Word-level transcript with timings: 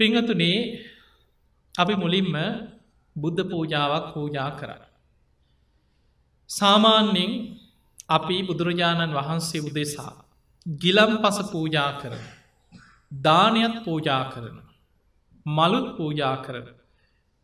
පිංහතුනේ 0.00 0.58
අපි 1.74 1.94
මුලින්ම 1.94 2.34
බුද්ධ 3.16 3.42
පූජාවක් 3.50 4.06
පූජා 4.14 4.50
කරන්න. 4.50 4.82
සාමාන්‍යෙන් 6.50 7.32
අපි 8.08 8.36
බුදුරජාණන් 8.42 9.12
වහන්සේ 9.12 9.60
උදෙසා 9.60 10.14
ගිලම් 10.66 11.12
පස 11.22 11.38
පූජා 11.50 11.90
කරන. 12.00 12.24
දානයත් 13.12 13.76
පූජා 13.84 14.24
කරන. 14.30 14.56
මලුත් 15.46 15.86
පූජා 15.96 16.36
කරන. 16.36 16.66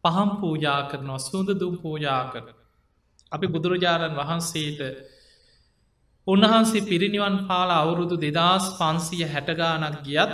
පහම් 0.05 0.31
පූජා 0.41 0.81
කරනවා 0.91 1.21
සුන්ද 1.21 1.49
දුම් 1.55 1.75
පූජා 1.79 2.23
කරන. 2.33 2.49
අපි 3.33 3.47
බුදුරජාණන් 3.47 4.17
වහන්සේට 4.17 4.81
උන්වහන්සේ 6.27 6.83
පිරිනිවන් 6.83 7.37
පාලා 7.47 7.81
අවුරුදු 7.81 8.17
දෙදස් 8.19 8.65
පන්සිය 8.79 9.25
හැටගානක් 9.25 9.97
ගියත් 10.05 10.33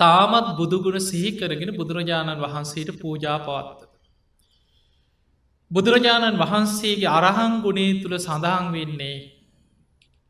තාමත් 0.00 0.48
බුදුගුණ 0.56 1.00
සිහි 1.02 1.30
කරගෙන 1.32 1.70
බුදුරජාණන් 1.74 2.38
වහන්සේට 2.38 2.90
පූජා 3.00 3.38
පවත්ත. 3.40 3.80
බුදුරජාණන් 5.70 6.38
වහන්සේගේ 6.38 7.10
අරහං 7.10 7.52
ගුණේ 7.60 7.92
තුළ 8.00 8.16
සඳහන් 8.18 8.72
වෙන්නේ 8.72 9.18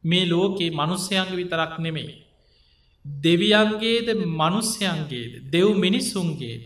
මේ 0.05 0.27
ලෝකයේ 0.27 0.71
මනුස්්‍යයන්ග 0.73 1.31
විතරක් 1.33 1.75
නෙමෙයි. 1.79 2.11
දෙවියන්ගේද 3.05 4.09
මනුස්්‍යයන්ගේද 4.35 5.33
දෙව් 5.47 5.69
මිනිස්සුන්ගේ 5.77 6.59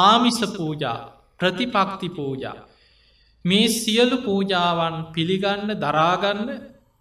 ආමිස 0.00 0.40
පූජා 0.48 0.98
ප්‍රතිපක්ති 1.40 2.08
පූජා 2.10 2.58
මේ 3.44 3.68
සියලු 3.74 4.16
පූජාවන් 4.18 4.96
පිළිගන්න 5.14 5.70
දරාගන්න 5.76 6.50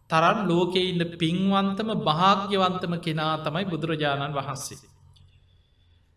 තරන් 0.09 0.39
ලෝකෙ 0.45 0.81
ඉන්න 0.83 1.03
පින්වන්තම 1.15 1.89
භාග්‍යවන්තම 2.01 2.93
කෙනා 2.99 3.33
තමයි 3.39 3.65
බුදුරජාණන් 3.65 4.35
වහන්සේ. 4.35 4.88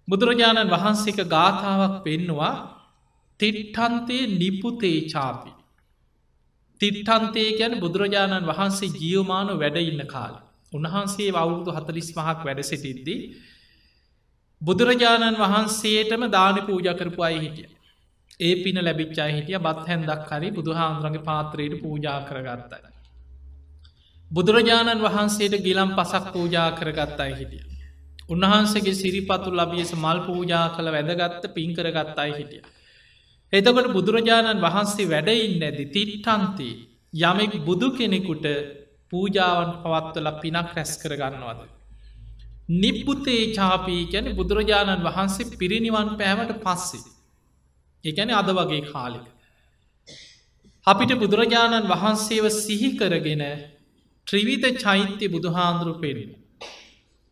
බුදුරජාණන් 0.08 0.70
වහන්සේක 0.70 1.18
ගාථාවක් 1.28 1.94
පෙන්නවා 2.04 2.54
තිට්ටන්තේ 3.40 4.22
නිපුතේ 4.32 4.98
චාපි. 5.08 5.50
තිට්ටන්තේ 6.80 7.50
ගැන 7.58 7.74
බුදුරජාණන් 7.80 8.46
වහන්සේ 8.46 8.94
ජියවමානු 8.94 9.52
වැඩ 9.58 9.78
ඉන්න 9.82 10.02
කාල. 10.06 10.34
උන්වහන්සේ 10.72 11.30
අවුරුදු 11.34 11.70
හතලිස් 11.70 12.08
මහක් 12.16 12.38
වැඩ 12.44 12.62
සිටිද්දී. 12.62 13.20
බුදුරජාණන් 14.60 15.36
වහන්සේටම 15.36 16.22
දාන 16.30 16.56
පූජ 16.62 16.88
කරපු 16.94 17.20
අයි 17.22 17.38
හිටිය. 17.38 17.68
ඒ 18.40 18.54
පින 18.56 18.78
ලැබිච්චා 18.80 19.28
හිටිය 19.28 19.58
බත් 19.58 19.84
හැන්දක් 19.86 20.30
හරි 20.30 20.48
බුදුහාන්දුරගේ 20.52 21.22
පාත්‍රයට 21.22 21.74
පූජා 21.82 22.18
කරගත්තයි. 22.22 22.88
බුදුරජාණන් 24.30 25.00
වහන්සේට 25.00 25.54
ගිලම් 25.60 25.90
පසක් 25.94 26.24
පූජා 26.32 26.70
කරගත්තයි 26.72 27.34
හිටිය. 27.34 27.71
උන්වහන්සේගේ 28.32 28.94
සිරිපතු 28.94 29.50
ලබියස 29.52 29.90
මල් 29.94 30.20
පූජා 30.20 30.66
කළ 30.68 30.88
වැදගත්ත 30.90 31.44
පින්කරගත්තයි 31.50 32.32
හිටිය. 32.32 32.62
එතකොට 33.52 33.88
බුදුරජාණන් 33.92 34.62
වහන්සේ 34.62 35.06
වැඩයින්න 35.06 35.62
ඇති 35.62 35.84
තිට්ටන්තේ 35.88 36.74
යමෙක් 37.22 37.52
බුදු 37.62 37.88
කෙනෙකුට 37.92 38.46
පූජාවන් 39.12 39.70
පවත්වල 39.82 40.28
පිනක් 40.36 40.68
රැස් 40.72 40.92
කරගන්නවද. 40.96 41.60
නිප්පුතේ 42.74 43.42
චාපී 43.52 44.02
ගැන 44.06 44.28
බුදුරජාණන් 44.34 45.04
වහන්සේ 45.04 45.50
පිරිනිවන් 45.54 46.10
පෑමට 46.16 46.52
පස්සේ. 46.60 47.04
එකැන 48.04 48.30
අද 48.32 48.48
වගේ 48.50 48.82
කාලික. 48.84 49.26
අපිට 50.86 51.12
බුදුරජාණන් 51.16 51.88
වහන්සේව 51.88 52.46
සිහි 52.56 52.90
කරගෙන 52.94 53.42
ත්‍රිවිධ 54.26 54.68
චෛත්‍ය 54.76 55.26
බුදුහාන්දුරු 55.28 55.94
පෙරෙන. 55.96 56.30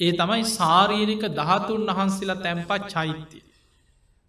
ඒ 0.00 0.12
තමයි 0.12 0.42
සාරීරික 0.50 1.24
දහතුන් 1.34 1.88
වහන්සේලා 1.90 2.42
තැන්පත් 2.42 2.84
චෛත්‍යය. 2.88 3.42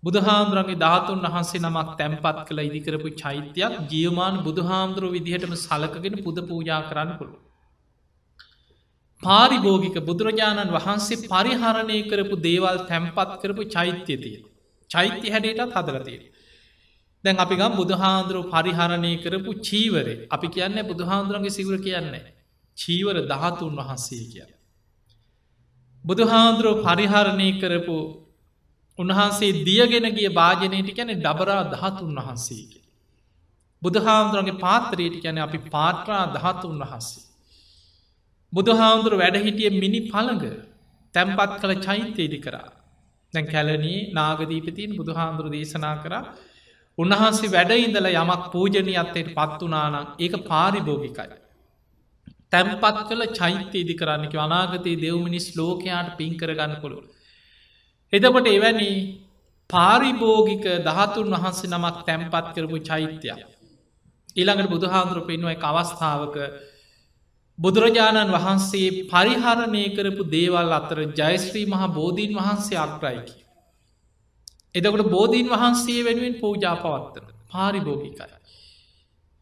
බුදුහාමුදුරන්ගේ 0.04 0.80
ධාතුන් 0.80 1.20
වහන්සේ 1.26 1.62
නමක් 1.62 1.90
තැන්පත් 1.98 2.38
කළ 2.48 2.60
ඉදිකරපු 2.62 3.10
චෛත්‍යයක් 3.16 3.74
ජියමාන 3.90 4.36
බුදුහාමුදුරුව 4.44 5.12
විදිහටම 5.12 5.54
සලකගෙන 5.58 6.16
පුද 6.24 6.38
පූජා 6.44 6.82
කරන්න 6.90 7.12
පුළුව. 7.18 7.40
පාරිභෝගික 9.24 9.98
බුදුරජාණන් 10.02 10.72
වහන්සේ 10.72 11.22
පරිහරණය 11.26 12.00
කරපු 12.06 12.36
දේවල් 12.42 12.78
තැන්පත් 12.88 13.36
කරපු 13.42 13.68
චෛත්‍යතිය. 13.70 14.38
චෛත්‍ය 14.90 15.28
හැඩයටත් 15.30 15.76
හදරතිය. 15.78 16.22
දැන් 17.24 17.38
අපි 17.38 17.56
ගම් 17.56 17.74
බුදුහාන්දුරුව 17.76 18.50
පරිහරණය 18.50 19.14
කරපු 19.24 19.52
චීවරේ 19.62 20.18
අපි 20.30 20.48
කියන්න 20.50 20.82
බුදුහාන්දුරන්ගේ 20.88 21.58
සිවර 21.58 21.78
කියන්නේ. 21.80 22.26
චීවර 22.78 23.16
දහතුන් 23.28 23.80
වහන්සේ 23.80 24.26
කිය. 24.26 24.50
බුදුහාන්දුරුව 26.06 26.84
පරිහරණය 26.84 27.50
කරපු 27.62 27.98
උන්වහන්සේ 29.00 29.58
දියගෙන 29.62 30.08
ගිය 30.12 30.30
භාජනයට 30.32 30.90
කැන 30.96 31.12
ඩබරා 31.18 31.64
දහතුන් 31.66 32.16
වහන්සේගේ. 32.18 32.82
බුදුහාමුදුරන්ගේ 33.82 34.60
පාත්‍රයට 34.60 35.16
කැන 35.24 35.38
අපි 35.38 35.60
පාත්‍රා 35.70 36.24
දහතුන් 36.34 36.78
වහන්සේ. 36.82 37.24
බුදුහාමුදුර 38.54 39.14
වැඩහිටිය 39.16 39.72
මිනි 39.74 40.02
පළඟ 40.08 40.46
තැම්පත් 41.14 41.52
කළ 41.62 41.74
චෛත්‍යයේදි 41.80 42.40
කරා. 42.40 42.70
දැන් 43.34 43.46
කැලනී 43.48 44.00
නාගදීපතින් 44.14 44.92
බුදුහාමුදුර 44.96 45.48
දේශනා 45.50 45.96
කරා 46.04 46.24
උන්වහන්සේ 46.98 47.50
වැඩඉඳල 47.50 48.08
යමක් 48.14 48.44
පූජනීයත්තයට 48.52 49.34
පත් 49.38 49.60
වනානම් 49.62 50.06
ඒක 50.20 50.34
පාරිභෝගිකයි. 50.48 51.41
තැම්පත් 52.52 53.02
කළ 53.08 53.24
චෛත්‍යයේදි 53.40 53.96
කරන්නක 53.96 54.34
අනාගතයේ 54.38 55.02
දෙව්මිනිස් 55.04 55.48
ලෝකයාට 55.58 56.10
පින් 56.18 56.34
කරගන්න 56.38 56.74
පුළුව. 56.82 57.04
එදකොට 58.14 58.48
එවැනි 58.48 58.92
පාරිභෝගික 59.70 60.66
දහතුන් 60.88 61.34
වහන්සේ 61.36 61.70
නමක් 61.70 61.98
තැම්පත් 62.08 62.48
කරපු 62.56 62.78
චෛත්‍යයක්. 62.82 63.40
ඊළඟට 64.36 64.74
බුදුහාන්දුරු 64.74 65.22
පෙන්ුව 65.28 65.50
එක 65.50 65.64
අවස්ථාවක 65.64 66.36
බුදුරජාණන් 67.60 68.34
වහන්සේ 68.36 68.90
පරිහරණය 69.12 69.84
කරපු 69.96 70.24
දේවල් 70.30 70.72
අතර 70.80 71.00
ජයශ්‍රී 71.20 71.66
මහා 71.66 71.88
බෝධීන් 71.90 72.36
වහන්සේ 72.40 72.78
අක්්‍රයිකි. 72.78 73.36
එදකට 74.76 75.10
බෝධීන් 75.10 75.48
වහන්සේ 75.50 76.06
වෙනුවෙන් 76.06 76.36
පූජා 76.42 76.76
පවත්තන 76.76 77.26
පාරිභෝගිකයි. 77.52 78.34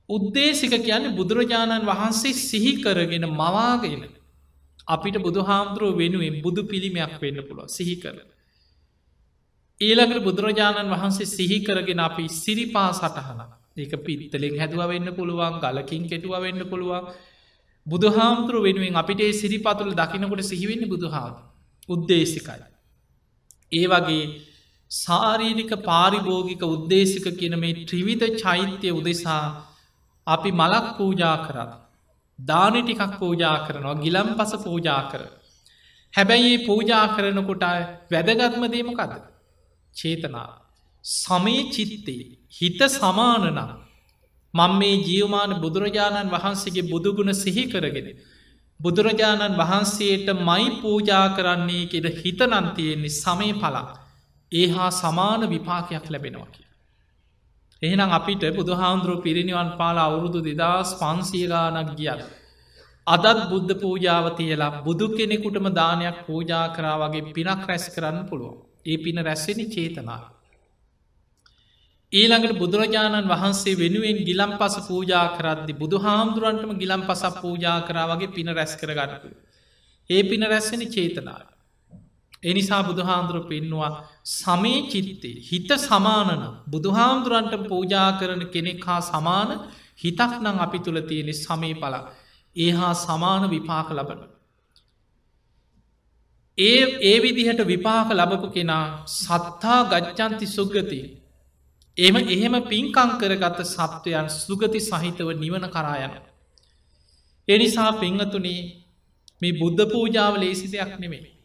උද්දේශික 0.10 0.74
කියන්නේ 0.80 1.16
බුදුරජාණන් 1.16 1.86
වහන්සේ 1.86 2.34
සිහි 2.42 2.74
කරගෙන 2.78 3.26
මවාගෙන 3.32 4.04
අපිට 4.88 5.18
බුදුහාමුදුරුව 5.20 5.98
වෙනුවෙන් 5.98 6.42
බුදු 6.42 6.62
පිළිමයක් 6.64 7.14
වෙන්න 7.20 7.40
පුළුව 7.44 7.70
සිහි 7.70 7.96
කරන. 7.96 8.20
ඊළඟට 9.82 10.24
බුදුරජාණන් 10.24 10.90
වහන්සේ 10.90 11.28
සිහි 11.28 11.60
කරගෙන 11.62 12.00
අපි 12.00 12.26
සිරිපා 12.36 12.90
සටහන 12.92 13.42
ඒක 13.78 13.94
පිත්තලෙන් 14.00 14.56
හැදුව 14.56 14.84
වෙන්න 14.88 15.10
පුළුවන් 15.12 15.56
ගලකින් 15.60 16.04
කෙටුව 16.08 16.36
වෙන්න 16.40 16.62
පුළුවන් 16.66 17.06
බුදුහාමුදුරුව 17.86 18.64
වෙනුවෙන් 18.64 18.96
අපිට 18.96 19.22
සිරිපතුළ 19.36 19.94
දකිනකොට 19.94 20.44
සිහිවෙන්න 20.44 20.84
බුදුහාම 20.88 21.34
උද්දේශිකයි. 21.90 22.66
ඒ 23.72 23.88
වගේ 23.88 24.24
සාරීනික 24.92 25.72
පාරිභෝගික 25.84 26.62
උද්දේශික 26.66 27.26
කියන 27.36 27.56
මේ 27.58 27.74
ත්‍රිවිධ 27.86 28.28
චෛත්‍යය 28.38 28.94
උදෙසා 28.94 29.44
අපි 30.30 30.52
මලක් 30.52 30.86
පූජා 30.98 31.36
කරන්න. 31.46 31.72
දානි 32.40 32.82
ටිකක් 32.82 33.14
පූජා 33.20 33.58
කරනවා 33.66 33.98
ගිලම් 33.98 34.30
පස 34.38 34.54
පූජා 34.64 35.02
කර. 35.12 35.22
හැබැයි 36.14 36.56
පූජා 36.60 37.06
කරනකොට 37.16 37.64
වැදගත්මදීමකද. 38.12 39.14
චේතනා. 39.94 40.50
සමේ 41.06 41.62
චිත්තේ 41.70 42.24
හිත 42.52 42.80
සමානනම් 42.90 43.60
මං 44.54 44.72
මේ 44.74 44.96
ජියවමාන 45.04 45.52
බුදුරජාණන් 45.62 46.32
වහන්සේගේ 46.32 46.90
බුදුගුණ 46.90 47.34
සිහි 47.36 47.66
කරගෙන. 47.68 48.08
බුදුරජාණන් 48.80 49.58
වහන්සේට 49.58 50.28
මයි 50.42 50.70
පූජා 50.82 51.26
කරන්නේ 51.32 51.86
කෙද 51.88 52.06
හිතනන්තියෙන්නේ 52.16 53.16
සමය 53.16 53.50
පලා 53.56 53.88
ඒ 54.52 54.68
හා 54.68 54.92
සමාන 54.94 55.42
විපාකයක් 55.50 56.06
ලැබෙනවා 56.10 56.48
කිය. 56.48 56.69
එහෙනම් 57.82 58.10
අපිට 58.10 58.44
බුදුහාන්දුරුව 58.56 59.24
පිරිනිවන් 59.24 59.70
පාලා 59.78 60.08
අවුරුදු 60.10 60.40
දෙදස් 60.42 60.90
පන්සියගානක් 61.00 61.92
ගියල්. 61.96 62.22
අදත් 63.08 63.40
බුද්ධ 63.50 63.74
පූජාව 63.82 64.26
තියලා 64.38 64.84
බුදු 64.84 65.06
කෙනෙකුටම 65.10 65.68
දානයක් 65.74 66.18
පූජා 66.26 66.66
කරා 66.76 66.98
වගේ 67.02 67.34
පිනක් 67.34 67.62
රැස් 67.68 67.86
කරන්න 67.90 68.28
පුළුවන්. 68.30 68.58
ඒ 68.86 68.98
පින 68.98 69.18
රැස්සෙන 69.20 69.60
චේතනා. 69.68 70.22
ඊළඟට 72.14 72.58
බුදුරජාණන් 72.58 73.28
වහන්සේ 73.28 73.78
වෙනුවෙන් 73.78 74.20
ගිලම් 74.26 74.52
පස 74.58 74.76
පූජා 74.88 75.26
කරද්දි 75.38 75.74
බුදු 75.74 75.98
හාමුදුරන්ටම 75.98 76.72
ගිලම් 76.78 77.02
පසක් 77.02 77.36
පූජා 77.42 77.78
කරා 77.82 78.06
වගේ 78.12 78.34
පින 78.36 78.50
රැස් 78.50 78.74
කරගන්නපු. 78.76 79.30
ඒ 80.10 80.22
පින 80.24 80.42
රැස්සෙන 80.44 80.84
චේතනාව. 80.88 81.48
එනිසා 82.44 82.84
බුදුහාන්දුර 82.84 83.38
පෙන්නවා 83.44 83.92
සමේ 84.24 84.80
චිත්තේ 84.90 85.36
හිත 85.42 85.70
සමානන 85.80 86.42
බුදුහාමුදුරන්ට 86.70 87.54
පූජා 87.68 88.10
කරන 88.14 88.44
කෙනෙක් 88.48 88.84
හා 88.86 89.02
සමාන 89.04 89.50
හිතක් 89.98 90.34
නං 90.42 90.58
අපි 90.60 90.80
තුළ 90.80 91.00
තියෙනෙ 91.02 91.34
සමේ 91.36 91.76
පලා 91.76 92.04
ඒ 92.56 92.72
හා 92.72 92.94
සමාන 92.96 93.44
විපාක 93.50 93.90
ලබන. 93.92 94.22
ඒ 96.58 96.82
ඒ 97.02 97.18
විදිහට 97.20 97.62
විපාක 97.68 98.10
ලබපු 98.12 98.48
කෙනා 98.50 98.86
සත්තා 99.14 99.80
ගච්චන්ති 99.86 100.48
සුග්ගති 100.48 101.00
එම 101.98 102.16
එහෙම 102.16 102.56
පින්කං 102.64 103.12
කරගත 103.18 103.60
සත්වයන් 103.68 104.28
සුගති 104.38 104.80
සහිතව 104.82 105.30
නිවන 105.36 105.66
කරායන. 105.68 106.14
එනිසා 107.48 107.92
පිංහතුනේ 107.94 108.62
මේ 109.42 109.54
බුද්ධ 109.54 109.84
පූජාව 109.92 110.34
ලේසි 110.38 110.68
දෙයක් 110.70 110.96
නෙමේ. 111.00 111.39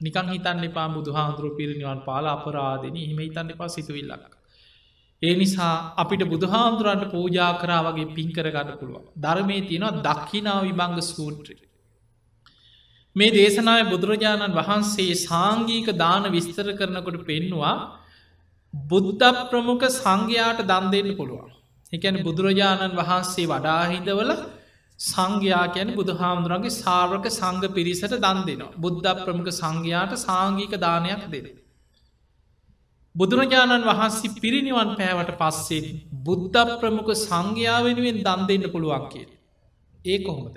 නිකන් 0.00 0.26
හිතන්න 0.28 0.64
එපා 0.64 0.88
බුදු 0.88 1.10
හාමුදුරුව 1.12 1.54
පිරිනිවන් 1.56 2.00
පාල 2.04 2.26
අපරාධන 2.28 2.98
හිම 3.02 3.18
හිතන්න 3.18 3.54
එපා 3.54 3.68
සිතුවිල්ලක්. 3.68 4.24
ඒ 5.22 5.34
නිසා 5.34 5.74
අපිට 5.96 6.22
බුදුහාමුදුරන්ට 6.24 7.04
පූජා 7.10 7.52
කරා 7.58 7.80
වගේ 7.86 8.12
පින් 8.14 8.28
කරගන්න 8.32 8.78
පුළුවන්. 8.80 9.04
ධර්මය 9.16 9.56
තියෙනවා 9.62 9.98
දක්කිනාව 10.00 10.60
විභංග 10.64 11.00
සූත්‍රය. 11.04 11.56
මේ 13.16 13.30
දේශනාව 13.30 13.90
බුදුරජාණන් 13.90 14.54
වහන්සේ 14.54 15.14
සාංගීක 15.20 15.88
දාන 15.96 16.24
විස්තර 16.30 16.68
කරනකොට 16.72 17.18
පෙන්නවා 17.24 17.74
බුද්ධ 18.74 19.24
ප්‍රමුඛ 19.50 19.86
සංඝයාට 19.92 20.60
දන් 20.62 20.86
දෙන්න 20.92 21.10
පුළුවන්. 21.16 21.50
එකැන 21.92 22.16
බුදුරජාණන් 22.22 22.96
වහන්සේ 22.96 23.46
වඩාහිදවල 23.46 24.30
සංඝයා 24.98 25.64
කියන 25.74 25.94
බුදු 25.94 26.12
හාමුදුරන්ගේ 26.14 26.74
සාර්වක 26.74 27.26
සංඝ 27.30 27.66
පිරිසට 27.74 28.14
දන් 28.16 28.38
දෙනවා. 28.46 28.74
බුද්ධ 28.76 29.08
ප්‍රමුඛ 29.24 29.50
සංඝයාට 29.52 30.14
සාංගීක 30.18 30.74
දානයක් 30.78 31.24
දෙන. 31.30 31.46
බුදුරජාණන් 33.14 33.84
වහන්සේ 33.84 34.34
පිරිනිවන් 34.40 34.90
පෑවට 34.96 35.34
පස්සේ 35.38 35.92
බුද්ධ 36.24 36.72
ප්‍රමුඛ 36.80 37.12
සංඝයා 37.16 37.84
වෙනුවෙන් 37.84 38.18
දන් 38.22 38.42
දෙන්න 38.48 38.64
පුළුවන් 38.72 39.06
කිය. 39.12 39.28
ඒ 40.04 40.18
කොහොමද. 40.18 40.56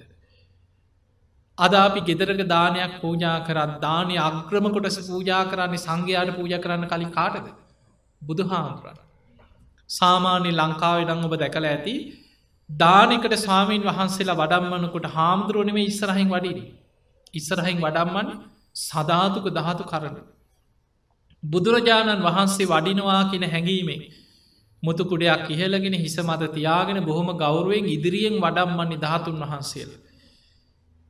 අද 1.57 1.73
අපි 1.75 2.01
ගෙදරක 2.01 2.41
දානයක් 2.47 2.93
පූජා 3.01 3.38
කරත් 3.47 3.73
දානය 3.79 4.15
අග්‍රම 4.19 4.67
කොටස 4.73 4.97
පූජා 5.07 5.43
කරන්නේ 5.45 5.77
සංඝයාට 5.77 6.33
පූජ 6.35 6.53
කරන්න 6.57 6.88
කලින් 6.88 7.11
කාටද. 7.11 7.47
බුදු 8.21 8.43
හාමුදුරන්. 8.43 8.97
සාමාන්‍ය 9.89 10.51
ලංකාවේ 10.51 11.05
දං 11.05 11.25
ඔබ 11.27 11.33
දැකළ 11.35 11.67
ඇති 11.67 11.95
දානකට 12.79 13.33
ස්වාමීන් 13.38 13.83
වහන්සේලා 13.83 14.38
වඩම්මනකොට 14.38 15.07
හාමුදුරුවනම 15.07 15.77
ඉස්සරහින් 15.81 16.29
වඩිනි. 16.29 16.63
ඉස්සරහින් 17.33 17.77
වඩම්මන් 17.77 18.27
සධාතුක 18.75 19.45
දහතු 19.50 19.83
කරන. 19.83 20.15
බුදුරජාණන් 21.44 22.23
වහන්සේ 22.23 22.68
වඩිනවා 22.68 23.23
කියෙන 23.25 23.45
හැඟීමෙන් 23.45 24.01
මුතුකුඩයක් 24.83 25.50
ඉහලගෙන 25.50 25.95
හිස 25.95 26.15
මත 26.19 26.51
තියාගෙන 26.51 27.00
බොහොම 27.03 27.29
ගෞරුවෙන් 27.38 27.85
ඉදිරියෙන් 27.88 28.35
වඩම්මන්නේ 28.35 29.00
ධාතුන් 29.00 29.41
වහන්සේල. 29.41 29.91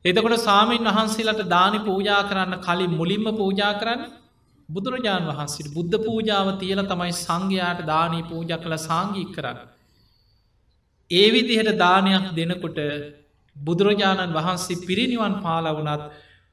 එතකොට 0.04 0.36
සාමීන් 0.40 0.84
වහන්සේලට 0.84 1.44
දානි 1.48 1.78
පූජා 1.80 2.22
කරන්න 2.22 2.54
කලින් 2.60 2.92
මුලින්ම 2.92 3.26
පූජා 3.34 3.74
කරන්න 3.74 4.02
බුදුරජාණන් 4.68 5.30
වහන්සේ 5.30 5.70
බුද්ධ 5.70 5.96
පූජාව 5.98 6.48
තියල 6.58 6.80
තමයි 6.84 7.12
සංඝයාට 7.16 7.80
දානී 7.86 8.24
පූජ 8.24 8.50
කළ 8.54 8.76
සංගීක් 8.78 9.30
කරන්න. 9.36 9.58
ඒ 11.12 11.26
විදිහට 11.30 11.78
දානයක් 11.78 12.26
දෙනකොට 12.32 12.78
බුදුරජාණන් 13.56 14.34
වහන්සේ 14.34 14.82
පිරිනිවන් 14.82 15.34
පාලවනත් 15.42 16.04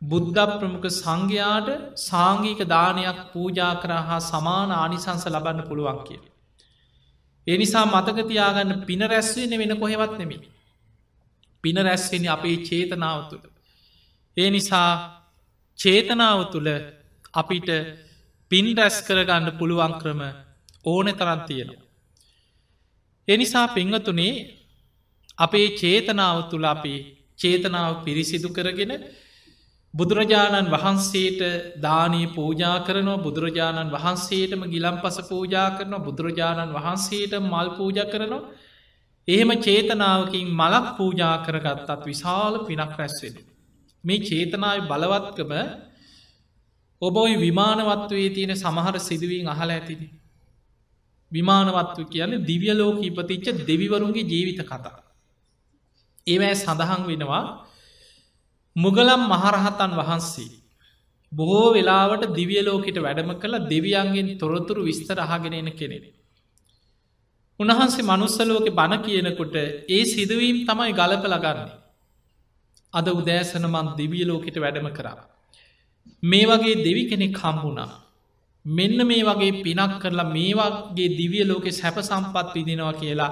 බුද්ධ 0.01 0.39
ප්‍රමුඛ 0.53 0.89
සංඝයාට 0.93 1.69
සාංගීක 1.99 2.61
දානයක් 2.67 3.19
පූජා 3.33 3.73
කරා 3.81 4.03
හා 4.03 4.19
සමාන 4.21 4.69
ආනිසංස 4.73 5.25
ලබන්න 5.27 5.67
පුළුවන් 5.67 5.99
කිය. 6.05 6.19
එනිසා 7.47 7.85
මතකතියාගන්න 7.85 8.85
පින 8.85 9.01
රැස්වෙන 9.03 9.53
වෙන 9.53 9.73
කොහෙවත් 9.77 10.13
නෙමි. 10.17 10.37
පින 11.63 11.77
රැස්වෙන 11.77 12.27
අපේ 12.27 12.57
චේතනාව 12.59 13.19
තුළ. 13.29 13.45
ඒ 14.37 14.49
නිසා 14.49 14.91
චේතනාව 15.79 16.39
තුළ 16.51 16.69
අපිට 17.33 17.69
පින් 18.51 18.65
රැස් 18.77 18.97
කරගන්න 19.01 19.57
පුළුවන් 19.57 19.93
ක්‍රම 20.01 20.21
ඕන 20.85 21.07
තරන් 21.13 21.41
තියෙනවා. 21.47 21.88
එනිසා 23.29 23.67
පිංහතුනේ 23.69 24.33
අපේ 25.37 25.67
චේතනාව 25.75 26.37
තුළ 26.49 26.65
අපි 26.65 26.95
චේතනාව 27.37 27.91
පිරිසිදු 28.03 28.49
කරගෙන 28.49 28.93
බුදුරජාණන් 29.93 30.67
වහන්සේට 30.67 31.41
දානී 31.79 32.27
පූජා 32.29 32.77
කරනවා 32.81 33.19
බුදුරජාණන් 33.19 33.91
වහන්සේටම 33.91 34.63
ගිලම් 34.67 34.97
පස 34.99 35.17
පූජා 35.23 35.67
කරනවා 35.71 36.01
බුදුරජාණන් 36.01 36.73
වහන්සේට 36.73 37.33
මල් 37.41 37.69
පූජ 37.71 37.99
කරනවා 38.05 38.43
එහෙම 39.27 39.51
චේතනාවකින් 39.59 40.47
මලක් 40.51 40.85
පූජා 40.97 41.35
කරගත්තත් 41.39 42.01
විශාල 42.03 42.53
පිනක් 42.61 42.93
රැස්වෙන. 42.93 43.35
මේ 44.03 44.19
චේතනාව 44.21 44.87
බලවත්කම 44.87 45.51
ඔබොයි 47.01 47.35
විමානවත්වයේ 47.37 48.29
තියෙන 48.29 48.53
සමහර 48.55 48.95
සිදුවීන් 48.99 49.47
අහල 49.47 49.69
ඇතින. 49.69 50.01
විමානවත්ව 51.31 52.05
කියන්න 52.09 52.33
දිවියලෝක 52.43 52.97
ඉපතිච්ච 53.03 53.45
දෙවිවරුන්ගේ 53.65 54.23
ජීවිත 54.23 54.61
කතා. 54.61 54.97
ඒවැ 56.27 56.53
සඳහන් 56.55 57.03
වෙනවා 57.07 57.43
මුගලම් 58.75 59.21
මහරහතන් 59.27 59.91
වහන්සේ. 59.99 60.49
බොහෝ 61.31 61.67
වෙලාවට 61.73 62.23
දිවියලෝකට 62.35 62.97
වැඩම 62.97 63.31
කළ 63.33 63.55
දෙවියන්ගෙන් 63.69 64.29
තොරතුරු 64.39 64.81
විස්තර 64.83 65.19
අහගෙන 65.19 65.53
එන 65.53 65.71
කෙනෙ. 65.71 65.99
උන්වහන්සේ 67.59 68.03
මනුස්සලෝක 68.03 68.67
බණ 68.71 69.01
කියනකොට 69.03 69.55
ඒ 69.89 70.03
සිදුවීම් 70.05 70.57
තමයි 70.65 70.93
ගලප 70.93 71.25
ලගන්නේ. 71.25 71.77
අද 72.93 73.07
උදෑසනමන් 73.11 73.87
දිවියලෝකට 73.97 74.55
වැඩම 74.55 74.87
කරා. 74.89 75.19
මේ 76.23 76.45
වගේ 76.45 76.75
දෙවි 76.77 77.03
කෙනෙක් 77.09 77.37
හම්බුණා. 77.37 77.91
මෙන්න 78.65 79.07
මේ 79.07 79.23
වගේ 79.23 79.63
පිනක් 79.63 79.93
කරලා 80.01 80.31
මේ 80.31 80.53
වගේ 80.53 81.09
දිවිය 81.17 81.43
ලෝකෙ 81.43 81.71
සැප 81.71 81.97
සම්පත් 81.99 82.47
විදිනවා 82.55 82.93
කියලා 82.93 83.31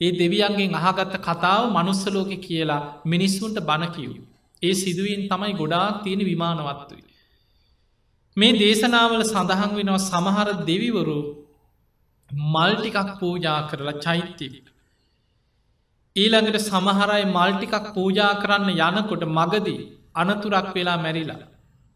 ඒ 0.00 0.12
දෙවියන්ගෙන් 0.12 0.74
අහගත්ත 0.80 1.14
කතාව 1.18 1.62
මනුස්සලෝක 1.70 2.30
කියලා 2.40 2.82
මිනිස්සුන්ට 3.06 3.58
බණකිව්. 3.60 4.12
ඒ 4.62 4.74
සිදුවීන් 4.74 5.22
තමයි 5.28 5.52
ගොඩාක් 5.52 5.96
තියෙන 6.04 6.22
විමානවත්තුයි. 6.22 7.04
මේ 8.36 8.52
දේශනාවල 8.54 9.22
සඳහන් 9.24 9.72
වෙනවා 9.76 10.02
සමහර 10.02 10.48
දෙවිවරු 10.66 11.18
මල්ටිකක් 12.48 13.10
පූජා 13.20 13.60
කරලා 13.70 14.00
චෛත්‍යය. 14.00 14.54
ඊළඟට 16.16 16.58
සමහරයි 16.62 17.24
මල්ටිකක් 17.28 17.86
පූජා 17.94 18.32
කරන්න 18.42 18.70
යනකොට 18.88 19.24
මගදී 19.38 19.80
අනතුරක් 20.14 20.68
වෙලා 20.74 20.98
මැරිලා. 20.98 21.42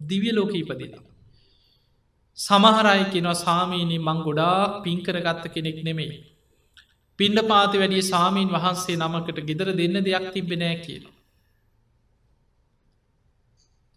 දිවිය 0.00 0.32
ලෝක 0.32 0.52
ඉපදිලා. 0.54 1.04
සමහරයි 2.38 3.04
කෙනවා 3.12 3.38
සාමීනී 3.44 4.00
මං 4.08 4.18
ගොඩාක් 4.26 4.74
පින්කරගත්ත 4.84 5.44
කෙනෙක් 5.54 5.78
නෙමෙයි. 5.86 6.18
පින්ඩ 7.18 7.40
පාති 7.50 7.80
වැඩිය 7.80 8.02
සාමීන් 8.10 8.52
වහන්සේ 8.56 8.96
නමකට 8.96 9.38
ගෙදර 9.48 9.70
දෙන්න 9.80 9.96
දෙයක් 10.06 10.26
තිබෙනෑ 10.34 10.76
කියන. 10.84 11.04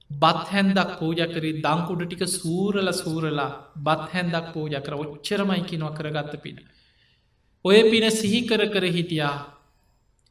බත් 0.09 0.41
හැන්දක් 0.53 0.91
පූජකරී 0.99 1.53
දංකුඩ 1.65 2.01
ටික 2.05 2.23
සූරල 2.37 2.89
සූරලා 3.01 3.51
බත් 3.87 4.09
හැන්දක් 4.15 4.47
පූජ 4.55 4.75
කර 4.87 4.95
ඔච්චරමයි 5.03 5.61
කිනව 5.69 5.87
කරගත්ත 5.97 6.33
පින. 6.43 6.57
ඔය 7.65 7.79
පින 7.91 8.05
සිහිකර 8.19 8.61
කර 8.73 8.85
හිටියා 8.97 9.37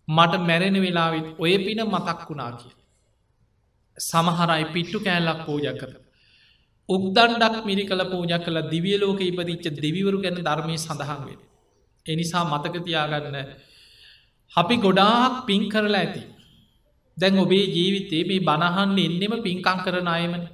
මට 0.09 0.45
මැරෙන 0.49 0.83
වෙලාවිත් 0.85 1.29
ඔය 1.45 1.55
පින 1.67 1.87
මතක් 1.87 2.21
වුණා 2.29 2.53
කිය. 2.61 2.77
සමහරයි 3.99 4.71
පිට්ටු 4.75 5.07
කෑල්ලක් 5.07 5.43
පූජ 5.49 5.73
කර. 6.91 6.97
උක්දන්ඩක් 6.97 7.65
මිරි 7.65 7.85
කළ 7.85 8.03
පූජ 8.11 8.33
කළ 8.39 8.59
දිවියලෝක 8.71 9.21
ඉපදිච්ච 9.21 9.67
දෙවිවරු 9.77 10.23
ගැන 10.23 10.35
ධර්මය 10.35 10.77
සඳහන් 10.79 11.21
වේ. 11.27 11.39
එනිසා 12.07 12.45
මතකතියාගන්න 12.45 13.37
අපි 14.53 14.77
ගොඩාක් 14.77 15.47
පින් 15.47 15.69
කරලා 15.71 15.99
ඇති. 15.99 16.23
දැන් 17.19 17.39
ඔබේ 17.39 17.67
ජීවිතේ 17.67 18.25
මේ 18.25 18.41
බණහන්න 18.41 18.99
එන්නෙම 18.99 19.43
පින්කං 19.43 19.79
කරන 19.85 20.09
අයමන 20.09 20.49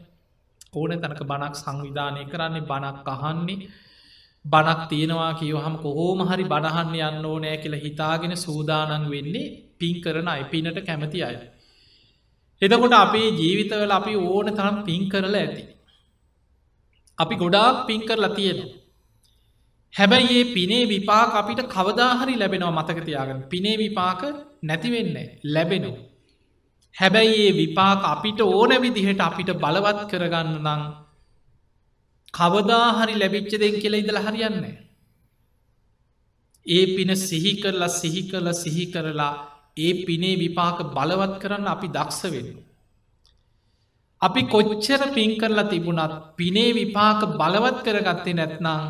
ඕන 0.74 1.00
තැනක 1.00 1.20
බණක් 1.22 1.54
සංවිධානය 1.54 2.24
කරන්නේ 2.24 2.60
බණක් 2.60 3.08
අහන්නේ 3.08 3.68
බණක් 4.44 4.88
තියෙනවා 4.88 5.34
කියවහම 5.34 5.76
කොහෝම 5.76 6.20
හරි 6.28 6.44
බණහන්න 6.44 6.94
යන්න 6.94 7.24
ඕනෑ 7.24 7.56
කියලා 7.56 7.80
හිතාගෙන 7.80 8.36
සූදානන් 8.36 9.10
වෙන්නේ 9.10 9.52
පින් 9.78 10.00
කරන 10.00 10.28
අයි 10.28 10.44
පිනට 10.44 10.78
කැමති 10.86 11.22
අය. 11.22 11.36
එතකොට 12.62 12.92
අපේ 12.92 13.30
ජීවිතවල 13.30 13.90
අපි 13.90 14.16
ඕන 14.16 14.46
තරම් 14.46 14.84
පින් 14.84 15.08
කරලා 15.08 15.40
ඇති. 15.40 15.75
අපි 17.18 17.34
ගොඩාක් 17.36 17.76
පින් 17.86 18.00
කරලා 18.08 18.34
තියෙනවා. 18.34 18.74
හැබැයි 19.94 20.34
ඒ 20.38 20.52
පිනේ 20.54 20.84
විපාක 20.86 21.30
අපිට 21.34 21.60
කවදාහරි 21.68 22.34
ලැබෙනවා 22.38 22.76
මතකතියාගන්න 22.78 23.40
පිනේ 23.52 23.76
විපාක 23.78 24.22
නැතිවෙන්නේ 24.62 25.26
ලැබෙනවා. 25.54 26.04
හැබැයි 26.94 27.36
ඒ 27.40 27.52
විපාක 27.52 28.00
අපිට 28.04 28.40
ඕන 28.42 28.72
විදිහට 28.82 29.20
අපිට 29.20 29.50
බලවත් 29.62 30.00
කරගන්න 30.10 30.50
නං 30.66 30.82
කවදාහරි 32.34 33.14
ලැබිච්ච 33.18 33.52
දෙෙන් 33.62 33.76
කියලා 33.80 34.02
ඉදල 34.02 34.18
හරියන්නේ. 34.18 34.76
ඒ 36.66 36.84
පින 36.96 37.10
සිහි 37.18 37.52
කරලා 37.62 37.92
සිහි 38.00 38.22
කරලා 38.30 38.60
සිහි 38.62 38.84
කරලා 38.92 39.34
ඒ 39.76 39.92
පිනේ 40.06 40.40
විපාක 40.42 40.78
බලවත් 40.94 41.34
කරන්න 41.42 41.72
අපි 41.74 41.88
දක්ෂ 41.88 42.22
වෙන්න. 42.32 42.50
අපි 44.22 44.42
කොච්චර 44.44 45.00
පින් 45.14 45.30
කරලා 45.36 45.64
තිබුණත් 45.64 46.14
පිනේ 46.36 46.70
විපාක 46.72 47.20
බලවත් 47.32 47.78
කරගත්තේ 47.84 48.34
නැත්නම් 48.34 48.80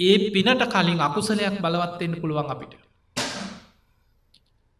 ඒ 0.00 0.16
පිනට 0.30 0.62
කලින් 0.66 1.00
අකුසලයක් 1.00 1.56
බලවත්වෙන්න 1.58 2.14
පුළුවන් 2.20 2.50
අපිට. 2.50 2.72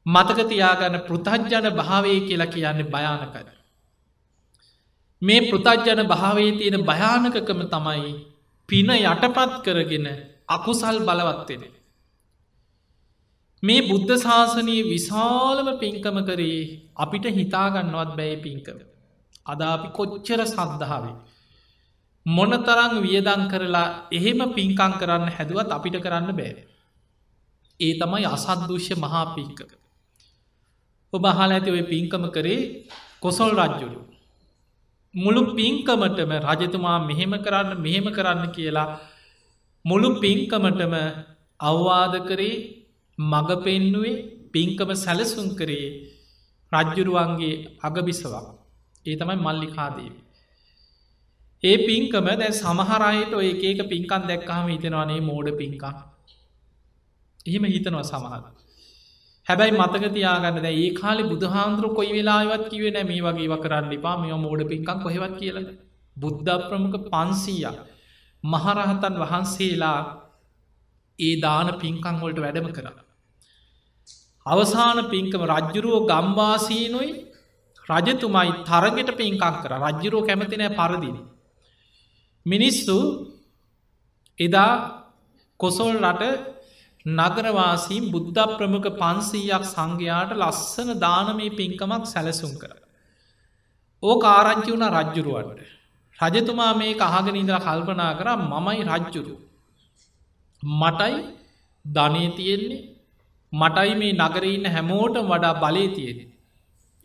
මතකතියාගන්න 0.06 0.96
පෘතජ්ජන 1.02 1.66
භාවය 1.72 2.14
කියලා 2.20 2.46
කියන්නේ 2.48 2.90
භයානකද. 2.90 3.48
මේ 5.22 5.40
පෘතජ්ජන 5.42 6.00
භාවේ 6.06 6.50
තියෙන 6.52 6.78
භයානකකම 6.82 7.60
තමයි 7.68 8.12
පින 8.68 8.88
යටපත් 8.92 9.52
කරගෙන 9.62 10.06
අකුසල් 10.48 10.96
බලවත්වෙන. 11.00 11.62
මේ 13.62 13.82
බුද්ධ 13.82 14.12
ශාසනයේ 14.18 14.82
විශාලම 14.84 15.68
පින්කම 15.78 16.16
කරේ 16.22 16.60
අපිට 16.96 17.24
හිතාගන්නවත් 17.32 18.10
බැයි 18.16 18.36
පින්කම. 18.38 18.78
අද 19.46 19.60
අපි 19.62 19.88
කොච්චර 19.90 20.40
සද්ධාවේ. 20.46 21.14
මොන 22.26 22.52
තරං 22.60 22.92
වියදං 23.02 23.42
කරලා 23.48 24.08
එහෙම 24.10 24.40
පින්කං 24.52 24.92
කරන්න 25.00 25.28
හැදුවත් 25.30 25.70
අපිට 25.70 25.96
කරන්න 26.00 26.30
බෑ. 26.32 26.52
ඒ 27.80 27.92
තමයි 27.94 28.26
අසද්දුෂ්‍ය 28.26 28.94
මහා 28.96 29.24
පින්කක. 29.34 29.60
ඔබ 31.12 31.24
හල 31.30 31.50
ඇති 31.50 31.70
ඔය 31.70 31.84
පින්කම 31.84 32.24
කරේ 32.30 32.60
කොසොල් 33.20 33.50
රජ්ජුරු. 33.58 34.00
මුළු 35.14 35.42
පින්කමටම 35.52 36.32
රජතුමා 36.44 36.98
මෙහෙම 37.00 37.34
කරන්න 37.38 37.70
මෙහෙම 37.78 38.06
කරන්න 38.10 38.46
කියලා 38.50 38.88
මුළු 39.84 40.08
පින්කමටම 40.20 40.94
අවවාද 41.60 42.14
කරේ 42.26 42.56
මග 43.18 43.48
පෙන්නුවේ 43.62 44.16
පින්කම 44.52 44.90
සැලසුම් 44.96 45.46
කරේ 45.54 45.86
රජ්ජුරුවන්ගේ 46.72 47.56
අගබිසවක් 47.82 48.63
ඒ 49.06 49.16
තමයි 49.16 49.36
මල්ලිකාදීවි. 49.36 50.18
ඒ 51.62 51.76
පින්කම 51.86 52.26
දැ 52.34 52.50
සමහරයට 52.54 53.32
ඔය 53.32 53.46
ඒක 53.62 53.80
පින්කන් 53.88 54.26
දැක්කාම 54.26 54.66
හිතනවානේ 54.68 55.20
මෝඩ 55.20 55.48
පින්කා 55.58 55.94
එහෙම 57.46 57.64
හිතනවා 57.66 58.04
සමහර. 58.04 58.42
හැබැයි 59.46 59.78
මතක 59.78 60.12
තියාගන්න 60.12 60.60
ද 60.62 60.68
ඒ 60.74 60.90
කාලි 60.92 61.22
බුදුහාන්දුර 61.22 61.86
කොයි 61.94 62.12
වෙලාවත් 62.12 62.64
කිවෙන 62.70 62.98
මේ 63.06 63.22
වගේ 63.22 63.48
වකරන්න 63.48 63.92
එපා 63.92 64.16
මෙ 64.16 64.36
මෝඩ 64.36 64.62
පින්කක් 64.68 64.90
කොහෙවත් 65.02 65.34
කියල 65.38 65.58
බුද්ධ 66.16 66.52
ප්‍රමුඛ 66.68 66.98
පන්සීයක් 67.06 67.78
මහරහතන් 68.44 69.14
වහන්සේලා 69.22 70.00
ඒ 71.18 71.34
දාන 71.40 71.68
පින්කං 71.78 72.16
වලට 72.20 72.38
වැඩම 72.38 72.68
කර. 72.70 72.86
අවසාන 74.46 74.98
පින්කම 75.04 75.42
රජ්ජුරුවෝ 75.50 76.06
ගම්වාසීනුයි 76.06 77.12
රජතුමයි 77.88 78.52
තරගෙට 78.64 79.10
පින්කක් 79.12 79.44
කර 79.62 79.72
රජ්ජුරෝ 79.82 80.26
කැමතිනෑ 80.26 80.72
පරදින. 80.72 81.16
මිනිස්සු 82.46 82.96
එදා 84.38 84.72
කොසොල් 85.60 85.96
රට 86.02 86.22
නගරවාසීම් 87.06 88.04
බුද්ධ 88.10 88.40
ප්‍රමුඛ 88.56 88.88
පන්සීයක් 88.94 89.64
සංඝයාට 89.64 90.32
ලස්සන 90.34 90.90
දානමී 90.98 91.50
පින්කමක් 91.50 92.04
සැලසුම් 92.06 92.52
කර. 92.58 92.72
ඕ 94.02 94.16
කාරංචි 94.18 94.70
වුණ 94.70 94.86
රජ්ජුරුවන්ට. 94.90 95.60
රජතුමා 96.18 96.72
මේ 96.74 96.94
අහගෙන 96.98 97.36
ඉඳලා 97.36 97.60
කල්පනා 97.60 98.12
කර 98.14 98.28
මමයි 98.42 98.82
රජ්ජුරු. 98.90 99.34
මටයි 100.62 101.16
ධනය 101.84 102.22
තියෙන්නේ 102.36 102.82
මටයි 103.52 103.94
මේ 103.94 104.12
නගරඉන්න 104.14 104.66
හැමෝට 104.66 105.16
වඩා 105.22 105.54
බලය 105.54 105.84
තියෙන. 105.88 106.33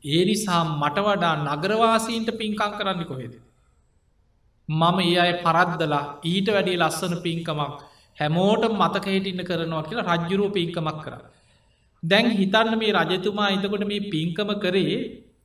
ඒ 0.04 0.24
නිසා 0.26 0.64
මට 0.74 0.98
වඩා 1.00 1.36
නගරවාසීන්ට 1.48 2.30
පින්කං 2.34 2.74
කරන්න 2.74 3.04
කොහෙද. 3.06 3.34
මම 4.70 5.00
ඒ 5.02 5.18
අය 5.18 5.34
පරද්දලා 5.40 6.04
ඊට 6.24 6.48
වැඩිය 6.48 6.78
ලස්සන 6.78 7.16
පින්කමක් 7.20 7.76
හැමෝට 8.18 8.64
මතකහිටින්න 8.74 9.44
කරනවා 9.44 9.84
කියලා 9.84 10.16
රජ්ජුරුව 10.16 10.52
පින්කමක් 10.52 10.98
කර. 11.04 11.14
දැන් 12.04 12.28
හිතන්න 12.32 12.74
මේ 12.78 12.96
රජතුමා 12.96 13.50
එතකොට 13.50 13.86
මේ 13.86 14.08
පින්කම 14.08 14.50
කරේ 14.58 14.98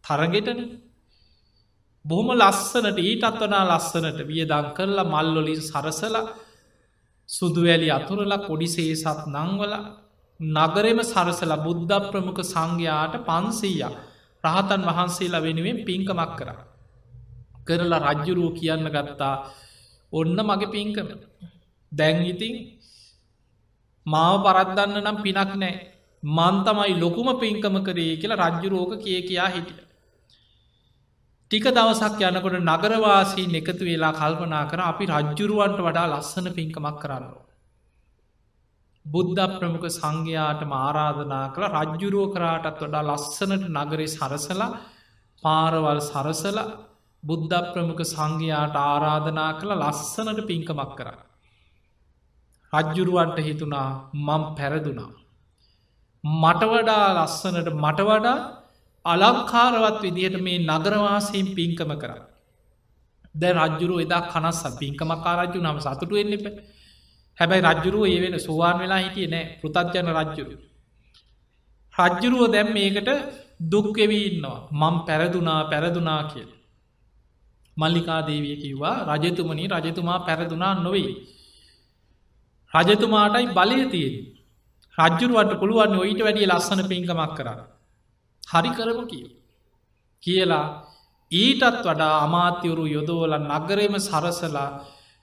තරගෙටන 0.03 0.61
බොහොම 2.05 2.31
ලස්සනට 2.37 2.99
ඊටත් 3.01 3.43
වනා 3.43 3.65
ලස්සනට 3.67 4.19
විය 4.25 4.43
දං 4.45 4.67
කරලා 4.73 5.07
මල්ලොලින් 5.07 5.63
සරසල 5.63 6.17
සුදුවැලි 7.29 7.89
අතුරලා 7.91 8.41
කොඩිසේසත් 8.41 9.23
නංවල 9.29 9.75
නගරෙම 10.41 11.01
සරසල 11.05 11.53
බුද්ධ 11.59 11.95
ප්‍රමුඛ 12.07 12.43
සංඝයාට 12.45 13.15
පන්සීයක් 13.23 13.95
රහතන් 14.45 14.83
වහන්සේලා 14.89 15.41
වෙනුවෙන් 15.41 15.79
පින්කමක් 15.85 16.33
කර. 16.39 16.51
කරලා 17.67 18.05
රජ්ජුරුව 18.07 18.51
කියන්න 18.55 18.87
ගත්තා 18.89 19.35
ඔන්න 20.13 20.39
මගේ 20.43 20.69
පින්කම 20.69 21.09
දැන් 21.93 22.23
ඉතින් 22.25 22.55
මාව 24.07 24.35
පරද්දන්න 24.45 25.03
නම් 25.03 25.19
පිනක් 25.23 25.53
නෑ 25.55 25.75
මන්තමයි 26.23 26.95
ලොකුම 26.97 27.29
පින්කම 27.37 27.77
කරේ 27.83 28.13
කියලා 28.17 28.43
රජ්ජුරෝක 28.45 28.93
කිය 28.99 29.21
කියා 29.23 29.49
හිටිය. 29.49 29.83
ටික 31.51 31.67
දවසක් 31.71 32.21
යනකොට 32.29 32.57
නගරවාසී 32.63 33.49
එකතු 33.55 33.85
වෙලා 33.85 34.13
කල්පනා 34.13 34.65
කර 34.67 34.81
අපි 34.83 35.05
රජ්ජුරුවන්ට 35.13 35.81
වඩා 35.81 36.07
ලස්සන 36.13 36.47
පින්කමක් 36.51 36.97
කරන්නවා. 37.03 37.44
බුද්ධ 39.07 39.43
ප්‍රමුඛ 39.55 39.89
සංඝයාට 39.91 40.63
ආරාධනා 40.75 41.47
කළ 41.49 41.67
රජ්ජුරුව 41.75 42.33
කරාටත් 42.35 42.81
වඩා 42.81 43.05
ලස්සනට 43.05 43.65
නගරේ 43.71 44.09
සරසලා 44.09 44.71
පාරවල් 45.43 46.01
සරසල 46.03 46.59
බුද්ධ 47.23 47.55
ප්‍රමුඛ 47.69 48.05
සංඝයාට 48.07 48.77
ආරාධනා 48.83 49.51
කළ 49.59 49.73
ලස්සනට 49.81 50.41
පින්කමක් 50.45 50.93
කරන්න. 50.95 51.21
රජ්ජුරුවන්ට 52.73 53.39
හිතුනා 53.41 53.89
මං 54.21 54.43
පැරදුනා. 54.57 55.11
මට 56.25 56.63
වඩා 56.67 57.07
ලස්සනට 57.17 57.69
මට 57.77 58.01
වඩා 58.03 58.39
අලංකාරවත් 59.05 59.99
විදිහට 60.03 60.39
මේ 60.41 60.65
නගරවාසයෙන් 60.69 61.49
පින්කම 61.55 61.93
කර. 61.97 62.13
දැ 63.35 63.53
රජ්ජුරුව 63.55 63.99
එදා 63.99 64.23
කනස්ස 64.27 64.63
පින්කමකාරජ්ජු 64.81 65.61
නම 65.63 65.79
සතුටු 65.81 66.17
එන්න 66.17 66.35
එප 66.39 66.47
හැබැයි 67.39 67.67
රජ්ජුරුව 67.69 68.05
ඒ 68.07 68.19
වෙන 68.21 68.37
සුවාන් 68.41 68.77
වෙලා 68.79 69.01
හිටිය 69.05 69.27
නෑ 69.27 69.45
පෘතජ්ජන 69.61 70.09
රජ්ජුරු. 70.19 70.57
රජ්ජුරුව 71.95 72.45
දැම් 72.53 72.69
මේකට 72.73 73.11
දුක්කෙවී 73.71 74.25
ඉන්නවා 74.27 74.59
මං 74.73 74.95
පැරදුනා 75.07 75.61
පැරදුනා 75.65 76.23
කියල. 76.25 76.51
මල්ලිකාදේවිය 77.77 78.57
කිව්වා 78.57 78.97
රජතුමනි 79.13 79.65
රජතුමා 79.75 80.19
පැරදුනා 80.19 80.75
නොවෙයි. 80.77 81.13
රජතුමාටයි 82.73 83.47
බලය 83.49 83.79
තියෙන. 83.91 84.15
රජ්ජුරුවට 84.99 85.53
පුළුවන් 85.61 85.97
ඔයිට 85.97 86.21
වැඩිය 86.21 86.47
ලස්සන 86.47 86.83
පින්කමක් 86.89 87.33
කර. 87.37 87.49
හරි 88.51 88.71
කරම 88.71 89.01
කිය. 89.07 89.27
කියලා 90.23 90.67
ඊටත් 91.31 91.65
වඩා 91.83 92.15
අමාත්‍යවරු 92.19 92.85
යොදෝල 92.87 93.33
නගරේම 93.41 93.95
සරසලා 93.99 94.71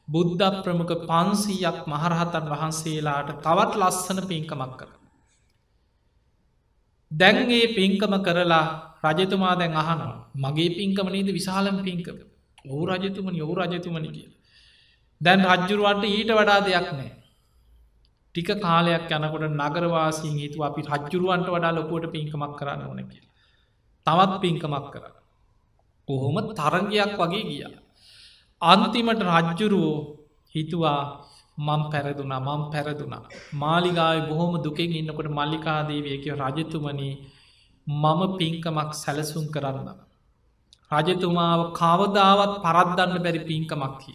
බුද්ධ 0.08 0.56
ප්‍රමුඛ 0.64 0.96
පන්සීයක් 1.04 1.78
මහරහතන් 1.88 2.46
වහන්සේලාට 2.46 3.30
තවත් 3.40 3.74
ලස්සන 3.78 4.20
පින්කමක් 4.28 4.74
කර. 4.78 4.90
දැන්ගේ 7.12 7.66
පින්කම 7.70 8.14
කරලා 8.22 8.66
රජතුමා 9.06 9.56
දැන් 9.56 9.74
අහනවා 9.76 10.14
මගේ 10.38 10.70
පින්කමනේද 10.72 11.30
විශාලම් 11.30 11.78
පින්කම 11.84 12.18
ඔහු 12.66 12.84
රජතුමනි 12.88 13.40
ඔහු 13.42 13.54
රජතුමනි 13.56 14.10
කිය. 14.10 14.30
දැන් 15.22 15.42
රජ්ජුරුවන්ට 15.48 16.06
ඊට 16.08 16.32
වඩා 16.32 16.60
දෙයක් 16.62 16.88
නෑ 16.92 17.12
ටික 18.36 18.50
කාලයක් 18.60 19.12
යනකොට 19.12 19.46
නගරවාසින් 19.54 20.36
හිතු 20.36 20.60
අපි 20.64 20.82
රජ්ජුරුවන්ට 20.84 21.48
වඩා 21.48 21.74
ලොකුවට 21.74 22.12
පින්කමක් 22.14 22.54
කරන්න 22.58 22.84
ඕන 22.84 23.02
කිය. 23.06 23.24
තවත් 24.08 24.34
පින්කමක් 24.42 24.88
කර. 24.94 25.06
කොහොම 26.08 26.38
තරගයක් 26.52 27.14
වගේ 27.20 27.44
ගිය. 27.44 27.64
අන්තිමට 28.62 29.22
රජ්ජුරුවෝ 29.30 30.00
හිතුවා 30.56 31.02
මං 31.58 31.82
පැරදුනා 31.92 32.40
මං 32.40 32.62
පැරදුනා. 32.72 33.24
මාලිගාය 33.54 34.20
බොහොම 34.30 34.54
දුකෙන් 34.64 34.92
ඉන්නකොට 34.92 35.30
මල්ලිකාදේවියක 35.30 36.26
රජතුමනී 36.40 37.14
මම 37.88 38.22
පින්කමක් 38.38 38.92
සැලසුම් 38.94 39.46
කරන්න. 39.48 39.88
රජතුමාව 40.98 41.62
කවදාවත් 41.74 42.54
පරද්දන්න 42.64 43.24
බැරි 43.24 43.42
පින්කමක්කි. 43.42 44.14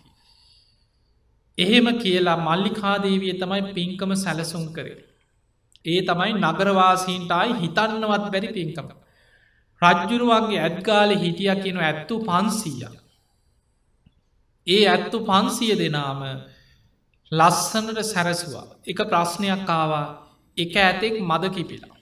එහෙම 1.59 1.87
කියලා 1.99 2.39
මල්ලිකාදේවිය 2.39 3.35
තමයි 3.35 3.63
පින්කම 3.75 4.11
සැලසුම් 4.17 4.65
කරේ. 4.73 4.99
ඒ 5.85 6.01
තමයි 6.03 6.33
නගරවාසීන්ටයි 6.43 7.59
හිතන්නවත් 7.61 8.25
බැරි 8.33 8.51
පින්කම. 8.51 8.89
රජ්ජුරුවන්ගේ 9.83 10.61
ඇත්ගාල 10.61 11.11
හිටිය 11.17 11.55
කියන 11.57 11.79
ඇත්තු 11.81 12.15
පන්සීය. 12.21 13.06
ඒ 14.67 14.85
ඇත්තු 14.87 15.19
පන්සිය 15.21 15.75
දෙනාම 15.75 16.23
ලස්සනට 17.33 18.01
සැරසුවා 18.05 18.67
එක 18.87 18.99
ප්‍රශ්නයක් 19.05 19.71
ආවා 19.71 20.07
එක 20.57 20.75
ඇතෙක් 20.79 21.15
මද 21.21 21.45
කිපිලා. 21.51 21.97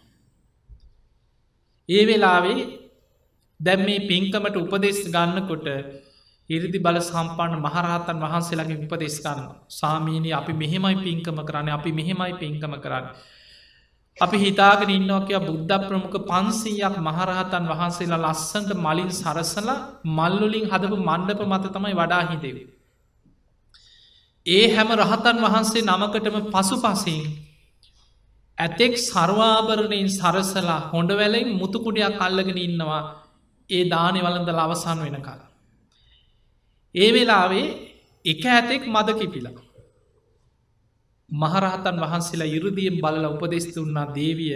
ඒ 1.88 2.02
වෙලාවේ 2.06 2.62
දැම් 3.60 3.80
මේ 3.80 4.06
පින්කමට 4.08 4.56
උපදෙස් 4.56 4.98
ගන්නකොට 5.06 5.66
ඉරිදි 6.50 6.78
බල 6.78 6.98
සම්පන්න 7.00 7.54
මහරහතන් 7.58 8.18
වහන්සේලාගේ 8.20 8.80
විපදෙස්කන්න 8.82 9.40
සාමීනී 9.70 10.32
අපි 10.32 10.52
මෙහෙමයි 10.54 10.96
පින්කම 10.98 11.38
කරන්න 11.40 11.70
අපි 11.70 11.90
මෙහෙමයි 11.92 12.34
පින්කම 12.34 12.74
කරන්න. 12.76 13.06
අපි 14.18 14.36
හිතාගෙන 14.38 14.90
ඉන්නවා 14.90 15.22
කිය 15.22 15.38
බුද්ධ 15.40 15.74
ප්‍රමුඛ 15.82 16.18
පන්සීයක් 16.24 16.96
මහරහතන් 17.00 17.64
වහන්සේලා 17.70 18.20
ලස්සන්ට 18.26 18.70
මලින් 18.78 19.10
සරසල 19.12 19.68
මල්ලුලින් 20.10 20.66
හදපු 20.66 20.96
මණ්ඩප 21.00 21.40
මත 21.44 21.64
තමයි 21.68 21.94
වඩා 21.94 22.22
හිදෙව. 22.28 22.56
ඒ 24.46 24.64
හැම 24.70 24.88
රහතන් 24.96 25.42
වහන්සේ 25.44 25.82
නමකටම 25.84 26.38
පසු 26.52 26.76
පසින් 26.78 27.24
ඇතෙක් 28.58 28.94
සර්වාභරණයෙන් 29.00 30.10
සරසලා 30.12 30.80
හොඩ 30.86 31.10
වැලෙන් 31.14 31.50
මුතුකුඩයක් 31.54 32.18
අල්ලගෙන 32.20 32.58
ඉන්නවා 32.58 33.02
ඒ 33.70 33.84
දානෙ 33.88 34.20
වලඳල 34.20 34.60
අවසන් 34.60 34.98
වෙන 35.00 35.18
කල. 35.20 35.40
ඒ 36.94 37.10
වෙලාවේ 37.12 37.68
එක 38.24 38.42
ඇතෙක් 38.48 38.82
මද 38.86 39.08
කිපිලා. 39.16 39.63
මහරහතන් 41.30 41.96
වහන්සේලා 42.00 42.48
ඉරුදියෙන් 42.48 42.96
බලල 42.96 43.24
උපදෙස්තු 43.26 43.84
වන්නා 43.84 44.08
දේවිය 44.14 44.54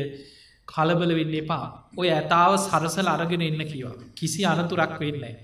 කලබල 0.68 1.12
වෙන්න 1.14 1.34
එපා 1.34 1.66
ඔය 1.96 2.08
ඇතාව 2.10 2.52
සරසල 2.58 3.08
අරගෙන 3.08 3.42
එන්න 3.42 3.62
කිවා 3.66 3.96
කිසි 4.14 4.44
අනතුරක් 4.44 4.94
වෙන්නේ. 5.00 5.34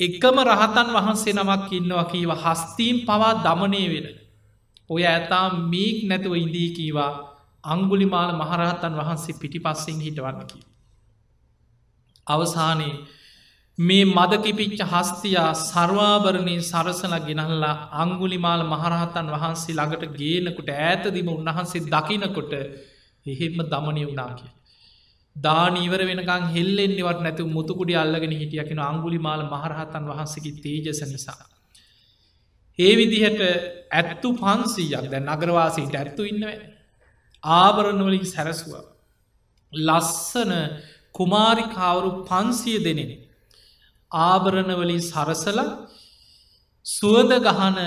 එක්කම 0.00 0.36
රහතන් 0.40 0.88
වහන්සේ 0.96 1.34
නමක් 1.34 1.72
ඉන්නවා 1.72 2.04
කීව 2.04 2.30
හස්තීම් 2.36 2.96
පවා 3.00 3.32
දමනය 3.44 3.84
වෙන. 3.92 4.06
ඔය 4.90 5.02
ඇතා 5.04 5.46
මීක් 5.64 5.98
නැතුව 6.08 6.34
ඉදී 6.36 6.70
කීවා 6.70 7.12
අංගුලිමාල 7.64 8.30
මහරහතන් 8.32 8.94
වහන්සේ 8.94 9.38
පිටි 9.40 9.58
පස්සෙන් 9.58 10.00
හිටවන්නකි. 10.00 10.58
අවසානයේ 12.26 12.94
මේ 13.78 14.04
මදකිපිච්ච 14.06 14.80
හස්තියා 14.84 15.50
සර්වාභරණය 15.60 16.54
සරසල 16.62 17.12
ගෙනල්ලා 17.26 17.74
අංගුලිමාල 17.94 18.62
මහරහතන් 18.64 19.28
වහන්සේ 19.34 19.74
ළඟට 19.74 20.14
ගේනකොට 20.16 20.70
ඈතදිම 20.76 21.28
උන්වහන්සේ 21.28 21.86
දකිනකොට 21.86 22.52
එහෙම 23.26 23.58
දමනය 23.64 24.02
වුණා 24.02 24.30
කිය. 24.30 24.50
දානීවර 25.36 26.02
වෙනකං 26.02 26.48
හෙල්ලෙන්න්නවත් 26.48 27.20
නැතු 27.20 27.46
මුතුකුඩි 27.48 27.94
අල්ලගෙන 27.94 28.32
හිටියකෙන 28.32 28.80
අංගුලිමාල 28.80 29.42
මහරහතන් 29.44 30.10
වහන්සේකි 30.10 30.52
තේජස 30.58 31.00
නිසා. 31.04 31.38
ඒ 32.78 32.92
විදිහට 32.96 33.40
ඇත්තු 33.92 34.28
පන්සීයක් 34.34 35.06
දැ 35.06 35.22
නගරවාසීට 35.22 35.94
ඇත්තු 35.94 36.22
ඉන්නව 36.24 36.50
ආභරණවලින් 37.44 38.26
සැරසුව. 38.26 38.74
ලස්සන 39.72 40.52
කුමාරිකාවරු 41.14 42.10
පන්සිය 42.24 42.78
දෙනෙන. 42.80 43.27
ආභරණවලින් 44.12 45.02
සරසල 45.02 45.58
සුවද 46.86 47.32
ගහන 47.40 47.78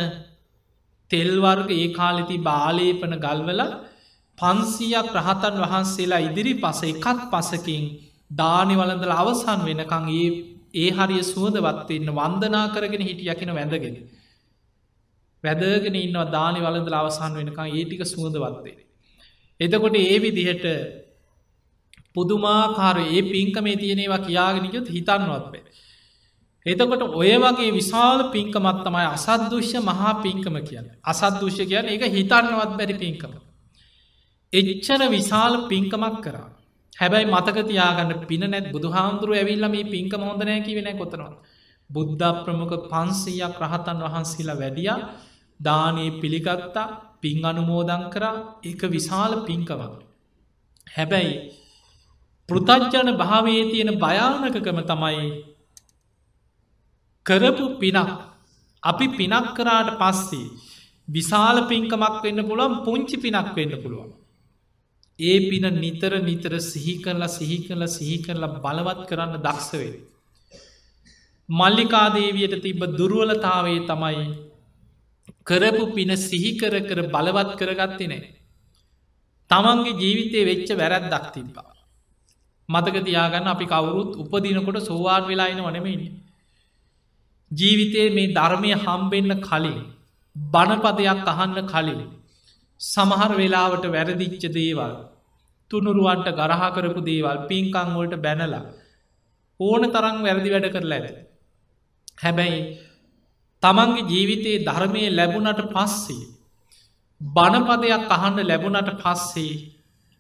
තෙල්වර්ග 1.12 1.70
ඒ 1.74 1.88
කාලෙති 1.94 2.38
බාලේපන 2.40 3.14
ගල්වල 3.18 3.62
පන්සියක් 4.38 5.10
රහතන් 5.18 5.56
වහන්සේලා 5.64 6.22
ඉදිරි 6.22 6.54
පස 6.56 6.82
එකත් 6.84 7.20
පසකින් 7.32 7.84
දානි 8.34 8.76
වලඳල 8.76 9.14
අවසන් 9.14 9.60
වෙනකං 9.62 10.06
ඒ 10.12 10.30
ඒ 10.76 10.90
හරිය 10.92 11.24
සුවදවත්වන්න 11.26 12.10
වන්දනා 12.12 12.66
කරගෙන 12.70 13.02
හිටියකින 13.02 13.52
වැඳගෙන. 13.52 13.96
වැදගෙන 15.44 15.96
ඉන්නවා 15.98 16.32
දානි 16.32 16.60
වලඳල 16.60 16.96
අවසන් 16.96 17.34
වෙනකං 17.36 17.68
ඒටික 17.70 18.02
සුවදවත්වේ. 18.06 18.78
එතකොට 19.60 19.96
ඒ 19.98 20.18
විදිහට 20.20 20.66
පුදුමාකාර 22.14 22.98
ඒ 23.08 23.22
පින්කමේ 23.26 23.78
තියෙනවා 23.78 24.20
කියාගෙනයුත් 24.20 24.88
හිතන්නවත් 24.90 25.46
බේ. 25.52 25.64
එතකොට 26.66 27.04
ඔය 27.14 27.32
වගේ 27.36 27.72
විශාල 27.72 28.20
පින්කමත් 28.32 28.82
තමයි 28.84 29.06
අසද්දුෂ්‍ය 29.10 29.80
මහා 29.82 30.14
පින්කම 30.22 30.56
කියන 30.62 30.86
අසද්දුෂ්‍ය 31.04 31.66
කියන 31.66 31.86
එක 31.88 32.04
හිතන්නවත් 32.08 32.72
බැරි 32.78 32.96
පින්කම. 32.96 33.32
එච්චර 34.54 35.02
විශාල 35.10 35.54
පින්කමක් 35.68 36.18
කරා. 36.22 36.50
හැබැයි 36.94 37.28
මතකතියාගන්න 37.28 38.28
පින 38.28 38.44
නැත් 38.46 38.68
බුදුහාමුදුරුව 38.72 39.36
ඇවිල්ල 39.36 39.66
මේ 39.70 39.86
පින්කම 39.86 40.22
හොඳනෑ 40.22 40.62
කිවෙන 40.62 40.90
කොතනවා. 40.96 41.34
බුද්ධ 41.90 42.30
ප්‍රමුඛ 42.44 42.76
පන්සීයක් 42.86 43.58
රහතන් 43.62 43.98
වහන්සේලා 44.00 44.60
වැඩිය 44.60 44.92
දානයේ 45.60 46.12
පිළිගත්තා 46.22 46.88
පින් 47.22 47.46
අනුමෝදං 47.46 48.04
කරා 48.10 48.36
එක 48.64 48.82
විශාල 48.88 49.34
පින්කවක්. 49.42 49.82
හැබැයි 50.88 51.34
පෘතජ්ජන 52.50 53.10
භාවයේ 53.18 53.66
තියෙන 53.72 53.92
භයානකකම 53.98 54.80
තමයි 54.84 55.26
කරපු 57.26 57.66
පිනක් 57.80 58.12
අපි 58.84 59.08
පිනක් 59.18 59.48
කරාට 59.58 59.90
පස්සේ 60.00 60.48
විශාල 61.08 61.58
පින්කමක් 61.68 62.16
වෙන්න 62.24 62.42
පුළුවන් 62.48 62.84
පුංචි 62.86 63.18
පිනක් 63.18 63.50
වෙන්න 63.56 63.74
පුළුවන්. 63.84 64.12
ඒ 65.20 65.38
පින 65.50 65.66
නිතර 65.76 66.14
නිතර 66.22 66.54
සිහි 66.62 66.96
කරලා 67.04 67.28
සිහි 67.30 67.58
කරලා 67.66 67.88
සිහි 67.88 68.18
කරලා 68.26 68.56
බලවත් 68.58 69.02
කරන්න 69.10 69.36
දක්ෂවේ. 69.38 69.92
මල්ලිකාදේවියට 71.50 72.56
තිබ්බ 72.64 72.82
දුරුවලතාවේ 72.98 73.82
තමයි 73.90 74.26
කරපු 75.44 75.86
පින 75.96 76.12
සිහිකර 76.20 76.74
කර 76.90 77.00
බලවත් 77.08 77.52
කරගත්තේ 77.60 78.08
නෑ. 78.08 78.32
තමන්ගේ 79.52 80.00
ජීවිතය 80.02 80.40
වෙච්ච 80.50 80.70
වැරැත් 80.80 81.06
දක් 81.14 81.26
තිබ්බා. 81.36 81.70
මතක 82.70 82.98
තියාගන්න 83.06 83.48
අපි 83.48 83.66
කවුරුත් 83.68 84.12
උපදිනකොට 84.22 84.78
සෝවාන් 84.82 85.24
වෙලායින 85.30 85.64
වනමඉන්න. 85.68 86.31
ජීවිතයේ 87.52 88.10
මේ 88.10 88.34
ධර්මය 88.34 88.72
හම්බෙන්න 88.78 89.34
කලින් 89.40 89.80
බණපදයක් 90.36 91.30
අහන්න 91.30 91.58
කලින් 91.66 92.02
සමහර 92.82 93.32
වෙලාවට 93.36 93.86
වැරදිච්ච 93.88 94.44
දේවල් 94.50 94.94
තුනුරුවන්ට 95.72 96.30
ගරහා 96.34 96.70
කරපු 96.70 97.02
දේවල් 97.02 97.38
පින්කංවලට 97.50 98.16
බැනලා 98.18 98.64
ඕන 99.60 99.84
තරං 99.88 100.18
වැරදි 100.22 100.50
වැඩ 100.50 100.68
කරලා 100.70 101.00
ඇද. 101.00 101.18
හැබැයි 102.18 102.62
තමන්ගේ 103.64 104.08
ජීවිතයේ 104.10 104.64
ධර්මය 104.64 105.04
ලැබුණට 105.10 105.62
පස්සේ 105.70 106.24
බණපදයක් 107.22 108.10
අහන්න 108.10 108.40
ලැබුණට 108.44 108.92
පස්සේ 109.00 109.54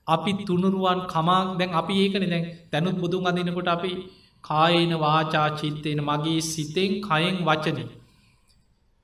අපි 0.07 0.31
තුනුරුවන් 0.45 0.99
කමාක් 1.07 1.47
දැන් 1.57 1.71
අපි 1.73 1.93
ඒකන 1.95 2.25
දැන් 2.25 2.45
දැනුත් 2.71 2.97
බුදුන් 2.97 3.27
අදිනකොට 3.27 3.69
අපි 3.69 3.91
කායන 4.43 4.93
වාචා 4.99 5.49
චිත්තයෙන 5.51 6.01
මගේ 6.01 6.41
සිතෙන් 6.43 6.91
කයෙන් 7.01 7.37
වචන. 7.45 7.79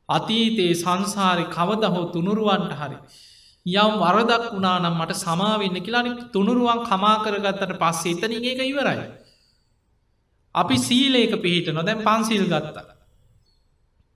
අතීතයේ 0.10 0.76
සංසාරි 0.76 1.46
කවද 1.48 1.84
හෝ 1.94 2.06
තුනුරුවන්ට 2.14 2.74
හරි. 2.74 2.98
යම් 3.66 3.94
වරදක් 4.02 4.44
වුණා 4.54 4.78
නම් 4.80 4.96
මට 4.96 5.18
සමාවෙන්න 5.18 5.80
කියලානි 5.86 6.12
තුනුරුවන් 6.34 6.80
කමා 6.86 7.16
කරගත්තට 7.24 7.74
පස්සේ 7.78 8.14
එතන 8.14 8.34
ඒක 8.42 8.62
ඉවරයි. 8.64 9.08
අපි 10.56 10.76
සීලේක 10.80 11.34
පිහිට 11.42 11.68
නොදැන් 11.70 12.00
පන්සිල් 12.00 12.46
ගත්තා. 12.46 12.86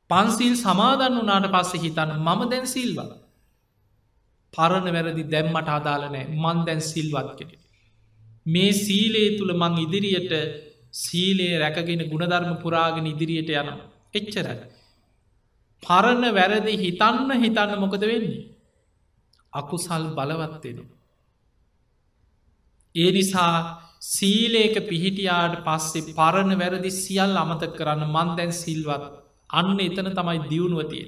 පන්සිල් 0.10 0.56
සමාදන් 0.58 1.20
වනාට 1.20 1.48
පස්සේ 1.56 1.84
හිතන්න 1.84 2.12
මම 2.18 2.42
දැන් 2.52 2.66
සිල්වල. 2.68 3.12
පරණ 4.54 4.88
වැරදි 4.96 5.24
දැම්මට 5.26 5.70
අදාලනෑ 5.70 6.26
මන් 6.36 6.58
දැන් 6.66 6.82
සිල්වත් 6.84 7.30
කෙනෙ. 7.38 7.56
මේ 8.46 8.72
සීලේ 8.76 9.30
තුළ 9.38 9.54
මං 9.54 9.74
ඉදිරියට 9.78 10.34
සීලේ 10.94 11.60
රැකගෙන 11.60 12.04
ගුණධර්ම 12.06 12.54
පුරාගෙන 12.58 13.06
ඉදිරියට 13.06 13.52
යන 13.52 13.70
එච්චරයි. 14.14 14.56
පරණ 15.84 16.24
වැරදි 16.32 16.74
හිතන්න 16.78 17.30
හිතන්න 17.36 17.80
මොකද 17.80 18.04
වෙන්නේ. 18.04 18.50
අකුසල් 19.54 20.04
බලවත්වෙන. 20.12 20.80
ඒ 22.96 23.12
නිසා 23.12 23.56
සීලේක 24.08 24.76
පිහිටියාට 24.86 25.56
පස්සේ 25.62 26.14
පරණ 26.14 26.52
වැරදි 26.56 26.92
සියල් 26.94 27.38
අමත 27.38 27.64
කරන්න 27.72 28.04
මන් 28.08 28.36
දැන් 28.38 28.54
සිල්වත් 28.54 29.06
අන්න 29.50 29.80
එතන 29.80 30.12
තමයි 30.12 30.40
දියුණුවතිය. 30.50 31.06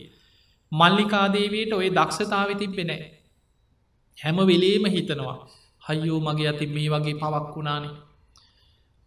මල්ලිකාදේවයට 0.72 1.74
ඔය 1.74 1.90
දක්ෂතාව 1.90 2.50
තිබෙනෑ. 2.56 3.04
හැම 4.18 4.38
වෙලේම 4.44 4.86
හිතනවා 4.88 5.38
හයියෝ 5.82 6.20
මගේ 6.20 6.50
අති 6.50 6.66
මේ 6.68 6.90
වගේ 6.90 7.16
පවක් 7.16 7.56
වුණානේ 7.56 7.94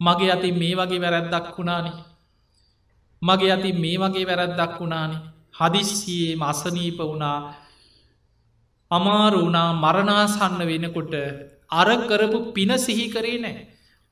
මගේ 0.01 0.33
අති 0.33 0.51
මේ 0.53 0.75
වගේ 0.75 1.01
වැරැද්දක් 1.01 1.47
වුණානේ. 1.57 1.97
මගේ 3.23 3.53
අති 3.53 3.71
මේ 3.75 3.97
වගේ 3.99 4.27
වැරැද්දක් 4.27 4.75
වුණානේ. 4.81 5.25
හදිස්සියේ 5.53 6.37
මසනීප 6.37 6.99
වුණා 7.01 7.39
අමාරු 8.91 9.39
වුණා 9.41 9.69
මරණාසන්න 9.75 10.61
වෙනකොට 10.63 11.15
අර 11.71 11.89
කරපු 12.09 12.39
පින 12.53 12.73
සිහි 12.79 13.07
කරේ 13.09 13.39
නෑ. 13.39 13.57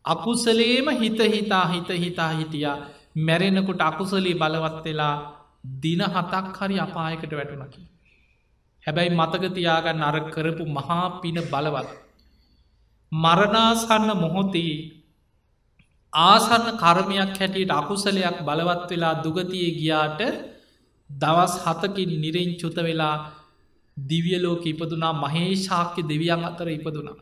අකුසලේම 0.05 0.88
හිත 0.92 1.20
හිතා 1.27 1.66
හිත 1.66 1.88
හිතා 1.97 2.31
හිටියා 2.31 2.79
මැරෙනකොට 3.16 3.81
අකුසලේ 3.81 4.35
බලවත් 4.35 4.85
වෙලා 4.85 5.16
දින 5.83 6.01
හතක් 6.05 6.57
හරි 6.59 6.77
අපායකට 6.79 7.33
වැටුනකි. 7.33 7.81
හැබැයි 8.85 9.12
මතකතියාගන්න 9.12 10.03
අර 10.03 10.16
කරපු 10.31 10.64
මහා 10.68 11.07
පින 11.20 11.38
බලවත්. 11.44 11.88
මරණාසන්න 13.12 14.11
මොහොතේ 14.16 14.75
ආසන්න 16.14 16.66
කර්මයක් 16.77 17.33
හැටියට 17.33 17.72
අකුසලයක් 17.72 18.38
බලවත් 18.40 18.90
වෙලා 18.90 19.14
දුගතිය 19.16 19.68
ගියාට 19.72 20.20
දවස් 21.11 21.55
හතකින් 21.64 22.11
නිරෙන් 22.20 22.50
චුත 22.57 22.77
වෙලා 22.79 23.16
දිවියලෝක 23.96 24.64
ඉපදුනා 24.66 25.12
මහේශාක්‍ය 25.14 26.03
දෙවියන් 26.05 26.44
අතර 26.44 26.68
ඉපදුනා. 26.68 27.16